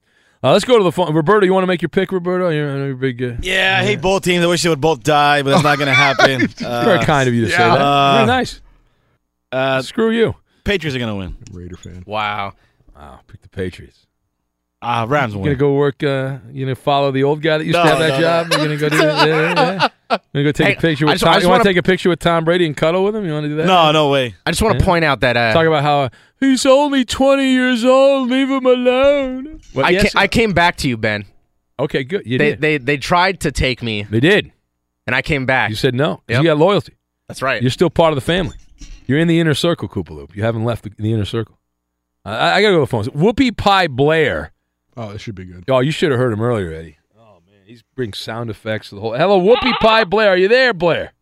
Uh, 0.41 0.53
let's 0.53 0.63
go 0.65 0.77
to 0.77 0.83
the 0.83 0.91
phone. 0.91 1.13
Roberto, 1.13 1.45
you 1.45 1.53
want 1.53 1.63
to 1.63 1.67
make 1.67 1.81
your 1.81 1.89
pick, 1.89 2.11
Roberto? 2.13 2.47
You're, 2.49 2.77
you're 2.77 2.91
a 2.91 2.95
big. 2.95 3.21
Uh, 3.21 3.33
Yeah, 3.41 3.77
I 3.81 3.83
hate 3.83 3.99
both 4.01 4.23
teams. 4.23 4.43
I 4.43 4.47
wish 4.47 4.63
they 4.63 4.69
would 4.69 4.79
both 4.79 5.03
die, 5.03 5.41
but 5.43 5.49
that's 5.51 5.63
not 5.63 5.77
going 5.77 5.87
to 5.87 5.93
happen. 5.93 6.47
Uh, 6.65 6.83
very 6.85 7.03
kind 7.05 7.27
of 7.27 7.35
you 7.35 7.45
to 7.45 7.51
say 7.51 7.57
that. 7.57 7.81
Uh, 7.81 8.13
Very 8.15 8.27
nice. 8.27 8.61
Uh, 9.51 9.81
Screw 9.81 10.11
you. 10.11 10.35
Patriots 10.63 10.95
are 10.95 10.99
going 10.99 11.09
to 11.09 11.15
win. 11.15 11.37
Raider 11.51 11.75
fan. 11.75 12.03
Wow. 12.05 12.53
Wow, 12.95 13.19
pick 13.27 13.41
the 13.41 13.49
Patriots. 13.49 14.05
Uh, 14.81 15.05
Rams 15.09 15.33
You 15.33 15.39
will 15.39 15.45
gonna 15.45 15.55
go 15.55 15.73
work? 15.73 16.01
Uh, 16.03 16.37
you 16.53 16.65
gonna 16.65 16.73
follow 16.75 17.11
the 17.11 17.23
old 17.23 17.41
guy 17.41 17.57
that 17.57 17.65
used 17.65 17.75
No, 17.75 17.83
to 17.83 17.89
have 17.89 17.99
that 17.99 18.09
no, 18.09 18.15
no. 18.15 18.21
job? 18.21 18.47
You're 18.51 18.59
gonna 18.65 18.77
go 18.77 18.89
do 18.89 18.97
that? 18.97 19.27
Yeah, 19.27 19.53
yeah, 19.53 19.73
yeah. 19.81 19.87
You 20.11 20.17
gonna 20.33 20.43
go 20.45 20.51
take 20.51 20.67
Hey, 20.67 20.73
a 20.73 20.79
picture 20.81 21.05
I 21.05 21.09
with 21.11 21.13
just- 21.19 21.23
Tom? 21.23 21.33
I 21.33 21.37
you 21.39 21.47
want 21.47 21.59
wanna- 21.59 21.63
take 21.69 21.77
a 21.77 21.83
picture 21.83 22.09
with 22.09 22.19
Tom 22.19 22.43
Brady 22.45 22.65
and 22.65 22.75
cuddle 22.75 23.03
with 23.03 23.15
him? 23.15 23.25
You 23.25 23.31
want 23.33 23.43
to 23.43 23.49
do 23.49 23.55
that? 23.57 23.67
No, 23.67 23.91
no 23.91 24.09
way. 24.09 24.35
I 24.45 24.51
just 24.51 24.61
want 24.61 24.77
to 24.77 24.83
Yeah. 24.83 24.85
point 24.85 25.05
out 25.05 25.19
that 25.21 25.37
uh, 25.37 25.53
Talk 25.53 25.67
about 25.67 25.83
how 25.83 25.99
uh, 26.01 26.09
he's 26.39 26.65
only 26.65 27.05
20 27.05 27.43
years 27.51 27.85
old. 27.85 28.29
Leave 28.29 28.49
him 28.49 28.65
alone. 28.65 29.61
What, 29.73 29.85
I, 29.85 29.89
yes? 29.89 30.13
ca- 30.13 30.19
I 30.19 30.27
came 30.27 30.53
back 30.53 30.77
to 30.77 30.87
you, 30.89 30.97
Ben. 30.97 31.25
okay, 31.79 32.03
good. 32.03 32.23
You 32.25 32.37
They, 32.39 32.49
did. 32.51 32.61
they 32.61 32.77
they 32.79 32.97
tried 32.97 33.39
to 33.41 33.51
take 33.51 33.83
me, 33.83 34.03
they 34.09 34.19
did. 34.19 34.51
and 35.05 35.15
I 35.15 35.21
came 35.21 35.45
back. 35.45 35.69
You 35.69 35.75
said 35.75 35.93
no. 35.95 36.21
Yep. 36.27 36.41
You 36.41 36.49
got 36.49 36.57
loyalty. 36.57 36.93
That's 37.27 37.41
right. 37.43 37.61
You're 37.61 37.69
still 37.71 37.89
part 37.91 38.11
of 38.11 38.15
the 38.15 38.21
family. 38.21 38.57
You're 39.05 39.19
in 39.19 39.27
the 39.27 39.39
inner 39.39 39.53
circle, 39.55 39.87
Koopa 39.89 40.09
Loop. 40.11 40.35
You 40.35 40.43
haven't 40.43 40.65
left 40.65 40.83
the, 40.83 40.91
the 40.97 41.11
inner 41.13 41.25
circle. 41.25 41.57
Uh, 42.25 42.29
I, 42.29 42.55
I 42.57 42.61
gotta 42.61 42.73
go 42.73 42.77
to 42.77 42.81
the 42.81 42.87
phones. 42.87 43.07
Whoopi 43.09 43.55
Pie 43.55 43.87
Blair. 43.87 44.51
Oh, 44.97 45.13
this 45.13 45.21
should 45.21 45.35
be 45.35 45.45
good. 45.45 45.63
Oh, 45.67 45.79
you 45.79 45.91
should 45.91 46.11
have 46.11 46.19
heard 46.19 46.33
him 46.33 46.41
earlier, 46.41 46.71
Eddie. 46.73 46.97
Man, 47.69 47.75
he's 47.75 47.83
bringing 47.95 48.13
sound 48.13 48.49
effects 48.49 48.89
to 48.89 48.95
the 48.95 49.01
whole. 49.01 49.13
Hello, 49.13 49.39
Whoopi 49.39 49.71
Pie 49.79 50.03
Blair. 50.05 50.29
Are 50.31 50.37
you 50.37 50.47
there, 50.47 50.73
Blair? 50.73 51.13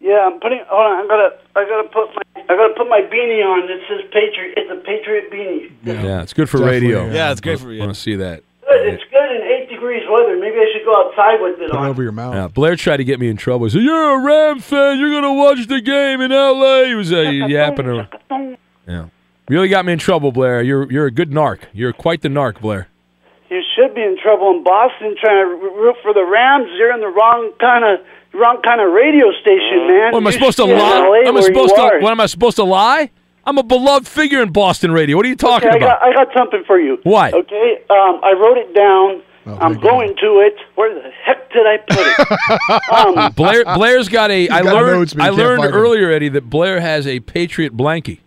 Yeah, 0.00 0.28
I'm 0.30 0.40
putting. 0.40 0.60
Hold 0.68 0.86
on, 0.92 1.04
I 1.04 1.08
gotta, 1.08 1.38
I 1.56 1.64
gotta 1.68 1.88
put 1.88 2.14
my, 2.14 2.42
I 2.42 2.56
gotta 2.56 2.74
put 2.76 2.88
my 2.88 3.00
beanie 3.02 3.42
on. 3.44 3.70
It 3.70 3.80
says 3.88 4.00
Patriot. 4.12 4.54
It's 4.56 4.70
a 4.70 4.84
Patriot 4.84 5.30
beanie. 5.32 5.72
Yeah, 5.84 6.02
yeah 6.02 6.22
it's 6.22 6.32
good 6.32 6.48
for 6.48 6.58
Definitely, 6.58 6.88
radio. 6.88 7.06
yeah. 7.06 7.12
Yeah, 7.14 7.32
it's 7.32 7.40
great 7.40 7.58
for 7.60 7.72
you. 7.72 7.82
I 7.82 7.86
want 7.86 7.96
to 7.96 8.00
see 8.00 8.16
that. 8.16 8.42
Good. 8.68 8.94
It's 8.94 9.04
good 9.10 9.36
in 9.36 9.42
eight 9.42 9.68
degrees 9.70 10.02
weather. 10.10 10.36
Maybe 10.38 10.56
I 10.56 10.66
should 10.72 10.84
go 10.84 10.94
outside 11.06 11.40
with 11.40 11.52
it 11.60 11.70
Put 11.70 11.76
it 11.76 11.76
on. 11.76 11.86
over 11.86 12.02
your 12.02 12.12
mouth. 12.12 12.34
Yeah, 12.34 12.48
Blair 12.48 12.76
tried 12.76 12.98
to 12.98 13.04
get 13.04 13.18
me 13.20 13.28
in 13.28 13.36
trouble. 13.36 13.66
He 13.66 13.70
said, 13.70 13.82
"You're 13.82 14.18
a 14.18 14.22
Ram 14.22 14.58
fan. 14.60 14.98
You're 14.98 15.10
gonna 15.10 15.34
watch 15.34 15.66
the 15.66 15.80
game 15.80 16.20
in 16.20 16.30
L.A." 16.32 16.86
He 16.88 16.94
was 16.94 17.12
uh, 17.12 17.20
yapping 17.20 17.86
around. 17.86 18.08
Yeah, 18.88 19.08
really 19.48 19.66
got 19.66 19.84
me 19.84 19.92
in 19.92 19.98
trouble, 19.98 20.30
Blair. 20.30 20.62
You're 20.62 20.88
you're 20.92 21.06
a 21.06 21.10
good 21.10 21.32
narc. 21.32 21.62
You're 21.72 21.92
quite 21.92 22.22
the 22.22 22.28
narc, 22.28 22.60
Blair. 22.60 22.86
You 23.76 23.84
should 23.84 23.94
be 23.94 24.02
in 24.02 24.16
trouble 24.22 24.50
in 24.56 24.62
Boston 24.64 25.16
trying 25.20 25.44
to 25.48 25.54
root 25.54 25.96
for 26.02 26.12
the 26.14 26.24
Rams. 26.24 26.68
You're 26.78 26.92
in 26.94 27.00
the 27.00 27.08
wrong 27.08 27.52
kind 27.60 27.84
of 27.84 28.04
wrong 28.34 28.60
kind 28.62 28.80
of 28.80 28.92
radio 28.92 29.30
station, 29.40 29.86
man. 29.88 30.12
What 30.12 30.18
am 30.20 30.26
I 30.26 30.30
You 30.30 30.32
supposed 30.32 30.56
to 30.58 30.62
should 30.62 30.66
be 30.68 30.72
in 30.72 30.78
lie? 30.78 31.22
Am 31.26 31.36
I 31.36 31.40
supposed 31.40 31.74
to? 31.74 31.80
Are. 31.82 32.00
What 32.00 32.10
am 32.10 32.20
I 32.20 32.26
supposed 32.26 32.56
to 32.56 32.64
lie? 32.64 33.10
I'm 33.44 33.58
a 33.58 33.62
beloved 33.62 34.08
figure 34.08 34.42
in 34.42 34.50
Boston 34.52 34.90
radio. 34.92 35.16
What 35.16 35.24
are 35.24 35.28
you 35.28 35.36
talking 35.36 35.68
Okay, 35.68 35.76
I 35.78 35.78
about? 35.78 36.00
got, 36.00 36.08
I 36.08 36.24
got 36.24 36.34
something 36.36 36.64
for 36.66 36.80
you. 36.80 36.98
What? 37.04 37.32
Okay, 37.32 37.78
um, 37.90 38.20
I 38.24 38.32
wrote 38.32 38.58
it 38.58 38.74
down. 38.74 39.22
Oh, 39.46 39.52
I'm 39.60 39.72
thank 39.74 39.82
God. 39.84 39.90
going 39.90 40.16
to 40.16 40.26
it. 40.40 40.56
Where 40.74 40.92
the 40.94 41.08
heck 41.24 41.52
did 41.52 41.66
I 41.66 41.76
put 41.76 41.98
it? 42.00 43.16
um, 43.26 43.32
Blair 43.34 43.64
Blair's 43.64 44.08
got 44.08 44.30
a. 44.30 44.48
I 44.48 44.62
got 44.62 44.74
learned. 44.74 45.14
I 45.20 45.28
learned 45.30 45.64
earlier, 45.64 46.10
Eddie, 46.10 46.30
that 46.30 46.50
Blair 46.50 46.80
has 46.80 47.06
a 47.06 47.20
Patriot 47.20 47.76
blankie. 47.76 48.18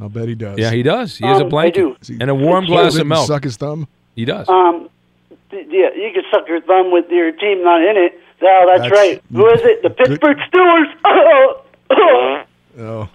I'll 0.00 0.08
bet 0.08 0.28
he 0.28 0.34
does. 0.34 0.58
Yeah, 0.58 0.70
he 0.70 0.82
does. 0.82 1.16
He 1.16 1.26
has 1.26 1.38
a 1.38 1.40
Um, 1.42 1.46
I 1.46 1.50
blanket 1.50 2.00
do. 2.02 2.18
And 2.20 2.30
a 2.30 2.34
warm 2.34 2.64
hold 2.66 2.78
glass 2.82 2.94
it 2.96 3.00
of 3.02 3.06
milk. 3.06 3.26
Suck 3.26 3.44
his 3.44 3.56
thumb. 3.56 3.88
He 4.16 4.24
does. 4.24 4.48
um, 4.48 4.88
th- 5.50 5.66
yeah, 5.70 5.90
you 5.94 6.10
can 6.12 6.24
suck 6.32 6.48
your 6.48 6.60
thumb 6.62 6.90
with 6.90 7.04
your 7.10 7.30
team 7.32 7.62
not 7.62 7.80
in 7.82 7.96
it. 7.96 8.20
Oh, 8.42 8.64
that's, 8.66 8.82
That's- 8.82 8.90
right. 8.92 9.22
Who 9.32 9.46
is 9.48 9.60
it? 9.62 9.82
The 9.82 9.90
Pittsburgh 9.90 10.38
Steelers. 10.52 10.92
Oh, 12.78 13.08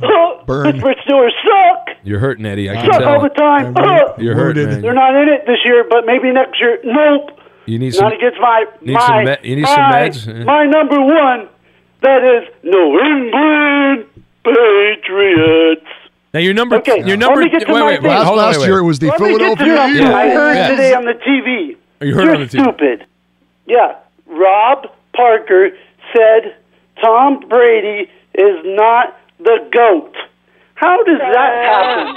Oh, 0.00 0.42
Burn. 0.46 0.70
Pittsburgh 0.70 0.96
Steelers 1.04 1.30
suck. 1.42 1.96
You're 2.04 2.20
hurting, 2.20 2.46
Eddie. 2.46 2.70
I 2.70 2.74
can 2.76 2.92
Suck 2.92 3.02
all 3.02 3.20
the 3.20 3.30
time. 3.30 3.74
Yeah, 3.76 3.82
Oh, 4.06 4.14
You're 4.20 4.34
hurting, 4.36 4.66
Wounded. 4.66 4.84
they're 4.84 4.94
not 4.94 5.16
in 5.16 5.28
it 5.28 5.44
this 5.46 5.58
year, 5.64 5.84
but 5.90 6.06
maybe 6.06 6.30
next 6.30 6.60
year. 6.60 6.78
Nope. 6.84 7.40
You 7.66 7.78
need 7.80 7.94
some. 7.94 8.04
Not 8.04 8.12
against 8.16 8.38
my 8.40 8.64
need 8.80 8.92
my 8.92 9.06
some 9.06 9.24
me- 9.24 9.36
you 9.42 9.56
need 9.56 9.62
my, 9.62 10.10
some 10.10 10.34
meds? 10.34 10.44
My 10.44 10.64
number 10.66 11.00
one. 11.00 11.48
That 12.02 12.22
is 12.22 12.48
New 12.62 13.00
England 13.00 14.06
Patriots. 14.44 15.86
Now 16.34 16.40
your 16.40 16.54
number. 16.54 16.76
Okay, 16.76 16.98
Your 16.98 17.16
let 17.16 17.18
number. 17.20 17.40
me 17.42 17.48
get 17.50 17.66
to 17.66 17.72
wait, 17.72 17.80
my 17.80 17.86
wait, 17.86 18.02
wait. 18.02 18.10
thing. 18.16 18.24
Hold 18.24 18.38
last 18.38 18.60
year 18.66 18.78
it 18.78 18.82
was 18.84 18.98
the 18.98 19.06
Let 19.08 19.20
me 19.20 19.28
get 19.28 19.38
to 19.38 19.56
Philadelphia 19.56 19.76
something 19.76 19.96
Eagles. 19.96 20.14
I 20.14 20.28
heard 20.28 20.54
Yes. 20.54 20.70
today 20.70 20.94
on 20.94 21.04
the 21.04 21.14
TV. 21.14 21.76
Oh, 22.00 22.04
you 22.04 22.14
heard 22.14 22.24
You're 22.24 22.34
on 22.34 22.40
the 22.42 22.46
TV. 22.46 22.62
stupid. 22.62 23.06
Yeah, 23.66 23.94
Rob 24.26 24.86
Parker 25.16 25.70
said 26.14 26.54
Tom 27.02 27.40
Brady 27.48 28.10
is 28.34 28.56
not 28.64 29.16
the 29.38 29.58
GOAT. 29.72 30.14
How 30.74 31.02
does 31.04 31.18
that 31.18 31.34
happen? 31.64 32.16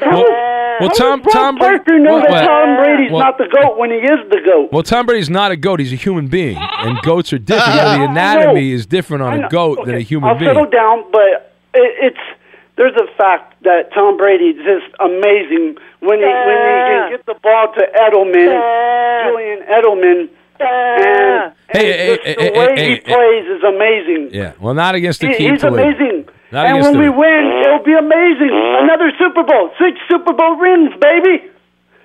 How 0.00 0.10
Well, 0.10 0.20
does- 0.20 0.30
well, 0.30 0.88
how 0.88 0.88
Tom- 0.88 1.20
does 1.22 1.34
Rob 1.34 1.44
Tom 1.44 1.56
Parker 1.58 1.98
know 1.98 2.12
well, 2.14 2.20
that 2.22 2.30
well, 2.30 2.46
Tom 2.46 2.76
Brady's 2.84 3.10
well- 3.12 3.20
not 3.24 3.38
the 3.38 3.48
GOAT 3.48 3.78
when 3.78 3.90
he 3.90 3.96
is 3.96 4.28
the 4.30 4.40
GOAT? 4.44 4.68
Well, 4.72 4.82
Tom 4.82 5.06
Brady's 5.06 5.30
not 5.30 5.52
a 5.52 5.56
goat. 5.56 5.80
He's 5.80 5.92
a 5.92 5.96
human 5.96 6.26
being, 6.28 6.58
and 6.58 7.00
goats 7.02 7.32
are 7.32 7.38
different. 7.38 7.74
You 7.74 7.82
know, 7.82 7.98
the 7.98 8.04
anatomy 8.10 8.72
is 8.72 8.84
different 8.86 9.22
on 9.22 9.32
a 9.34 9.38
know. 9.42 9.48
goat 9.48 9.84
than 9.86 9.94
a 9.94 9.98
Okay, 9.98 10.04
human 10.04 10.28
I'll 10.30 10.38
being. 10.38 10.50
settle 10.50 10.66
down, 10.66 11.04
but 11.10 11.52
it, 11.74 11.94
it's 12.12 12.18
there's 12.76 12.94
a 12.96 13.06
fact 13.16 13.62
that 13.64 13.92
Tom 13.94 14.16
Brady 14.16 14.50
is 14.50 14.56
just 14.64 14.92
amazing 15.00 15.76
when 16.00 16.18
he 16.18 16.24
when 16.24 16.58
he 16.60 16.76
can 16.88 17.10
get 17.10 17.26
the 17.26 17.34
ball 17.42 17.72
to 17.74 17.82
Edelman, 17.82 18.52
Julian 19.26 19.60
Edelman, 19.68 20.28
and, 20.60 21.06
and 21.06 21.52
Hey, 21.68 21.92
hey, 21.92 22.34
the 22.34 22.42
hey, 22.42 22.50
way 22.58 22.74
hey, 22.76 22.88
he 22.88 22.94
hey. 22.94 23.00
plays 23.00 23.46
is 23.56 23.62
amazing. 23.64 24.30
Yeah, 24.32 24.52
well, 24.60 24.74
not 24.74 24.94
against 24.94 25.20
the 25.20 25.28
He- 25.28 25.34
key 25.36 25.50
he's 25.50 25.60
to 25.62 25.68
amazing. 25.68 26.28
Not 26.52 26.66
and 26.66 26.78
against 26.78 26.92
when 26.96 27.00
we 27.02 27.08
win, 27.10 27.62
it'll 27.64 27.82
be 27.84 27.92
amazing. 27.94 28.50
Another 28.52 29.10
Super 29.18 29.42
Bowl, 29.42 29.70
six 29.78 29.98
Super 30.08 30.32
Bowl 30.32 30.56
rings, 30.56 30.92
baby. 31.00 31.50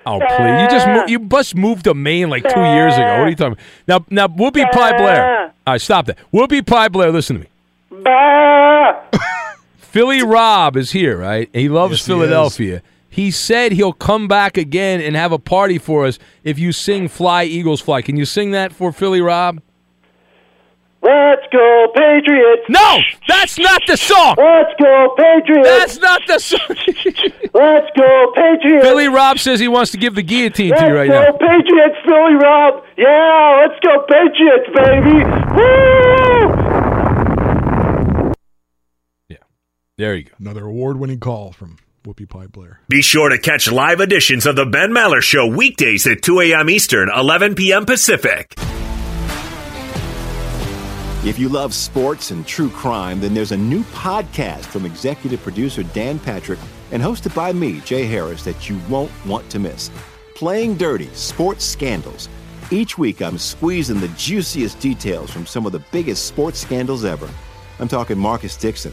Oh 0.04 0.18
please! 0.18 0.62
You 0.62 0.68
just 0.68 0.86
mo- 0.88 1.06
you 1.06 1.18
just 1.20 1.54
moved 1.54 1.84
to 1.84 1.94
Maine 1.94 2.28
like 2.28 2.42
two 2.42 2.60
years 2.60 2.94
ago. 2.94 3.04
What 3.18 3.20
are 3.20 3.28
you 3.28 3.36
talking 3.36 3.56
about? 3.86 4.10
Now, 4.10 4.26
now 4.26 4.34
Whoopi 4.34 4.68
Pie 4.72 4.96
Blair. 4.98 5.44
All 5.64 5.74
right, 5.74 5.80
stop 5.80 6.06
that. 6.06 6.18
Whoopi 6.32 6.66
Pie 6.66 6.88
Blair, 6.88 7.12
listen 7.12 7.36
to 7.36 7.42
me. 7.42 7.48
Bah! 9.92 9.98
Philly 9.98 10.22
Rob 10.22 10.76
is 10.76 10.92
here, 10.92 11.18
right? 11.18 11.50
He 11.52 11.68
loves 11.68 11.92
Yes, 11.92 12.06
he 12.06 12.12
Philadelphia. 12.12 12.82
He 13.08 13.30
said 13.30 13.72
he'll 13.72 13.92
come 13.92 14.26
back 14.26 14.56
again 14.56 15.00
and 15.02 15.14
have 15.16 15.32
a 15.32 15.38
party 15.38 15.76
for 15.78 16.06
us 16.06 16.18
if 16.44 16.58
you 16.58 16.72
sing 16.72 17.08
"Fly 17.08 17.44
Eagles 17.44 17.80
Fly." 17.80 18.00
Can 18.00 18.16
you 18.16 18.24
sing 18.24 18.52
that 18.52 18.72
for 18.72 18.90
Philly 18.90 19.20
Rob? 19.20 19.60
Let's 21.02 21.42
go 21.52 21.88
Patriots. 21.94 22.62
No, 22.68 23.00
that's 23.26 23.58
not 23.58 23.82
the 23.88 23.96
song. 23.96 24.36
Let's 24.38 24.72
go 24.80 25.14
Patriots. 25.18 25.68
That's 25.68 25.98
not 25.98 26.22
the 26.28 26.38
song. 26.38 26.60
Let's 27.54 27.90
go 27.96 28.32
Patriots. 28.34 28.86
Philly 28.86 29.08
Rob 29.08 29.40
says 29.40 29.58
he 29.58 29.66
wants 29.66 29.90
to 29.90 29.98
give 29.98 30.14
the 30.14 30.22
guillotine 30.22 30.68
to 30.68 30.74
Let's 30.76 30.88
you 30.88 30.94
right 30.94 31.10
go 31.10 31.22
now. 31.22 31.32
Patriots, 31.32 31.96
Philly 32.06 32.34
Rob. 32.34 32.84
Yeah, 32.96 33.66
let's 33.66 33.80
go 33.80 34.06
Patriots, 34.08 34.70
baby. 34.74 35.24
Woo! 35.56 37.01
There 40.02 40.16
you 40.16 40.24
go. 40.24 40.32
Another 40.40 40.66
award-winning 40.66 41.20
call 41.20 41.52
from 41.52 41.78
Whoopi 42.04 42.28
Pie 42.28 42.48
Blair. 42.48 42.80
Be 42.88 43.02
sure 43.02 43.28
to 43.28 43.38
catch 43.38 43.70
live 43.70 44.00
editions 44.00 44.46
of 44.46 44.56
The 44.56 44.66
Ben 44.66 44.90
Maller 44.90 45.22
Show 45.22 45.46
weekdays 45.46 46.08
at 46.08 46.22
2 46.22 46.40
a.m. 46.40 46.68
Eastern, 46.68 47.08
11 47.08 47.54
p.m. 47.54 47.86
Pacific. 47.86 48.52
If 51.24 51.38
you 51.38 51.48
love 51.48 51.72
sports 51.72 52.32
and 52.32 52.44
true 52.44 52.68
crime, 52.68 53.20
then 53.20 53.32
there's 53.32 53.52
a 53.52 53.56
new 53.56 53.84
podcast 53.84 54.64
from 54.64 54.86
executive 54.86 55.40
producer 55.40 55.84
Dan 55.84 56.18
Patrick 56.18 56.58
and 56.90 57.00
hosted 57.00 57.32
by 57.32 57.52
me, 57.52 57.78
Jay 57.82 58.04
Harris, 58.04 58.42
that 58.42 58.68
you 58.68 58.80
won't 58.88 59.12
want 59.24 59.48
to 59.50 59.60
miss. 59.60 59.88
Playing 60.34 60.76
Dirty 60.76 61.10
Sports 61.14 61.64
Scandals. 61.64 62.28
Each 62.72 62.98
week, 62.98 63.22
I'm 63.22 63.38
squeezing 63.38 64.00
the 64.00 64.08
juiciest 64.08 64.80
details 64.80 65.30
from 65.30 65.46
some 65.46 65.64
of 65.64 65.70
the 65.70 65.84
biggest 65.92 66.26
sports 66.26 66.58
scandals 66.58 67.04
ever. 67.04 67.30
I'm 67.78 67.86
talking 67.86 68.18
Marcus 68.18 68.56
Dixon, 68.56 68.92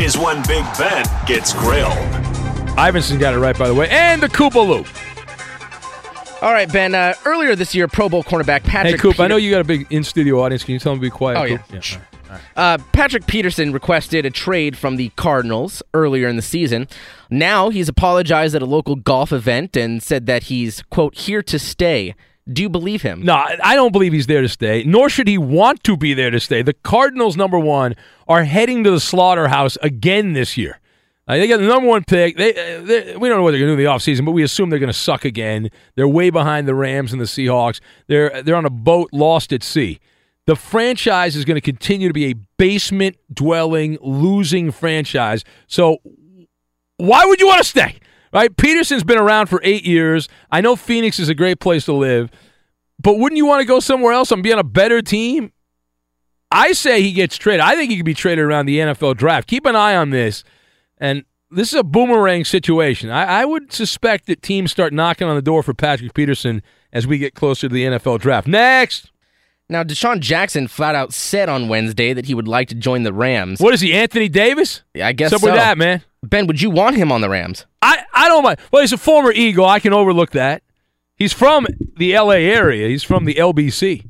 is 0.00 0.16
when 0.18 0.42
Big 0.46 0.64
Ben 0.78 1.04
gets 1.26 1.52
grilled. 1.52 1.92
Iverson 2.78 3.18
got 3.18 3.34
it 3.34 3.38
right, 3.38 3.56
by 3.58 3.68
the 3.68 3.74
way. 3.74 3.88
And 3.90 4.22
the 4.22 4.28
Koopa 4.28 4.66
Loop. 4.66 4.86
All 6.42 6.52
right, 6.52 6.70
Ben. 6.72 6.94
Uh, 6.94 7.14
earlier 7.24 7.54
this 7.54 7.74
year, 7.74 7.86
Pro 7.86 8.08
Bowl 8.08 8.24
cornerback 8.24 8.64
Patrick. 8.64 8.96
hey, 8.96 8.98
Coop, 8.98 9.20
I 9.20 9.28
know 9.28 9.36
you 9.36 9.50
got 9.50 9.60
a 9.60 9.64
big 9.64 9.86
in 9.90 10.02
studio 10.02 10.42
audience. 10.42 10.64
Can 10.64 10.72
you 10.72 10.80
tell 10.80 10.92
them 10.92 11.00
to 11.00 11.06
be 11.06 11.10
quiet? 11.10 11.38
Oh, 11.38 11.44
yeah. 11.44 11.58
Coop? 11.58 11.82
Shh. 11.82 11.94
all 11.94 12.00
right, 12.00 12.08
all 12.30 12.32
right. 12.32 12.40
Uh, 12.56 12.78
Patrick 12.92 13.26
Peterson 13.26 13.72
requested 13.72 14.26
a 14.26 14.30
trade 14.30 14.76
from 14.76 14.96
the 14.96 15.10
Cardinals 15.10 15.84
earlier 15.94 16.26
in 16.26 16.34
the 16.34 16.42
season. 16.42 16.88
Now 17.30 17.70
he's 17.70 17.88
apologized 17.88 18.56
at 18.56 18.62
a 18.62 18.66
local 18.66 18.96
golf 18.96 19.32
event 19.32 19.76
and 19.76 20.02
said 20.02 20.26
that 20.26 20.44
he's, 20.44 20.82
quote, 20.90 21.14
here 21.14 21.42
to 21.44 21.58
stay. 21.60 22.16
Do 22.50 22.62
you 22.62 22.68
believe 22.68 23.02
him? 23.02 23.22
No, 23.22 23.34
I 23.34 23.74
don't 23.74 23.92
believe 23.92 24.12
he's 24.12 24.26
there 24.26 24.42
to 24.42 24.48
stay, 24.48 24.82
nor 24.84 25.08
should 25.08 25.28
he 25.28 25.38
want 25.38 25.84
to 25.84 25.96
be 25.96 26.12
there 26.12 26.30
to 26.30 26.40
stay. 26.40 26.62
The 26.62 26.72
Cardinals, 26.72 27.36
number 27.36 27.58
one, 27.58 27.94
are 28.26 28.42
heading 28.44 28.82
to 28.84 28.90
the 28.90 28.98
slaughterhouse 28.98 29.76
again 29.80 30.32
this 30.32 30.56
year. 30.56 30.80
Uh, 31.28 31.36
they 31.36 31.46
got 31.46 31.60
the 31.60 31.66
number 31.66 31.88
one 31.88 32.02
pick. 32.02 32.36
They, 32.36 32.50
uh, 32.50 32.82
they 32.82 33.16
we 33.16 33.28
don't 33.28 33.38
know 33.38 33.44
what 33.44 33.52
they're 33.52 33.60
going 33.60 33.70
to 33.70 33.76
do 33.76 33.78
in 33.78 33.78
the 33.78 33.84
offseason, 33.84 34.24
but 34.24 34.32
we 34.32 34.42
assume 34.42 34.70
they're 34.70 34.80
going 34.80 34.88
to 34.88 34.98
suck 34.98 35.24
again. 35.24 35.70
They're 35.94 36.08
way 36.08 36.30
behind 36.30 36.66
the 36.66 36.74
Rams 36.74 37.12
and 37.12 37.20
the 37.20 37.26
Seahawks. 37.26 37.80
They're 38.08 38.42
they're 38.42 38.56
on 38.56 38.64
a 38.64 38.70
boat 38.70 39.10
lost 39.12 39.52
at 39.52 39.62
sea. 39.62 40.00
The 40.46 40.56
franchise 40.56 41.36
is 41.36 41.44
going 41.44 41.54
to 41.54 41.60
continue 41.60 42.08
to 42.08 42.14
be 42.14 42.24
a 42.26 42.34
basement 42.58 43.16
dwelling, 43.32 43.98
losing 44.02 44.72
franchise. 44.72 45.44
So 45.68 45.98
why 46.96 47.24
would 47.24 47.40
you 47.40 47.46
want 47.46 47.62
to 47.62 47.68
stay? 47.68 48.00
Right? 48.32 48.56
Peterson's 48.56 49.04
been 49.04 49.18
around 49.18 49.48
for 49.48 49.60
eight 49.62 49.84
years. 49.84 50.28
I 50.50 50.60
know 50.62 50.74
Phoenix 50.74 51.18
is 51.18 51.28
a 51.28 51.34
great 51.34 51.60
place 51.60 51.84
to 51.84 51.92
live, 51.92 52.30
but 52.98 53.18
wouldn't 53.18 53.36
you 53.36 53.46
want 53.46 53.60
to 53.60 53.66
go 53.66 53.78
somewhere 53.78 54.12
else 54.12 54.30
and 54.32 54.42
be 54.42 54.52
on 54.52 54.58
a 54.58 54.64
better 54.64 55.02
team? 55.02 55.52
I 56.50 56.72
say 56.72 57.02
he 57.02 57.12
gets 57.12 57.36
traded. 57.36 57.60
I 57.60 57.76
think 57.76 57.90
he 57.90 57.96
could 57.96 58.06
be 58.06 58.14
traded 58.14 58.44
around 58.44 58.66
the 58.66 58.78
NFL 58.78 59.16
draft. 59.16 59.48
Keep 59.48 59.66
an 59.66 59.76
eye 59.76 59.96
on 59.96 60.10
this. 60.10 60.44
And 60.98 61.24
this 61.50 61.72
is 61.72 61.78
a 61.78 61.84
boomerang 61.84 62.44
situation. 62.44 63.10
I, 63.10 63.42
I 63.42 63.44
would 63.44 63.72
suspect 63.72 64.26
that 64.26 64.42
teams 64.42 64.70
start 64.70 64.92
knocking 64.92 65.28
on 65.28 65.36
the 65.36 65.42
door 65.42 65.62
for 65.62 65.74
Patrick 65.74 66.14
Peterson 66.14 66.62
as 66.92 67.06
we 67.06 67.18
get 67.18 67.34
closer 67.34 67.68
to 67.68 67.74
the 67.74 67.84
NFL 67.84 68.20
draft. 68.20 68.48
Next. 68.48 69.11
Now, 69.72 69.82
DeSean 69.82 70.20
Jackson 70.20 70.68
flat 70.68 70.94
out 70.94 71.12
said 71.12 71.48
on 71.48 71.68
Wednesday 71.68 72.12
that 72.12 72.26
he 72.26 72.34
would 72.34 72.46
like 72.46 72.68
to 72.68 72.74
join 72.74 73.02
the 73.02 73.12
Rams. 73.12 73.60
What 73.60 73.72
is 73.74 73.80
he, 73.80 73.92
Anthony 73.94 74.28
Davis? 74.28 74.82
Yeah, 74.94 75.08
I 75.08 75.12
guess 75.12 75.30
so. 75.30 75.38
with 75.42 75.54
that, 75.54 75.78
man? 75.78 76.02
Ben, 76.22 76.46
would 76.46 76.60
you 76.60 76.70
want 76.70 76.96
him 76.96 77.10
on 77.10 77.20
the 77.20 77.28
Rams? 77.28 77.66
I, 77.80 78.04
I 78.12 78.28
don't 78.28 78.44
mind. 78.44 78.58
Well, 78.70 78.82
he's 78.82 78.92
a 78.92 78.98
former 78.98 79.32
Eagle. 79.32 79.66
I 79.66 79.80
can 79.80 79.92
overlook 79.92 80.30
that. 80.32 80.62
He's 81.16 81.32
from 81.32 81.66
the 81.96 82.16
LA 82.16 82.32
area. 82.32 82.88
He's 82.88 83.02
from 83.02 83.24
the 83.24 83.34
LBC. 83.34 84.06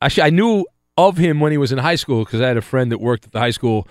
Actually, 0.00 0.22
I 0.22 0.30
knew 0.30 0.64
of 0.96 1.16
him 1.16 1.40
when 1.40 1.52
he 1.52 1.58
was 1.58 1.72
in 1.72 1.78
high 1.78 1.96
school 1.96 2.24
because 2.24 2.40
I 2.40 2.48
had 2.48 2.56
a 2.56 2.62
friend 2.62 2.92
that 2.92 2.98
worked 3.00 3.26
at 3.26 3.32
the 3.32 3.40
high 3.40 3.50
school, 3.50 3.86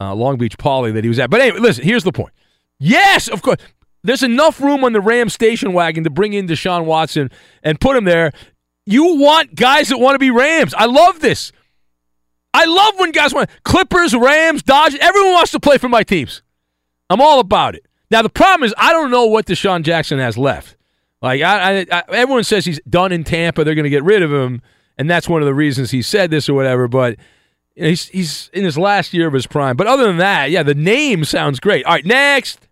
uh, 0.00 0.14
Long 0.14 0.38
Beach 0.38 0.58
Poly, 0.58 0.92
that 0.92 1.04
he 1.04 1.08
was 1.08 1.18
at. 1.18 1.30
But 1.30 1.40
anyway, 1.40 1.60
listen, 1.60 1.84
here's 1.84 2.04
the 2.04 2.12
point. 2.12 2.32
Yes, 2.78 3.28
of 3.28 3.42
course. 3.42 3.58
There's 4.04 4.22
enough 4.22 4.60
room 4.60 4.82
on 4.82 4.92
the 4.92 5.00
Ram 5.00 5.28
station 5.28 5.72
wagon 5.72 6.02
to 6.04 6.10
bring 6.10 6.32
in 6.32 6.48
Deshaun 6.48 6.84
Watson 6.84 7.30
and 7.62 7.80
put 7.80 7.96
him 7.96 8.04
there. 8.04 8.32
You 8.86 9.16
want 9.16 9.54
guys 9.54 9.88
that 9.88 9.98
want 9.98 10.14
to 10.14 10.18
be 10.18 10.30
Rams. 10.30 10.74
I 10.74 10.86
love 10.86 11.20
this. 11.20 11.52
I 12.54 12.66
love 12.66 12.98
when 12.98 13.12
guys 13.12 13.32
want 13.32 13.50
Clippers, 13.64 14.14
Rams, 14.14 14.62
Dodgers. 14.62 15.00
Everyone 15.00 15.32
wants 15.32 15.52
to 15.52 15.60
play 15.60 15.78
for 15.78 15.88
my 15.88 16.02
teams. 16.02 16.42
I'm 17.08 17.20
all 17.20 17.40
about 17.40 17.74
it. 17.74 17.86
Now 18.10 18.22
the 18.22 18.28
problem 18.28 18.66
is 18.66 18.74
I 18.76 18.92
don't 18.92 19.10
know 19.10 19.26
what 19.26 19.46
DeSean 19.46 19.82
Jackson 19.82 20.18
has 20.18 20.36
left. 20.36 20.76
Like 21.22 21.40
I, 21.40 21.80
I, 21.80 21.86
I 21.90 22.02
everyone 22.08 22.44
says 22.44 22.64
he's 22.64 22.80
done 22.88 23.12
in 23.12 23.24
Tampa. 23.24 23.64
They're 23.64 23.74
going 23.74 23.84
to 23.84 23.90
get 23.90 24.02
rid 24.02 24.22
of 24.22 24.32
him, 24.32 24.60
and 24.98 25.08
that's 25.08 25.28
one 25.28 25.40
of 25.40 25.46
the 25.46 25.54
reasons 25.54 25.90
he 25.92 26.02
said 26.02 26.30
this 26.30 26.48
or 26.48 26.54
whatever. 26.54 26.88
But 26.88 27.16
you 27.74 27.84
know, 27.84 27.88
he's 27.88 28.08
he's 28.08 28.50
in 28.52 28.64
his 28.64 28.76
last 28.76 29.14
year 29.14 29.28
of 29.28 29.32
his 29.32 29.46
prime. 29.46 29.76
But 29.76 29.86
other 29.86 30.06
than 30.06 30.18
that, 30.18 30.50
yeah, 30.50 30.62
the 30.62 30.74
name 30.74 31.24
sounds 31.24 31.60
great. 31.60 31.86
All 31.86 31.92
right, 31.92 32.04
next. 32.04 32.68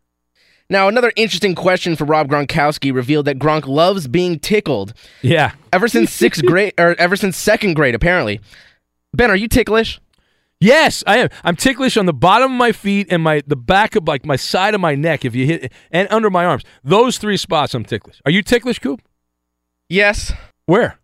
Now, 0.71 0.87
another 0.87 1.13
interesting 1.17 1.57
question 1.57 1.97
for 1.97 2.05
Rob 2.05 2.29
Gronkowski 2.29 2.95
revealed 2.95 3.27
that 3.27 3.39
Gronk 3.39 3.67
loves 3.67 4.07
being 4.07 4.39
tickled. 4.39 4.95
Yeah. 5.21 5.53
Ever 5.73 5.89
since 5.89 6.13
sixth 6.13 6.45
grade, 6.47 6.75
or 6.79 6.95
ever 6.95 7.17
since 7.17 7.37
second 7.37 7.75
grade, 7.75 7.95
apparently. 7.95 8.41
Ben, 9.13 9.31
are 9.31 9.37
you 9.37 9.49
ticklish? 9.49 10.01
Yes, 10.61 11.03
I 11.07 11.19
am. 11.19 11.29
I'm 11.43 11.57
ticklish 11.57 11.97
on 11.97 12.07
the 12.07 12.13
bottom 12.13 12.53
of 12.53 12.59
my 12.59 12.71
feet 12.71 13.09
and 13.11 13.23
my 13.23 13.43
the 13.47 13.57
back 13.57 13.97
of 13.97 14.07
like 14.07 14.25
my 14.25 14.37
side 14.37 14.75
of 14.75 14.81
my 14.81 14.95
neck. 14.95 15.25
If 15.25 15.35
you 15.35 15.47
hit 15.47 15.73
and 15.91 16.07
under 16.11 16.31
my 16.31 16.45
arms, 16.45 16.65
those 16.85 17.19
three 17.19 17.37
spots, 17.37 17.75
I'm 17.75 17.85
ticklish. 17.85 18.21
Are 18.25 18.31
you 18.31 18.43
ticklish, 18.43 18.79
Coop? 18.79 19.01
Yes. 19.89 20.33
Where? 20.67 21.01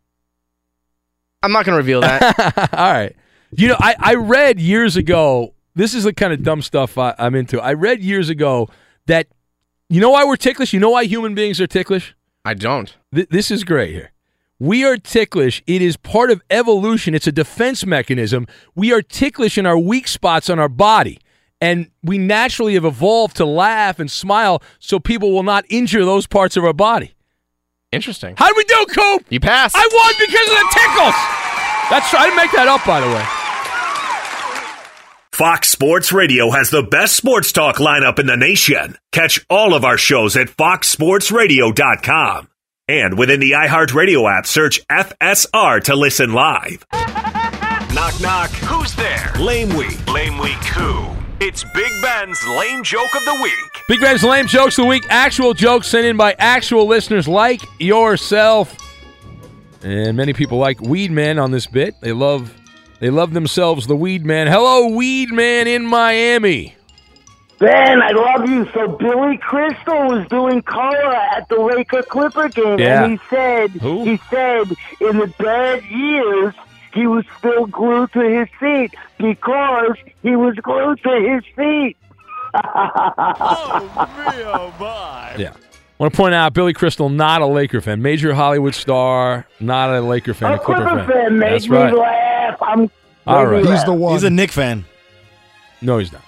I'm 1.43 1.53
not 1.53 1.64
going 1.64 1.75
to 1.75 1.79
reveal 1.79 2.03
that. 2.03 2.71
All 2.73 2.93
right. 2.93 3.17
You 3.51 3.69
know, 3.69 3.77
I, 3.81 3.97
I 3.99 4.14
read 4.14 4.61
years 4.61 4.97
ago, 4.97 5.55
this 5.75 5.95
is 5.95 6.05
the 6.05 6.12
kind 6.12 6.33
of 6.33 6.43
dumb 6.43 6.62
stuff 6.62 6.97
I, 6.99 7.14
I'm 7.19 7.35
into. 7.35 7.61
I 7.61 7.73
read 7.73 8.03
years 8.03 8.29
ago 8.29 8.69
that, 9.07 9.27
you 9.89 10.01
know 10.01 10.11
why 10.11 10.24
we're 10.24 10.37
ticklish? 10.37 10.72
You 10.72 10.80
know 10.80 10.91
why 10.91 11.05
human 11.05 11.34
beings 11.34 11.61
are 11.61 11.66
ticklish? 11.66 12.14
I 12.45 12.55
don't. 12.55 12.97
Th- 13.14 13.28
this 13.28 13.51
is 13.51 13.64
great 13.64 13.93
here. 13.93 14.12
We 14.59 14.84
are 14.84 14.97
ticklish. 14.97 15.62
It 15.66 15.82
is 15.82 15.97
part 15.97 16.30
of 16.30 16.41
evolution. 16.49 17.14
It's 17.14 17.26
a 17.26 17.32
defense 17.32 17.84
mechanism. 17.84 18.47
We 18.74 18.93
are 18.93 19.03
ticklish 19.03 19.59
in 19.59 19.66
our 19.66 19.78
weak 19.78 20.09
spots 20.09 20.49
on 20.49 20.59
our 20.59 20.68
body. 20.68 21.20
And 21.61 21.91
we 22.03 22.18
naturally 22.18 22.74
have 22.74 22.84
evolved 22.84 23.37
to 23.37 23.45
laugh 23.47 23.99
and 23.99 24.11
smile 24.11 24.62
so 24.78 24.99
people 24.99 25.32
will 25.32 25.43
not 25.43 25.64
injure 25.68 26.05
those 26.05 26.26
parts 26.26 26.57
of 26.57 26.64
our 26.64 26.72
body. 26.72 27.14
Interesting. 27.93 28.34
How 28.37 28.49
did 28.49 28.57
we 28.57 28.64
do, 28.64 28.87
Coop? 28.91 29.26
You 29.30 29.41
passed. 29.41 29.74
I 29.76 29.89
won 29.93 30.14
because 30.18 30.49
of 30.49 30.57
the 30.57 30.68
tickles. 30.72 31.14
That's 31.91 32.12
I 32.14 32.24
didn't 32.26 32.37
make 32.37 32.53
that 32.53 32.68
up, 32.68 32.84
by 32.84 33.01
the 33.01 33.07
way. 33.07 33.36
Fox 35.37 35.68
Sports 35.68 36.12
Radio 36.12 36.51
has 36.51 36.70
the 36.70 36.82
best 36.82 37.14
sports 37.14 37.53
talk 37.53 37.76
lineup 37.76 38.18
in 38.18 38.24
the 38.24 38.39
nation. 38.39 38.97
Catch 39.12 39.45
all 39.51 39.74
of 39.74 39.84
our 39.84 39.99
shows 39.99 40.34
at 40.34 40.49
foxsportsradio.com. 40.49 42.49
And 42.89 43.18
within 43.18 43.41
the 43.41 43.51
iHeartRadio 43.51 44.34
app, 44.34 44.47
search 44.47 44.80
FSR 44.87 45.84
to 45.84 45.95
listen 45.95 46.32
live. 46.32 46.87
knock, 46.91 48.18
knock. 48.18 48.49
Who's 48.49 48.95
there? 48.95 49.30
Lame 49.39 49.76
Week. 49.76 50.11
Lame 50.11 50.39
Week 50.39 50.53
who? 50.53 51.07
It's 51.41 51.64
Big 51.74 51.93
Ben's 52.01 52.43
Lame 52.49 52.82
Joke 52.82 53.14
of 53.14 53.22
the 53.26 53.39
Week. 53.43 53.82
Big 53.89 54.01
Ben's 54.01 54.24
lame 54.24 54.47
jokes 54.47 54.78
of 54.78 54.84
the 54.84 54.89
week. 54.89 55.05
Actual 55.11 55.53
jokes 55.53 55.89
sent 55.89 56.07
in 56.07 56.16
by 56.16 56.34
actual 56.39 56.87
listeners 56.87 57.28
like 57.28 57.61
yourself. 57.78 58.74
And 59.82 60.16
many 60.16 60.32
people 60.32 60.57
like 60.57 60.80
Weed 60.80 61.11
Man 61.11 61.39
on 61.39 61.51
this 61.51 61.66
bit. 61.66 61.95
They 62.01 62.12
love 62.12 62.55
they 63.01 63.11
love 63.11 63.32
themselves 63.32 63.86
the 63.86 63.97
Weed 63.97 64.24
Man. 64.24 64.47
Hello, 64.47 64.88
Weed 64.88 65.30
Man 65.32 65.66
in 65.66 65.84
Miami. 65.86 66.74
Ben, 67.59 68.03
I 68.03 68.11
love 68.11 68.49
you. 68.49 68.68
So 68.74 68.88
Billy 68.88 69.38
Crystal 69.38 70.09
was 70.09 70.26
doing 70.28 70.61
color 70.62 71.14
at 71.14 71.49
the 71.49 71.57
Laker 71.57 72.03
Clipper 72.03 72.49
game, 72.49 72.78
Yeah. 72.78 73.05
and 73.05 73.12
he 73.12 73.18
said 73.30 73.70
Who? 73.70 74.05
he 74.05 74.18
said 74.28 74.68
in 75.01 75.18
the 75.18 75.32
bad 75.38 75.82
years 75.84 76.55
he 76.92 77.07
was 77.07 77.24
still 77.38 77.66
glued 77.66 78.12
to 78.12 78.20
his 78.20 78.49
seat 78.61 78.94
because 79.18 79.97
he 80.22 80.36
was 80.36 80.55
glued 80.57 81.03
to 81.03 81.11
his 81.11 81.42
seat. 81.57 81.97
oh, 82.64 84.09
me, 84.18 84.42
oh, 84.44 84.74
my. 84.80 85.34
Yeah. 85.36 85.53
Want 85.99 86.12
to 86.12 86.16
point 86.16 86.34
out 86.34 86.53
Billy 86.53 86.74
Crystal, 86.74 87.09
not 87.09 87.40
a 87.40 87.47
Laker 87.47 87.80
fan, 87.80 88.03
major 88.03 88.34
Hollywood 88.34 88.74
star, 88.74 89.47
not 89.61 89.90
a 89.94 90.01
Laker 90.03 90.34
fan, 90.34 90.53
a, 90.53 90.55
A 90.57 90.59
Clipper 90.59 90.82
Clipper 90.84 91.11
fan 91.12 91.38
made 91.38 91.53
That's 91.53 91.68
me 91.68 91.76
right. 91.78 91.94
laugh. 91.94 92.59
I'm 92.61 92.90
All 93.26 93.47
right. 93.47 93.64
He's 93.64 93.84
the 93.84 93.94
one. 93.94 94.12
He's 94.12 94.22
a 94.22 94.30
Knick 94.30 94.53
fan. 94.53 94.84
No, 95.80 95.97
he's 95.99 96.12
not. 96.12 96.22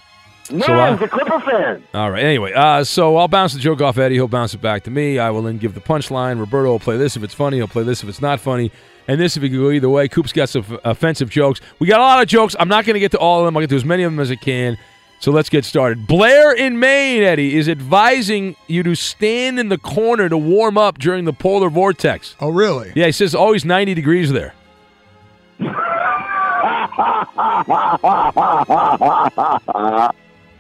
no, 0.51 0.65
So, 0.65 0.73
uh, 0.75 0.93
he's 0.97 1.03
a 1.03 1.09
Clipper 1.09 1.41
fan. 1.41 1.85
All 1.93 2.11
right. 2.11 2.25
Anyway, 2.25 2.53
uh, 2.55 2.83
so 2.83 3.17
I'll 3.19 3.29
bounce 3.29 3.53
the 3.53 3.61
joke 3.61 3.83
off 3.83 3.99
Eddie. 3.99 4.15
He'll 4.15 4.27
bounce 4.29 4.55
it 4.55 4.63
back 4.63 4.85
to 4.85 4.91
me. 4.91 5.19
I 5.19 5.29
will 5.31 5.43
then 5.43 5.59
give 5.59 5.75
the 5.75 5.81
punchline. 5.81 6.39
Roberto 6.41 6.71
will 6.71 6.81
play 6.81 6.97
this 6.97 7.15
if 7.17 7.23
it's 7.23 7.35
funny. 7.35 7.59
He'll 7.59 7.69
play 7.69 7.83
this 7.83 8.03
if 8.03 8.09
it's 8.09 8.23
not 8.23 8.41
funny. 8.41 8.73
And 9.07 9.21
this 9.21 9.37
if 9.37 9.43
it 9.43 9.51
could 9.51 9.59
go 9.59 9.71
either 9.71 9.89
way. 9.91 10.09
Coop's 10.09 10.33
got 10.33 10.49
some 10.49 10.65
f- 10.71 10.81
offensive 10.85 11.29
jokes. 11.29 11.61
We 11.79 11.87
got 11.87 12.01
a 12.01 12.03
lot 12.03 12.23
of 12.23 12.29
jokes. 12.29 12.57
I'm 12.59 12.69
not 12.69 12.87
going 12.87 12.95
to 12.95 13.01
get 13.01 13.11
to 13.13 13.19
all 13.19 13.41
of 13.41 13.47
them. 13.47 13.57
I'll 13.57 13.63
get 13.63 13.71
to 13.71 13.77
as 13.77 13.85
many 13.85 14.03
of 14.03 14.13
them 14.13 14.21
as 14.21 14.31
I 14.31 14.37
can. 14.37 14.79
So 15.21 15.33
let's 15.33 15.49
get 15.49 15.65
started. 15.65 16.07
Blair 16.07 16.53
in 16.53 16.79
Maine, 16.79 17.23
Eddie, 17.25 17.57
is 17.57 17.69
advising 17.69 18.55
you 18.69 18.83
to 18.85 18.95
stand 18.95 19.59
in 19.59 19.69
the 19.69 19.79
corner 19.79 20.29
to 20.29 20.39
warm 20.39 20.79
up 20.79 20.99
during 20.99 21.25
the 21.25 21.33
polar 21.33 21.69
vortex. 21.71 22.37
Oh, 22.41 22.51
really? 22.51 22.93
Yeah, 22.95 23.07
he 23.07 23.13
says 23.13 23.35
always 23.35 23.65
90 23.65 23.95
degrees 23.95 24.31
there. 24.31 24.55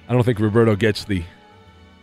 I 0.08 0.12
don't 0.12 0.24
think 0.24 0.40
Roberto 0.40 0.74
gets 0.74 1.04
the. 1.04 1.22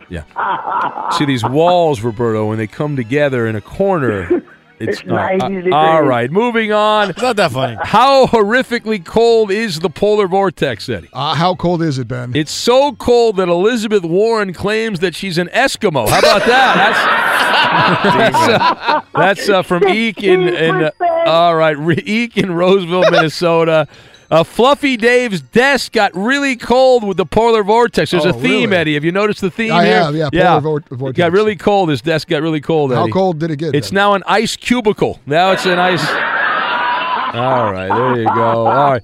Yeah. 0.08 1.10
See 1.18 1.24
these 1.24 1.44
walls, 1.44 2.00
Roberto, 2.00 2.48
when 2.48 2.58
they 2.58 2.66
come 2.66 2.96
together 2.96 3.46
in 3.46 3.56
a 3.56 3.60
corner. 3.60 4.42
It's, 4.78 4.98
It's 5.00 5.06
90 5.06 5.44
uh, 5.44 5.48
degrees. 5.48 5.74
all 5.74 6.02
right. 6.02 6.30
Moving 6.30 6.72
on. 6.72 7.10
It's 7.10 7.22
not 7.22 7.36
that 7.36 7.52
funny. 7.52 7.76
How 7.82 8.26
horrifically 8.26 9.04
cold 9.04 9.50
is 9.50 9.78
the 9.80 9.88
polar 9.90 10.28
vortex, 10.28 10.88
Eddie? 10.88 11.08
Uh, 11.12 11.34
how 11.34 11.54
cold 11.54 11.82
is 11.82 11.98
it, 11.98 12.08
Ben? 12.08 12.32
It's 12.34 12.50
so 12.52 12.92
cold 12.92 13.36
that 13.38 13.48
Elizabeth 13.48 14.04
Warren 14.04 14.52
claims 14.52 15.00
that 15.00 15.14
she's 15.14 15.38
an 15.38 15.48
Eskimo. 15.48 16.08
How 16.08 16.18
about 16.18 16.44
that? 16.46 16.76
That's 16.76 17.26
that's, 18.16 18.36
uh, 18.36 19.00
that's 19.14 19.48
uh, 19.48 19.62
from 19.62 19.88
Eek 19.88 20.22
in, 20.22 20.42
in 20.48 20.74
uh, 20.84 20.90
all 21.26 21.56
right, 21.56 21.76
Re- 21.78 22.02
Eek 22.04 22.36
in 22.36 22.52
Roseville, 22.52 23.10
Minnesota. 23.10 23.88
Uh, 24.30 24.42
Fluffy 24.42 24.96
Dave's 24.96 25.40
desk 25.40 25.92
got 25.92 26.10
really 26.14 26.56
cold 26.56 27.04
with 27.06 27.16
the 27.16 27.26
polar 27.26 27.62
vortex. 27.62 28.10
There's 28.10 28.26
Oh, 28.26 28.30
a 28.30 28.32
theme, 28.32 28.70
really? 28.70 28.76
Eddie. 28.76 28.94
Have 28.94 29.04
you 29.04 29.12
noticed 29.12 29.40
the 29.40 29.50
theme 29.50 29.72
I 29.72 29.84
here? 29.84 30.02
have, 30.02 30.14
yeah, 30.34 30.58
polar 30.60 30.82
vor- 30.90 31.10
It 31.10 31.16
got 31.16 31.30
really 31.32 31.54
cold. 31.54 31.90
His 31.90 32.00
desk 32.02 32.26
got 32.28 32.42
really 32.42 32.60
cold. 32.60 32.92
How 32.92 33.02
Eddie. 33.04 33.12
cold 33.12 33.38
did 33.38 33.50
it 33.52 33.56
get? 33.56 33.74
It's 33.74 33.90
Ben? 33.90 33.94
now 33.94 34.14
an 34.14 34.24
ice 34.26 34.56
cubicle. 34.56 35.20
Now 35.26 35.52
it's 35.52 35.64
an 35.66 35.78
ice. 35.78 36.04
All 37.36 37.70
right, 37.70 37.88
there 37.88 38.18
you 38.22 38.24
go. 38.34 38.66
All 38.66 38.92
right. 38.92 39.02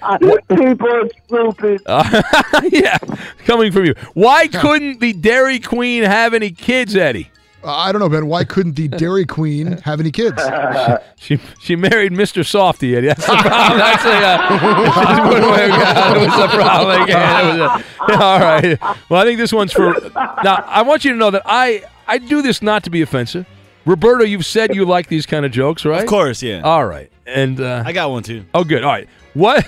People 0.49 0.89
are 0.89 1.09
stupid. 1.27 1.83
Uh, 1.85 2.23
yeah, 2.73 2.97
coming 3.45 3.71
from 3.73 3.85
you. 3.85 3.95
Why 4.15 4.49
couldn't 4.53 5.01
the 5.01 5.13
Dairy 5.13 5.59
Queen 5.61 6.03
have 6.03 6.33
any 6.33 6.51
kids, 6.51 6.97
Eddie? 6.97 7.31
Uh, 7.65 7.71
I 7.77 7.93
don't 7.93 8.01
know, 8.01 8.09
Ben. 8.09 8.27
Why 8.27 8.45
couldn't 8.45 8.75
the 8.77 8.89
Dairy 8.89 9.25
Queen 9.27 9.79
have 9.83 10.01
any 10.01 10.11
kids? 10.11 10.41
She 11.23 11.39
she 11.61 11.77
married 11.77 12.11
Mr. 12.11 12.45
Softy, 12.45 12.97
Eddie. 12.97 13.07
That's 13.07 13.25
the 13.25 13.33
problem. 13.37 13.79
That's 13.79 14.05
a, 14.05 14.11
uh, 14.11 15.31
one 15.31 15.53
way 15.53 15.65
ago. 15.67 16.21
It 16.21 16.27
was 16.29 16.45
a 16.45 16.49
problem 16.57 17.03
again. 17.03 17.47
It 17.47 17.61
was 17.61 17.83
a- 18.11 18.13
all 18.25 18.41
right. 18.41 18.79
Well, 19.09 19.23
I 19.23 19.25
think 19.25 19.39
this 19.39 19.53
one's 19.53 19.73
for. 19.73 19.95
Now, 20.43 20.65
I 20.67 20.83
want 20.83 21.05
you 21.05 21.13
to 21.13 21.17
know 21.17 21.31
that 21.31 21.43
I 21.47 21.85
I 22.09 22.19
do 22.19 22.43
this 22.43 22.61
not 22.61 22.83
to 22.85 22.91
be 22.91 23.03
offensive. 23.03 23.47
Roberto, 23.87 24.25
you've 24.25 24.45
said 24.45 24.75
you 24.75 24.85
like 24.85 25.07
these 25.07 25.27
kind 25.27 25.47
of 25.47 25.53
jokes, 25.53 25.85
right? 25.85 26.03
Of 26.03 26.09
course, 26.09 26.43
yeah. 26.43 26.63
All 26.63 26.85
right, 26.85 27.13
and 27.25 27.61
uh, 27.61 27.85
I 27.87 27.93
got 27.93 28.11
one 28.11 28.25
too. 28.25 28.45
Oh, 28.53 28.65
good. 28.65 28.83
All 28.83 28.91
right. 28.91 29.09
What? 29.35 29.65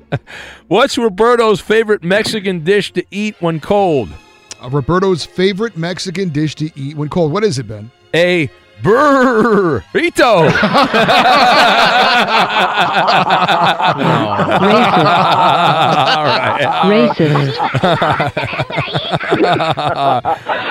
What's 0.68 0.96
Roberto's 0.96 1.60
favorite 1.60 2.02
Mexican 2.02 2.64
dish 2.64 2.92
to 2.94 3.04
eat 3.10 3.36
when 3.40 3.60
cold? 3.60 4.08
Uh, 4.62 4.68
Roberto's 4.70 5.24
favorite 5.24 5.76
Mexican 5.76 6.28
dish 6.28 6.54
to 6.56 6.70
eat 6.78 6.96
when 6.96 7.08
cold. 7.08 7.32
What 7.32 7.42
is 7.44 7.58
it, 7.58 7.66
Ben? 7.66 7.90
A 8.14 8.48
burrito. 8.82 10.50
All 16.12 16.24
right. 16.24 16.62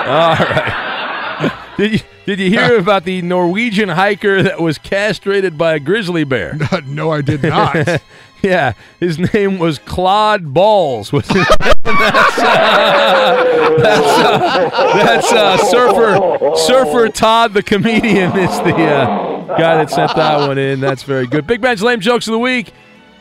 All 0.08 0.36
right. 0.36 0.92
Did 1.78 1.94
you 1.94 2.00
did 2.26 2.39
you 2.39 2.50
hear 2.50 2.78
about 2.78 3.04
the 3.06 3.22
Norwegian 3.24 3.89
hiker 3.89 4.44
that 4.44 4.62
was 4.62 4.78
castrated 4.78 5.58
by 5.58 5.74
a 5.74 5.80
grizzly 5.80 6.24
bear? 6.24 6.58
no, 6.86 7.12
I 7.12 7.22
did 7.22 7.42
not. 7.44 8.02
yeah, 8.44 8.74
his 9.00 9.20
name 9.34 9.60
was 9.60 9.80
Claude 9.80 10.54
Balls. 10.54 11.12
Was 11.12 11.28
his 11.28 11.36
name. 11.36 11.46
that's 11.84 12.39
uh, 12.39 13.76
that's, 13.78 14.08
uh, 14.18 14.94
that's 14.94 15.32
uh, 15.34 15.58
surfer 15.58 16.56
surfer 16.58 17.10
Todd 17.10 17.54
the 17.54 17.64
comedian 17.64 18.38
is 18.38 18.58
the 18.60 18.76
uh, 18.76 19.46
guy 19.58 19.78
that 19.78 19.89
sent 19.89 20.16
that 20.16 20.48
one 20.48 20.58
in. 20.58 20.80
That's 20.80 21.04
very 21.04 21.28
good. 21.28 21.48
Big 21.48 21.62
Ben's 21.62 21.82
lame 21.84 22.00
jokes 22.00 22.28
of 22.28 22.32
the 22.34 22.39
week. 22.39 22.74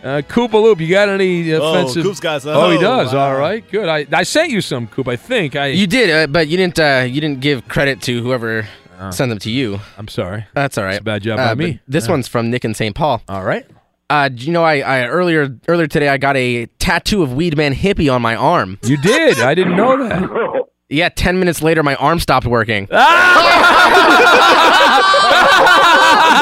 Uh, 0.02 0.22
Koopa 0.26 0.54
Loop, 0.54 0.80
you 0.80 0.88
got 0.88 1.10
any 1.10 1.50
offensive? 1.50 1.62
Oh, 1.62 1.74
offensive? 1.74 2.02
Coop's 2.04 2.20
got 2.20 2.40
some. 2.42 2.56
Oh, 2.56 2.70
he 2.70 2.78
Oh, 2.78 2.80
does. 2.80 3.12
wow. 3.12 3.32
All 3.32 3.36
right, 3.36 3.62
good. 3.70 3.86
I, 3.86 4.06
I 4.12 4.22
sent 4.22 4.50
you 4.50 4.62
some, 4.62 4.86
Coop. 4.86 5.06
I 5.08 5.16
think 5.16 5.56
I. 5.56 5.66
You 5.66 5.86
did, 5.86 6.08
uh, 6.10 6.26
but 6.26 6.48
you 6.48 6.56
didn't. 6.56 6.78
Uh, 6.78 7.04
you 7.06 7.20
didn't 7.20 7.40
give 7.40 7.68
credit 7.68 8.00
to 8.02 8.22
whoever 8.22 8.66
sent 9.10 9.28
them 9.30 9.38
to 9.40 9.50
you. 9.50 9.80
I'm 9.98 10.08
sorry. 10.08 10.46
That's 10.54 10.78
all 10.78 10.84
right. 10.84 10.92
It's 10.94 11.00
a 11.00 11.04
bad 11.04 11.22
job 11.22 11.38
Uh, 11.38 11.48
by 11.48 11.54
me. 11.54 11.80
This 11.88 12.04
Yeah. 12.06 12.10
one's 12.12 12.28
from 12.28 12.50
Nick 12.50 12.64
in 12.64 12.74
St. 12.74 12.94
Paul. 12.94 13.22
All 13.28 13.44
right. 13.44 13.66
Uh, 14.10 14.28
you 14.34 14.52
know 14.52 14.64
I, 14.64 14.80
I 14.80 15.06
earlier 15.06 15.56
earlier 15.68 15.86
today 15.86 16.08
I 16.08 16.18
got 16.18 16.36
a 16.36 16.66
tattoo 16.80 17.22
of 17.22 17.30
Weedman 17.30 17.72
hippie 17.74 18.12
on 18.12 18.20
my 18.20 18.34
arm. 18.34 18.80
You 18.82 18.96
did. 18.96 19.38
I 19.40 19.54
didn't 19.54 19.76
know 19.76 20.08
that. 20.08 20.64
Yeah, 20.92 21.08
ten 21.08 21.38
minutes 21.38 21.62
later 21.62 21.84
my 21.84 21.94
arm 21.94 22.18
stopped 22.18 22.48
working. 22.48 22.88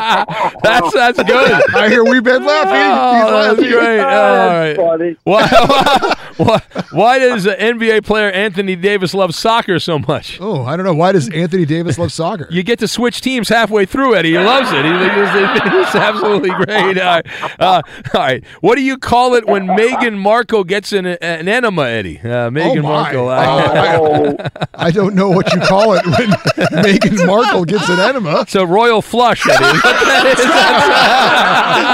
that's 0.62 0.92
that's 0.94 1.22
good. 1.22 1.74
I 1.74 1.88
hear 1.88 2.04
we've 2.04 2.24
been 2.24 2.44
laughing. 2.44 2.74
He's 2.74 2.84
Oh, 2.90 3.30
that's 3.30 3.58
laughing. 3.58 3.72
great. 3.72 4.00
All 4.00 4.46
right. 4.48 4.76
funny. 4.76 5.16
Why, 5.24 6.16
why, 6.36 6.62
why 6.92 7.18
does 7.18 7.44
NBA 7.46 8.04
player 8.04 8.30
Anthony 8.30 8.74
Davis 8.76 9.12
love 9.14 9.34
soccer 9.34 9.78
so 9.78 9.98
much? 9.98 10.38
Oh, 10.40 10.64
I 10.64 10.76
don't 10.76 10.86
know. 10.86 10.94
Why 10.94 11.12
does 11.12 11.28
Anthony 11.28 11.66
Davis 11.66 11.98
love 11.98 12.10
soccer? 12.12 12.48
You 12.50 12.62
get 12.62 12.78
to 12.80 12.88
switch 12.88 13.20
teams 13.20 13.48
halfway 13.48 13.84
through, 13.84 14.14
Eddie. 14.16 14.30
He 14.30 14.38
loves 14.38 14.68
it. 14.72 14.84
He, 14.84 14.90
he's, 14.90 15.84
he's 15.86 15.94
absolutely 15.94 16.50
great. 16.50 16.98
All 16.98 17.04
right. 17.04 17.26
Uh, 17.60 17.82
all 18.14 18.20
right. 18.20 18.42
What 18.60 18.76
do 18.76 18.82
you 18.82 18.96
call 18.96 19.34
it 19.34 19.46
when 19.46 19.66
Meghan 19.66 20.16
Markle 20.18 20.64
gets 20.64 20.92
an, 20.92 21.04
an 21.06 21.46
enema, 21.48 21.82
Eddie? 21.82 22.18
Uh, 22.20 22.48
Meghan 22.50 22.78
oh 22.78 22.82
my. 22.82 22.88
Markle. 23.12 23.28
Uh, 23.28 24.48
I, 24.74 24.86
I 24.86 24.90
don't 24.90 25.14
know 25.14 25.28
what 25.30 25.52
you 25.52 25.60
call 25.60 25.92
it 25.94 26.06
when 26.06 26.30
Meghan 26.82 27.26
Markle 27.26 27.64
gets 27.66 27.88
an 27.88 27.98
enema. 28.00 28.40
It's 28.40 28.54
a 28.54 28.66
royal 28.66 29.02
flush, 29.02 29.46
Eddie. 29.46 29.80
What 29.90 30.06
that 30.06 30.26
is, 30.26 30.38
that's- 30.44 31.90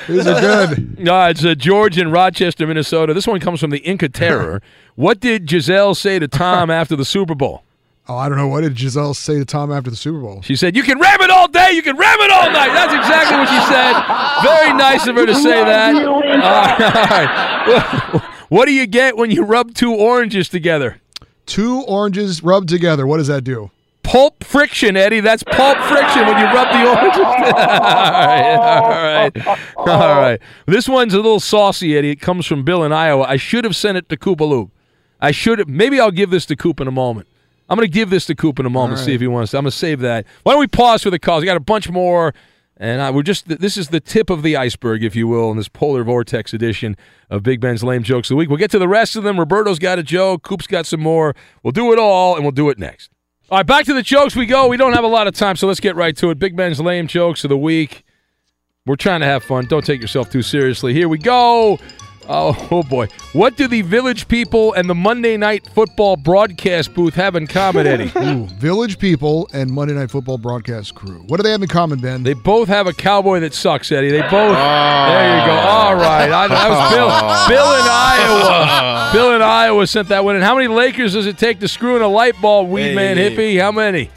These 0.08 0.26
are 0.26 0.40
good. 0.40 0.98
No, 0.98 1.26
it's 1.28 1.44
uh, 1.44 1.54
George 1.54 1.98
in 1.98 2.10
Rochester, 2.10 2.66
Minnesota. 2.66 3.14
This 3.14 3.26
one 3.26 3.40
comes 3.40 3.60
from 3.60 3.70
the 3.70 3.78
Inca 3.78 4.08
Terror. 4.08 4.62
what 4.96 5.20
did 5.20 5.46
Gisele 5.46 5.94
say 5.94 6.18
to 6.18 6.28
Tom 6.28 6.70
after 6.80 6.96
the 6.96 7.04
Super 7.04 7.34
Bowl? 7.34 7.62
Oh, 8.08 8.16
I 8.16 8.28
don't 8.28 8.38
know. 8.38 8.48
What 8.48 8.62
did 8.62 8.74
Gisele 8.74 9.14
say 9.14 9.38
to 9.38 9.44
Tom 9.44 9.70
after 9.70 9.88
the 9.90 9.96
Super 9.96 10.18
Bowl? 10.18 10.42
She 10.42 10.56
said, 10.56 10.74
"You 10.74 10.82
can 10.82 10.98
ram 10.98 11.20
it 11.20 11.30
all 11.30 11.46
day. 11.46 11.70
You 11.72 11.82
can 11.82 11.96
ram 11.96 12.18
it 12.20 12.30
all 12.32 12.50
night." 12.50 12.72
That's 12.72 12.92
exactly 12.94 13.38
what 13.38 13.48
she 13.48 13.60
said. 13.72 13.92
Very 14.42 14.72
nice 14.76 15.06
of 15.06 15.14
her 15.14 15.26
to 15.26 15.34
say 15.34 15.62
that. 15.64 15.94
All 16.04 16.20
right. 18.18 18.22
What 18.48 18.66
do 18.66 18.72
you 18.72 18.86
get 18.88 19.16
when 19.16 19.30
you 19.30 19.44
rub 19.44 19.74
two 19.74 19.94
oranges 19.94 20.48
together? 20.48 21.00
Two 21.46 21.82
oranges 21.82 22.42
rubbed 22.42 22.68
together. 22.68 23.06
What 23.06 23.18
does 23.18 23.26
that 23.28 23.44
do? 23.44 23.70
Pulp 24.02 24.42
friction, 24.42 24.96
Eddie. 24.96 25.20
That's 25.20 25.42
pulp 25.42 25.78
friction 25.78 26.26
when 26.26 26.38
you 26.38 26.44
rub 26.46 26.72
the 26.72 26.88
oranges. 26.88 27.20
all 27.24 28.90
right, 28.90 29.32
all 29.46 29.54
right, 29.54 29.88
all 29.88 30.20
right. 30.20 30.40
This 30.66 30.88
one's 30.88 31.14
a 31.14 31.18
little 31.18 31.38
saucy, 31.40 31.96
Eddie. 31.96 32.10
It 32.10 32.20
comes 32.20 32.46
from 32.46 32.64
Bill 32.64 32.82
in 32.82 32.92
Iowa. 32.92 33.24
I 33.24 33.36
should 33.36 33.64
have 33.64 33.76
sent 33.76 33.98
it 33.98 34.08
to 34.08 34.16
Koopa 34.16 34.48
Loop. 34.48 34.70
I 35.20 35.30
should 35.30 35.58
have. 35.58 35.68
Maybe 35.68 36.00
I'll 36.00 36.10
give 36.10 36.30
this 36.30 36.46
to 36.46 36.56
Coop 36.56 36.80
in 36.80 36.88
a 36.88 36.92
moment. 36.92 37.28
I'm 37.68 37.76
going 37.76 37.86
to 37.88 37.92
give 37.92 38.10
this 38.10 38.26
to 38.26 38.34
Coop 38.34 38.58
in 38.58 38.66
a 38.66 38.70
moment. 38.70 38.98
All 38.98 39.04
See 39.04 39.14
if 39.14 39.20
he 39.20 39.28
wants. 39.28 39.52
To. 39.52 39.58
I'm 39.58 39.64
going 39.64 39.70
to 39.70 39.76
save 39.76 40.00
that. 40.00 40.26
Why 40.42 40.52
don't 40.52 40.60
we 40.60 40.66
pause 40.66 41.04
for 41.04 41.10
the 41.10 41.20
calls? 41.20 41.42
We 41.42 41.46
got 41.46 41.56
a 41.56 41.60
bunch 41.60 41.88
more, 41.88 42.34
and 42.80 43.02
I, 43.02 43.10
we're 43.10 43.22
just. 43.22 43.46
This 43.46 43.76
is 43.76 43.88
the 43.88 44.00
tip 44.00 44.30
of 44.30 44.42
the 44.42 44.56
iceberg, 44.56 45.04
if 45.04 45.14
you 45.14 45.28
will, 45.28 45.50
in 45.50 45.58
this 45.58 45.68
polar 45.68 46.02
vortex 46.02 46.54
edition 46.54 46.96
of 47.28 47.42
Big 47.42 47.60
Ben's 47.60 47.84
lame 47.84 48.02
jokes 48.02 48.30
of 48.30 48.34
the 48.34 48.36
week. 48.36 48.48
We'll 48.48 48.58
get 48.58 48.70
to 48.70 48.78
the 48.78 48.88
rest 48.88 49.16
of 49.16 49.22
them. 49.22 49.38
Roberto's 49.38 49.78
got 49.78 49.98
a 49.98 50.02
joke. 50.02 50.42
Coop's 50.42 50.66
got 50.66 50.86
some 50.86 51.00
more. 51.00 51.36
We'll 51.62 51.72
do 51.72 51.92
it 51.92 51.98
all, 51.98 52.34
and 52.34 52.42
we'll 52.42 52.52
do 52.52 52.70
it 52.70 52.78
next. 52.78 53.10
All 53.50 53.58
right, 53.58 53.66
back 53.66 53.84
to 53.84 53.92
the 53.92 54.02
jokes 54.02 54.34
we 54.34 54.46
go. 54.46 54.66
We 54.66 54.78
don't 54.78 54.94
have 54.94 55.04
a 55.04 55.08
lot 55.08 55.26
of 55.26 55.34
time, 55.34 55.56
so 55.56 55.66
let's 55.66 55.80
get 55.80 55.94
right 55.94 56.16
to 56.16 56.30
it. 56.30 56.38
Big 56.38 56.56
Ben's 56.56 56.80
lame 56.80 57.06
jokes 57.06 57.44
of 57.44 57.50
the 57.50 57.58
week. 57.58 58.02
We're 58.86 58.96
trying 58.96 59.20
to 59.20 59.26
have 59.26 59.44
fun. 59.44 59.66
Don't 59.66 59.84
take 59.84 60.00
yourself 60.00 60.30
too 60.30 60.42
seriously. 60.42 60.94
Here 60.94 61.08
we 61.08 61.18
go. 61.18 61.78
Oh, 62.32 62.68
oh 62.70 62.82
boy. 62.84 63.08
What 63.32 63.56
do 63.56 63.66
the 63.66 63.82
Village 63.82 64.28
People 64.28 64.72
and 64.74 64.88
the 64.88 64.94
Monday 64.94 65.36
Night 65.36 65.66
Football 65.66 66.16
broadcast 66.16 66.94
booth 66.94 67.14
have 67.14 67.34
in 67.34 67.48
common, 67.48 67.86
Eddie? 67.86 68.12
Ooh, 68.18 68.46
Village 68.46 68.98
People 68.98 69.50
and 69.52 69.70
Monday 69.70 69.94
Night 69.94 70.12
Football 70.12 70.38
broadcast 70.38 70.94
crew. 70.94 71.24
What 71.26 71.38
do 71.38 71.42
they 71.42 71.50
have 71.50 71.60
in 71.60 71.68
common, 71.68 71.98
Ben? 71.98 72.22
They 72.22 72.34
both 72.34 72.68
have 72.68 72.86
a 72.86 72.92
cowboy 72.92 73.40
that 73.40 73.52
sucks, 73.52 73.90
Eddie. 73.90 74.10
They 74.10 74.22
both. 74.22 74.54
Ah. 74.56 75.08
There 75.10 75.40
you 75.40 75.46
go. 75.46 75.52
All 75.52 75.94
right. 75.96 76.30
I, 76.30 76.46
that 76.46 76.70
was 76.70 76.92
Bill. 76.92 77.08
Ah. 77.10 77.46
Bill 77.48 77.74
in 77.74 77.88
Iowa. 77.90 79.12
Bill 79.12 79.34
in 79.34 79.42
Iowa 79.42 79.86
sent 79.88 80.08
that 80.08 80.24
one 80.24 80.36
in. 80.36 80.42
How 80.42 80.54
many 80.54 80.68
Lakers 80.68 81.14
does 81.14 81.26
it 81.26 81.36
take 81.36 81.58
to 81.60 81.68
screw 81.68 81.96
in 81.96 82.02
a 82.02 82.08
light 82.08 82.40
bulb, 82.40 82.68
weed 82.68 82.94
man 82.94 83.16
hippie? 83.16 83.60
How 83.60 83.72
many? 83.72 84.08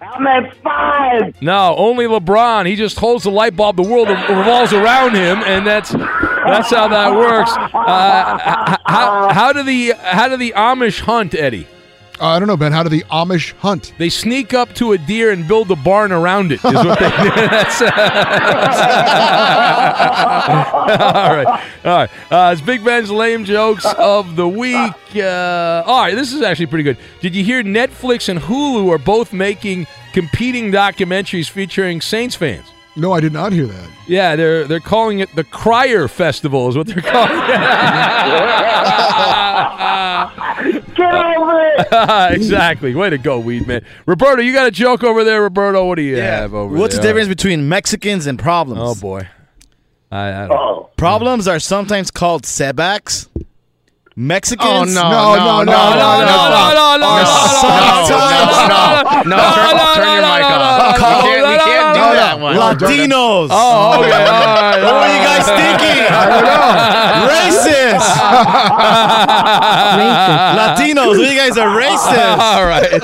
I'm 0.00 0.26
at 0.26 0.56
five. 0.62 1.42
No, 1.42 1.74
only 1.76 2.06
LeBron. 2.06 2.66
He 2.66 2.76
just 2.76 2.98
holds 2.98 3.24
the 3.24 3.30
light 3.30 3.54
bulb. 3.54 3.76
The 3.76 3.82
world 3.82 4.08
revolves 4.08 4.72
around 4.72 5.14
him, 5.14 5.38
and 5.44 5.66
that's 5.66 5.94
that's 6.44 6.70
how 6.70 6.88
that 6.88 7.12
works. 7.14 7.50
Uh, 7.84 8.76
how, 8.86 9.32
how 9.32 9.52
do 9.52 9.62
the 9.62 9.92
how 9.98 10.28
do 10.28 10.36
the 10.38 10.54
Amish 10.56 11.00
hunt, 11.00 11.34
Eddie? 11.34 11.66
Uh, 12.20 12.28
I 12.28 12.38
don't 12.38 12.46
know, 12.48 12.56
Ben. 12.56 12.72
How 12.72 12.82
do 12.82 12.88
the 12.88 13.02
Amish 13.10 13.52
hunt? 13.54 13.92
They 13.98 14.08
sneak 14.08 14.54
up 14.54 14.72
to 14.76 14.92
a 14.92 14.98
deer 14.98 15.32
and 15.32 15.46
build 15.46 15.70
a 15.70 15.76
barn 15.76 16.12
around 16.12 16.52
it. 16.52 16.56
Is 16.56 16.62
what 16.62 16.98
they 16.98 17.10
do. 17.10 17.30
That's, 17.34 17.82
all 17.82 17.88
right, 21.34 21.46
all 21.84 21.96
right. 21.96 22.10
Uh, 22.30 22.52
it's 22.52 22.60
Big 22.62 22.84
Ben's 22.84 23.10
lame 23.10 23.44
jokes 23.44 23.84
of 23.98 24.36
the 24.36 24.48
week. 24.48 24.94
Uh, 25.16 25.82
all 25.86 26.02
right, 26.02 26.14
this 26.14 26.32
is 26.32 26.40
actually 26.42 26.66
pretty 26.66 26.84
good. 26.84 26.96
Did 27.20 27.34
you 27.34 27.44
hear 27.44 27.62
Netflix 27.62 28.28
and 28.28 28.38
Hulu 28.38 28.90
are 28.94 28.98
both 28.98 29.32
making 29.32 29.86
competing 30.12 30.70
documentaries 30.70 31.50
featuring 31.50 32.00
Saints 32.00 32.36
fans? 32.36 32.66
No, 32.96 33.12
I 33.12 33.20
did 33.20 33.32
not 33.32 33.52
hear 33.52 33.66
that. 33.66 33.90
Yeah, 34.06 34.36
they're 34.36 34.64
they're 34.68 34.78
calling 34.80 35.18
it 35.18 35.34
the 35.34 35.42
Crier 35.44 36.06
Festival, 36.08 36.68
is 36.68 36.76
what 36.76 36.86
they're 36.86 37.02
calling 37.02 37.30
it. 37.32 37.54
Get 40.94 41.14
over 41.14 41.60
it. 41.60 42.32
exactly. 42.36 42.94
Way 42.94 43.10
to 43.10 43.18
go, 43.18 43.38
Weed 43.40 43.66
Man. 43.66 43.84
Roberto, 44.06 44.42
you 44.42 44.52
got 44.52 44.66
a 44.66 44.70
joke 44.70 45.02
over 45.02 45.24
there, 45.24 45.42
Roberto. 45.42 45.84
What 45.86 45.96
do 45.96 46.02
you 46.02 46.16
Yeah. 46.16 46.40
have 46.42 46.54
over 46.54 46.76
What's 46.76 46.94
there? 46.94 47.02
the 47.02 47.08
difference 47.08 47.28
between 47.28 47.68
Mexicans 47.68 48.26
and 48.26 48.38
problems? 48.38 48.80
Oh 48.82 48.94
boy. 49.00 49.28
I, 50.12 50.44
I 50.44 50.48
don't 50.48 50.96
Problems 50.96 51.48
are 51.48 51.58
sometimes 51.58 52.10
called 52.12 52.46
setbacks. 52.46 53.28
Mexicans? 54.16 54.96
Oh, 54.96 55.02
no, 55.02 55.34
no, 55.34 55.34
no, 55.34 55.64
no, 55.64 55.64
no, 55.64 56.24
no, 56.24 56.70
no, 56.70 56.96
no, 57.02 57.10
No, 59.26 59.36
turn, 59.36 59.74
turn 59.94 60.06
your 60.06 60.22
mic 60.22 60.44
off. 60.46 60.94
We 60.94 61.02
can't, 61.02 61.42
we 61.48 61.54
can't 61.58 61.73
do 61.94 62.00
that 62.18 62.38
one. 62.40 62.56
Latinos. 62.56 63.48
Oh, 63.50 64.02
okay. 64.02 64.10
All 64.12 64.20
right. 64.20 64.82
What 64.82 64.94
were 65.00 65.12
you 65.14 65.22
guys 65.22 65.46
thinking? 65.46 66.02
Racist. 67.30 68.04
Latinos. 70.58 71.16
You 71.18 71.34
guys 71.36 71.56
are 71.56 71.68
racist. 71.76 72.38
All 72.38 72.66
right. 72.66 73.00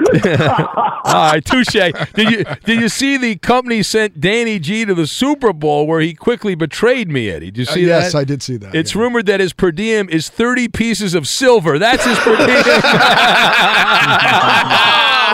All 1.04 1.32
right, 1.32 1.44
touche. 1.44 1.72
Did 2.14 2.30
you 2.30 2.44
did 2.64 2.80
you 2.80 2.88
see 2.88 3.16
the 3.16 3.36
company 3.36 3.82
sent 3.82 4.20
Danny 4.20 4.58
G 4.58 4.84
to 4.84 4.94
the 4.94 5.06
Super 5.06 5.52
Bowl 5.52 5.86
where 5.86 6.00
he 6.00 6.14
quickly 6.14 6.54
betrayed 6.54 7.08
me, 7.08 7.30
Eddie? 7.30 7.50
Did 7.50 7.66
you 7.66 7.70
Uh, 7.70 7.74
see 7.74 7.84
that? 7.86 8.02
yes, 8.04 8.14
I 8.14 8.24
did 8.24 8.42
see 8.42 8.56
that. 8.58 8.74
It's 8.74 8.94
rumored 8.96 9.26
that 9.26 9.40
his 9.40 9.52
per 9.52 9.70
diem 9.72 10.08
is 10.08 10.28
30 10.28 10.68
pieces 10.68 11.14
of 11.14 11.26
silver. 11.28 11.78
That's 11.78 12.04
his 12.04 12.18
per 12.18 12.36
diem. 12.36 12.46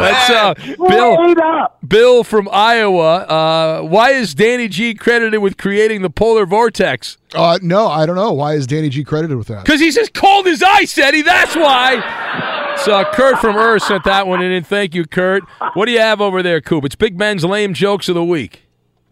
That's 0.00 0.30
uh, 0.30 0.54
Bill. 0.76 1.68
Bill 1.86 2.24
from 2.24 2.48
Iowa. 2.52 3.16
Uh, 3.18 3.82
why 3.82 4.10
is 4.10 4.34
Danny 4.34 4.68
G 4.68 4.94
credited 4.94 5.40
with 5.40 5.56
creating 5.56 6.02
the 6.02 6.10
polar 6.10 6.46
vortex? 6.46 7.18
Uh, 7.34 7.58
no, 7.62 7.86
I 7.88 8.06
don't 8.06 8.16
know. 8.16 8.32
Why 8.32 8.54
is 8.54 8.66
Danny 8.66 8.88
G 8.88 9.04
credited 9.04 9.36
with 9.36 9.48
that? 9.48 9.64
Because 9.64 9.80
he's 9.80 9.96
as 9.96 10.08
cold 10.10 10.46
as 10.46 10.62
ice, 10.62 10.96
Eddie. 10.98 11.22
That's 11.22 11.54
why. 11.56 12.74
So 12.84 13.04
Kurt 13.12 13.38
from 13.38 13.56
Earth 13.56 13.82
sent 13.84 14.04
that 14.04 14.26
one 14.26 14.42
in. 14.42 14.52
And 14.52 14.66
thank 14.66 14.94
you, 14.94 15.06
Kurt. 15.06 15.42
What 15.74 15.86
do 15.86 15.92
you 15.92 16.00
have 16.00 16.20
over 16.20 16.42
there, 16.42 16.60
Coop? 16.60 16.84
It's 16.84 16.94
Big 16.94 17.16
Ben's 17.16 17.44
lame 17.44 17.72
jokes 17.74 18.08
of 18.08 18.14
the 18.14 18.24
week. 18.24 18.62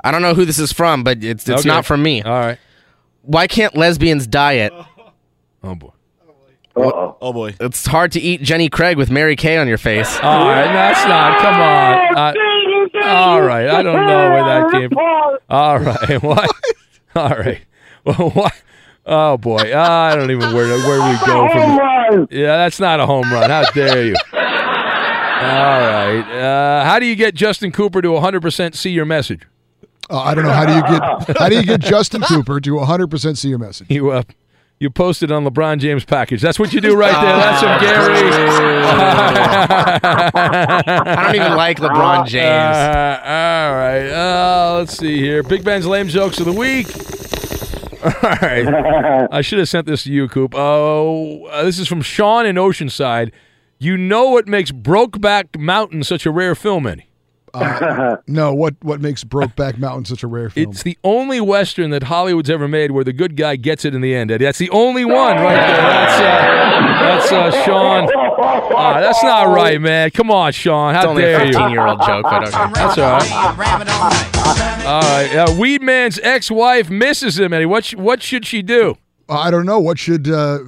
I 0.02 0.10
don't 0.10 0.20
know 0.20 0.34
who 0.34 0.44
this 0.44 0.58
is 0.58 0.70
from, 0.70 1.02
but 1.02 1.24
it's 1.24 1.48
it's 1.48 1.60
Okay. 1.60 1.68
not 1.68 1.86
from 1.86 2.02
me. 2.02 2.22
All 2.22 2.32
right. 2.32 2.58
Why 3.22 3.46
can't 3.46 3.74
lesbians 3.74 4.26
diet? 4.26 4.70
Oh 5.62 5.74
boy. 5.74 5.92
Uh-oh. 6.76 7.16
Oh 7.20 7.32
boy. 7.32 7.54
It's 7.60 7.86
hard 7.86 8.12
to 8.12 8.20
eat 8.20 8.42
Jenny 8.42 8.68
Craig 8.68 8.96
with 8.96 9.10
Mary 9.10 9.36
Kay 9.36 9.56
on 9.58 9.68
your 9.68 9.78
face. 9.78 10.18
All 10.20 10.46
right, 10.46 10.64
that's 10.72 11.06
not. 11.06 11.40
Come 11.40 11.60
on. 11.60 12.16
Uh, 12.16 13.06
all 13.06 13.42
right, 13.42 13.68
I 13.68 13.82
don't 13.82 14.06
know 14.06 14.30
where 14.30 14.44
that 14.44 14.70
came 14.72 14.90
from. 14.90 15.38
All 15.48 15.78
right, 15.78 16.22
what? 16.22 16.50
All 17.16 17.28
right. 17.30 17.60
Well, 18.06 18.28
what? 18.32 18.52
Oh 19.06 19.38
boy, 19.38 19.74
I 19.74 20.14
don't 20.14 20.30
even 20.30 20.52
where 20.52 20.68
where 20.68 21.10
we 21.10 21.16
go 21.26 21.48
from. 21.48 21.58
Home 21.62 21.78
run. 21.78 22.28
Yeah, 22.30 22.58
that's 22.58 22.78
not 22.78 23.00
a 23.00 23.06
home 23.06 23.32
run. 23.32 23.48
How 23.48 23.64
dare 23.70 24.04
you? 24.04 24.14
All 24.34 25.80
right. 25.80 26.20
Uh, 26.20 26.84
how 26.84 26.98
do 26.98 27.06
you 27.06 27.16
get 27.16 27.34
Justin 27.34 27.72
Cooper 27.72 28.02
to 28.02 28.08
100% 28.08 28.74
see 28.74 28.90
your 28.90 29.06
message? 29.06 29.40
Uh, 30.10 30.20
I 30.20 30.34
don't 30.34 30.44
know. 30.44 30.52
How 30.52 30.66
do 30.66 30.74
you 30.74 30.82
get 30.82 31.38
how 31.38 31.48
do 31.48 31.56
you 31.56 31.62
get 31.64 31.80
Justin 31.80 32.20
Cooper 32.22 32.60
to 32.60 32.70
100% 32.72 33.36
see 33.38 33.48
your 33.48 33.58
message? 33.58 33.90
You 33.90 34.10
uh, 34.10 34.22
you 34.84 34.90
posted 34.90 35.32
on 35.32 35.46
LeBron 35.46 35.78
James 35.78 36.04
package. 36.04 36.42
That's 36.42 36.58
what 36.58 36.74
you 36.74 36.80
do 36.82 36.94
right 36.94 37.10
there. 37.10 37.36
That's 37.36 37.62
from 37.62 37.80
Gary. 37.80 38.14
I 41.16 41.24
don't 41.24 41.36
even 41.36 41.56
like 41.56 41.78
LeBron 41.78 42.26
James. 42.26 42.76
Uh, 42.76 43.18
all 43.24 43.74
right. 43.74 44.10
Uh, 44.10 44.74
let's 44.78 44.98
see 44.98 45.16
here. 45.16 45.42
Big 45.42 45.64
Ben's 45.64 45.86
lame 45.86 46.08
jokes 46.08 46.38
of 46.38 46.44
the 46.44 46.52
week. 46.52 46.88
All 48.04 48.36
right. 48.42 48.68
I 49.32 49.40
should 49.40 49.58
have 49.58 49.70
sent 49.70 49.86
this 49.86 50.04
to 50.04 50.12
you, 50.12 50.28
Coop. 50.28 50.54
Oh, 50.54 51.46
uh, 51.46 51.62
this 51.62 51.78
is 51.78 51.88
from 51.88 52.02
Sean 52.02 52.44
in 52.44 52.56
Oceanside. 52.56 53.32
You 53.78 53.96
know 53.96 54.28
what 54.28 54.46
makes 54.46 54.70
Brokeback 54.70 55.58
Mountain 55.58 56.04
such 56.04 56.26
a 56.26 56.30
rare 56.30 56.54
film, 56.54 56.86
Eddie? 56.86 57.08
Uh, 57.54 58.16
no, 58.26 58.52
what 58.52 58.74
what 58.82 59.00
makes 59.00 59.22
Brokeback 59.24 59.78
Mountain 59.78 60.04
such 60.06 60.22
a 60.22 60.26
rare 60.26 60.50
film? 60.50 60.70
It's 60.70 60.82
the 60.82 60.98
only 61.04 61.40
Western 61.40 61.90
that 61.90 62.04
Hollywood's 62.04 62.50
ever 62.50 62.66
made 62.68 62.90
where 62.90 63.04
the 63.04 63.12
good 63.12 63.36
guy 63.36 63.56
gets 63.56 63.84
it 63.84 63.94
in 63.94 64.00
the 64.00 64.14
end, 64.14 64.30
Eddie. 64.30 64.44
That's 64.44 64.58
the 64.58 64.70
only 64.70 65.04
one 65.04 65.36
right 65.36 65.54
there. 65.54 65.76
That's, 65.76 67.30
uh, 67.30 67.30
that's 67.30 67.56
uh, 67.56 67.64
Sean. 67.64 68.10
Ah, 68.76 69.00
that's 69.00 69.22
not 69.22 69.54
right, 69.54 69.80
man. 69.80 70.10
Come 70.10 70.30
on, 70.30 70.52
Sean. 70.52 70.94
How 70.94 71.00
It's 71.00 71.06
only 71.06 71.22
a 71.22 71.38
dare 71.38 71.46
you? 71.46 71.52
15-year-old 71.52 72.00
joke, 72.04 72.24
but 72.24 72.48
okay. 72.48 72.72
That's 72.74 72.98
all 72.98 73.18
right. 73.18 74.86
All 74.86 75.00
right. 75.00 75.36
Uh, 75.36 75.54
Weed 75.58 75.82
Man's 75.82 76.18
ex-wife 76.22 76.90
misses 76.90 77.38
him, 77.38 77.52
Eddie. 77.52 77.66
What 77.66 77.84
sh- 77.84 77.94
what 77.94 78.22
should 78.22 78.44
she 78.44 78.62
do? 78.62 78.96
Uh, 79.28 79.38
I 79.38 79.50
don't 79.50 79.64
know. 79.64 79.78
What 79.80 79.98
should 79.98 80.28
uh, 80.28 80.58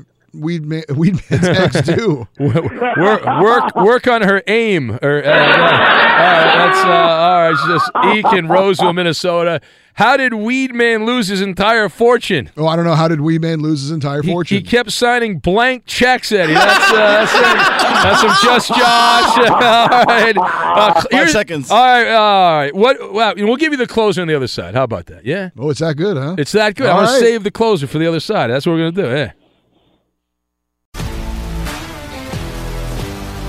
Weed 0.41 0.65
Man, 0.65 0.83
Weed 0.97 1.21
Man's 1.31 1.47
ex 1.49 1.83
do? 1.87 2.27
work 2.39 3.25
work 3.25 3.75
work 3.77 4.07
on 4.07 4.23
her 4.23 4.43
aim. 4.47 4.91
Or 5.03 5.23
uh, 5.25 5.29
uh, 5.29 5.33
all 5.33 6.33
right, 6.33 6.55
that's 6.57 6.85
uh, 6.85 6.89
all 6.89 7.43
right. 7.43 7.51
It's 7.53 7.67
just 7.67 7.91
Eek 8.17 8.33
in 8.39 8.49
Roseville, 8.49 8.93
Minnesota. 8.93 9.61
How 9.95 10.19
did 10.19 10.35
Weed 10.35 10.75
Man 10.75 11.07
lose 11.07 11.29
his 11.29 11.41
entire 11.41 11.89
fortune? 11.89 12.51
Oh, 12.59 12.67
I 12.67 12.77
don't 12.77 12.85
know. 12.85 12.95
How 12.95 13.09
did 13.09 13.23
Weed 13.23 13.41
Man 13.41 13.61
lose 13.61 13.81
his 13.81 13.91
entire 13.91 14.21
He, 14.21 14.31
fortune? 14.31 14.59
he 14.59 14.63
kept 14.63 14.93
signing 14.93 15.39
blank 15.39 15.87
checks, 15.87 16.31
Eddie. 16.33 16.53
That's 16.53 16.91
uh, 16.93 16.97
that's, 16.97 17.33
that's 17.33 18.21
some 18.21 18.37
just 18.43 18.69
Josh. 18.69 18.79
all 19.51 20.05
right, 20.05 20.35
uh, 20.37 21.03
here's- 21.11 21.33
seconds. 21.33 21.71
All 21.71 21.79
right, 21.79 22.11
all 22.13 22.59
right. 22.59 22.75
What? 22.75 23.13
Well, 23.15 23.35
we'll 23.39 23.57
give 23.57 23.73
you 23.73 23.79
the 23.79 23.87
closer 23.87 24.21
on 24.21 24.29
the 24.29 24.35
other 24.35 24.49
side. 24.49 24.75
How 24.75 24.83
about 24.85 25.07
that? 25.07 25.25
Yeah, 25.25 25.49
oh, 25.59 25.71
it's 25.71 25.81
that 25.81 25.97
good, 25.97 26.19
huh? 26.19 26.35
it's 26.37 26.53
that 26.53 26.75
good. 26.75 26.89
All 26.89 26.99
I'm 27.01 27.07
gonna 27.07 27.19
save 27.19 27.43
the 27.43 27.51
closer 27.51 27.87
for 27.87 27.97
the 27.99 28.07
other 28.07 28.21
side. 28.21 28.51
That's 28.51 28.67
what 28.67 28.73
we're 28.75 28.91
gonna 28.91 29.09
do. 29.09 29.17
Yeah. 29.17 29.33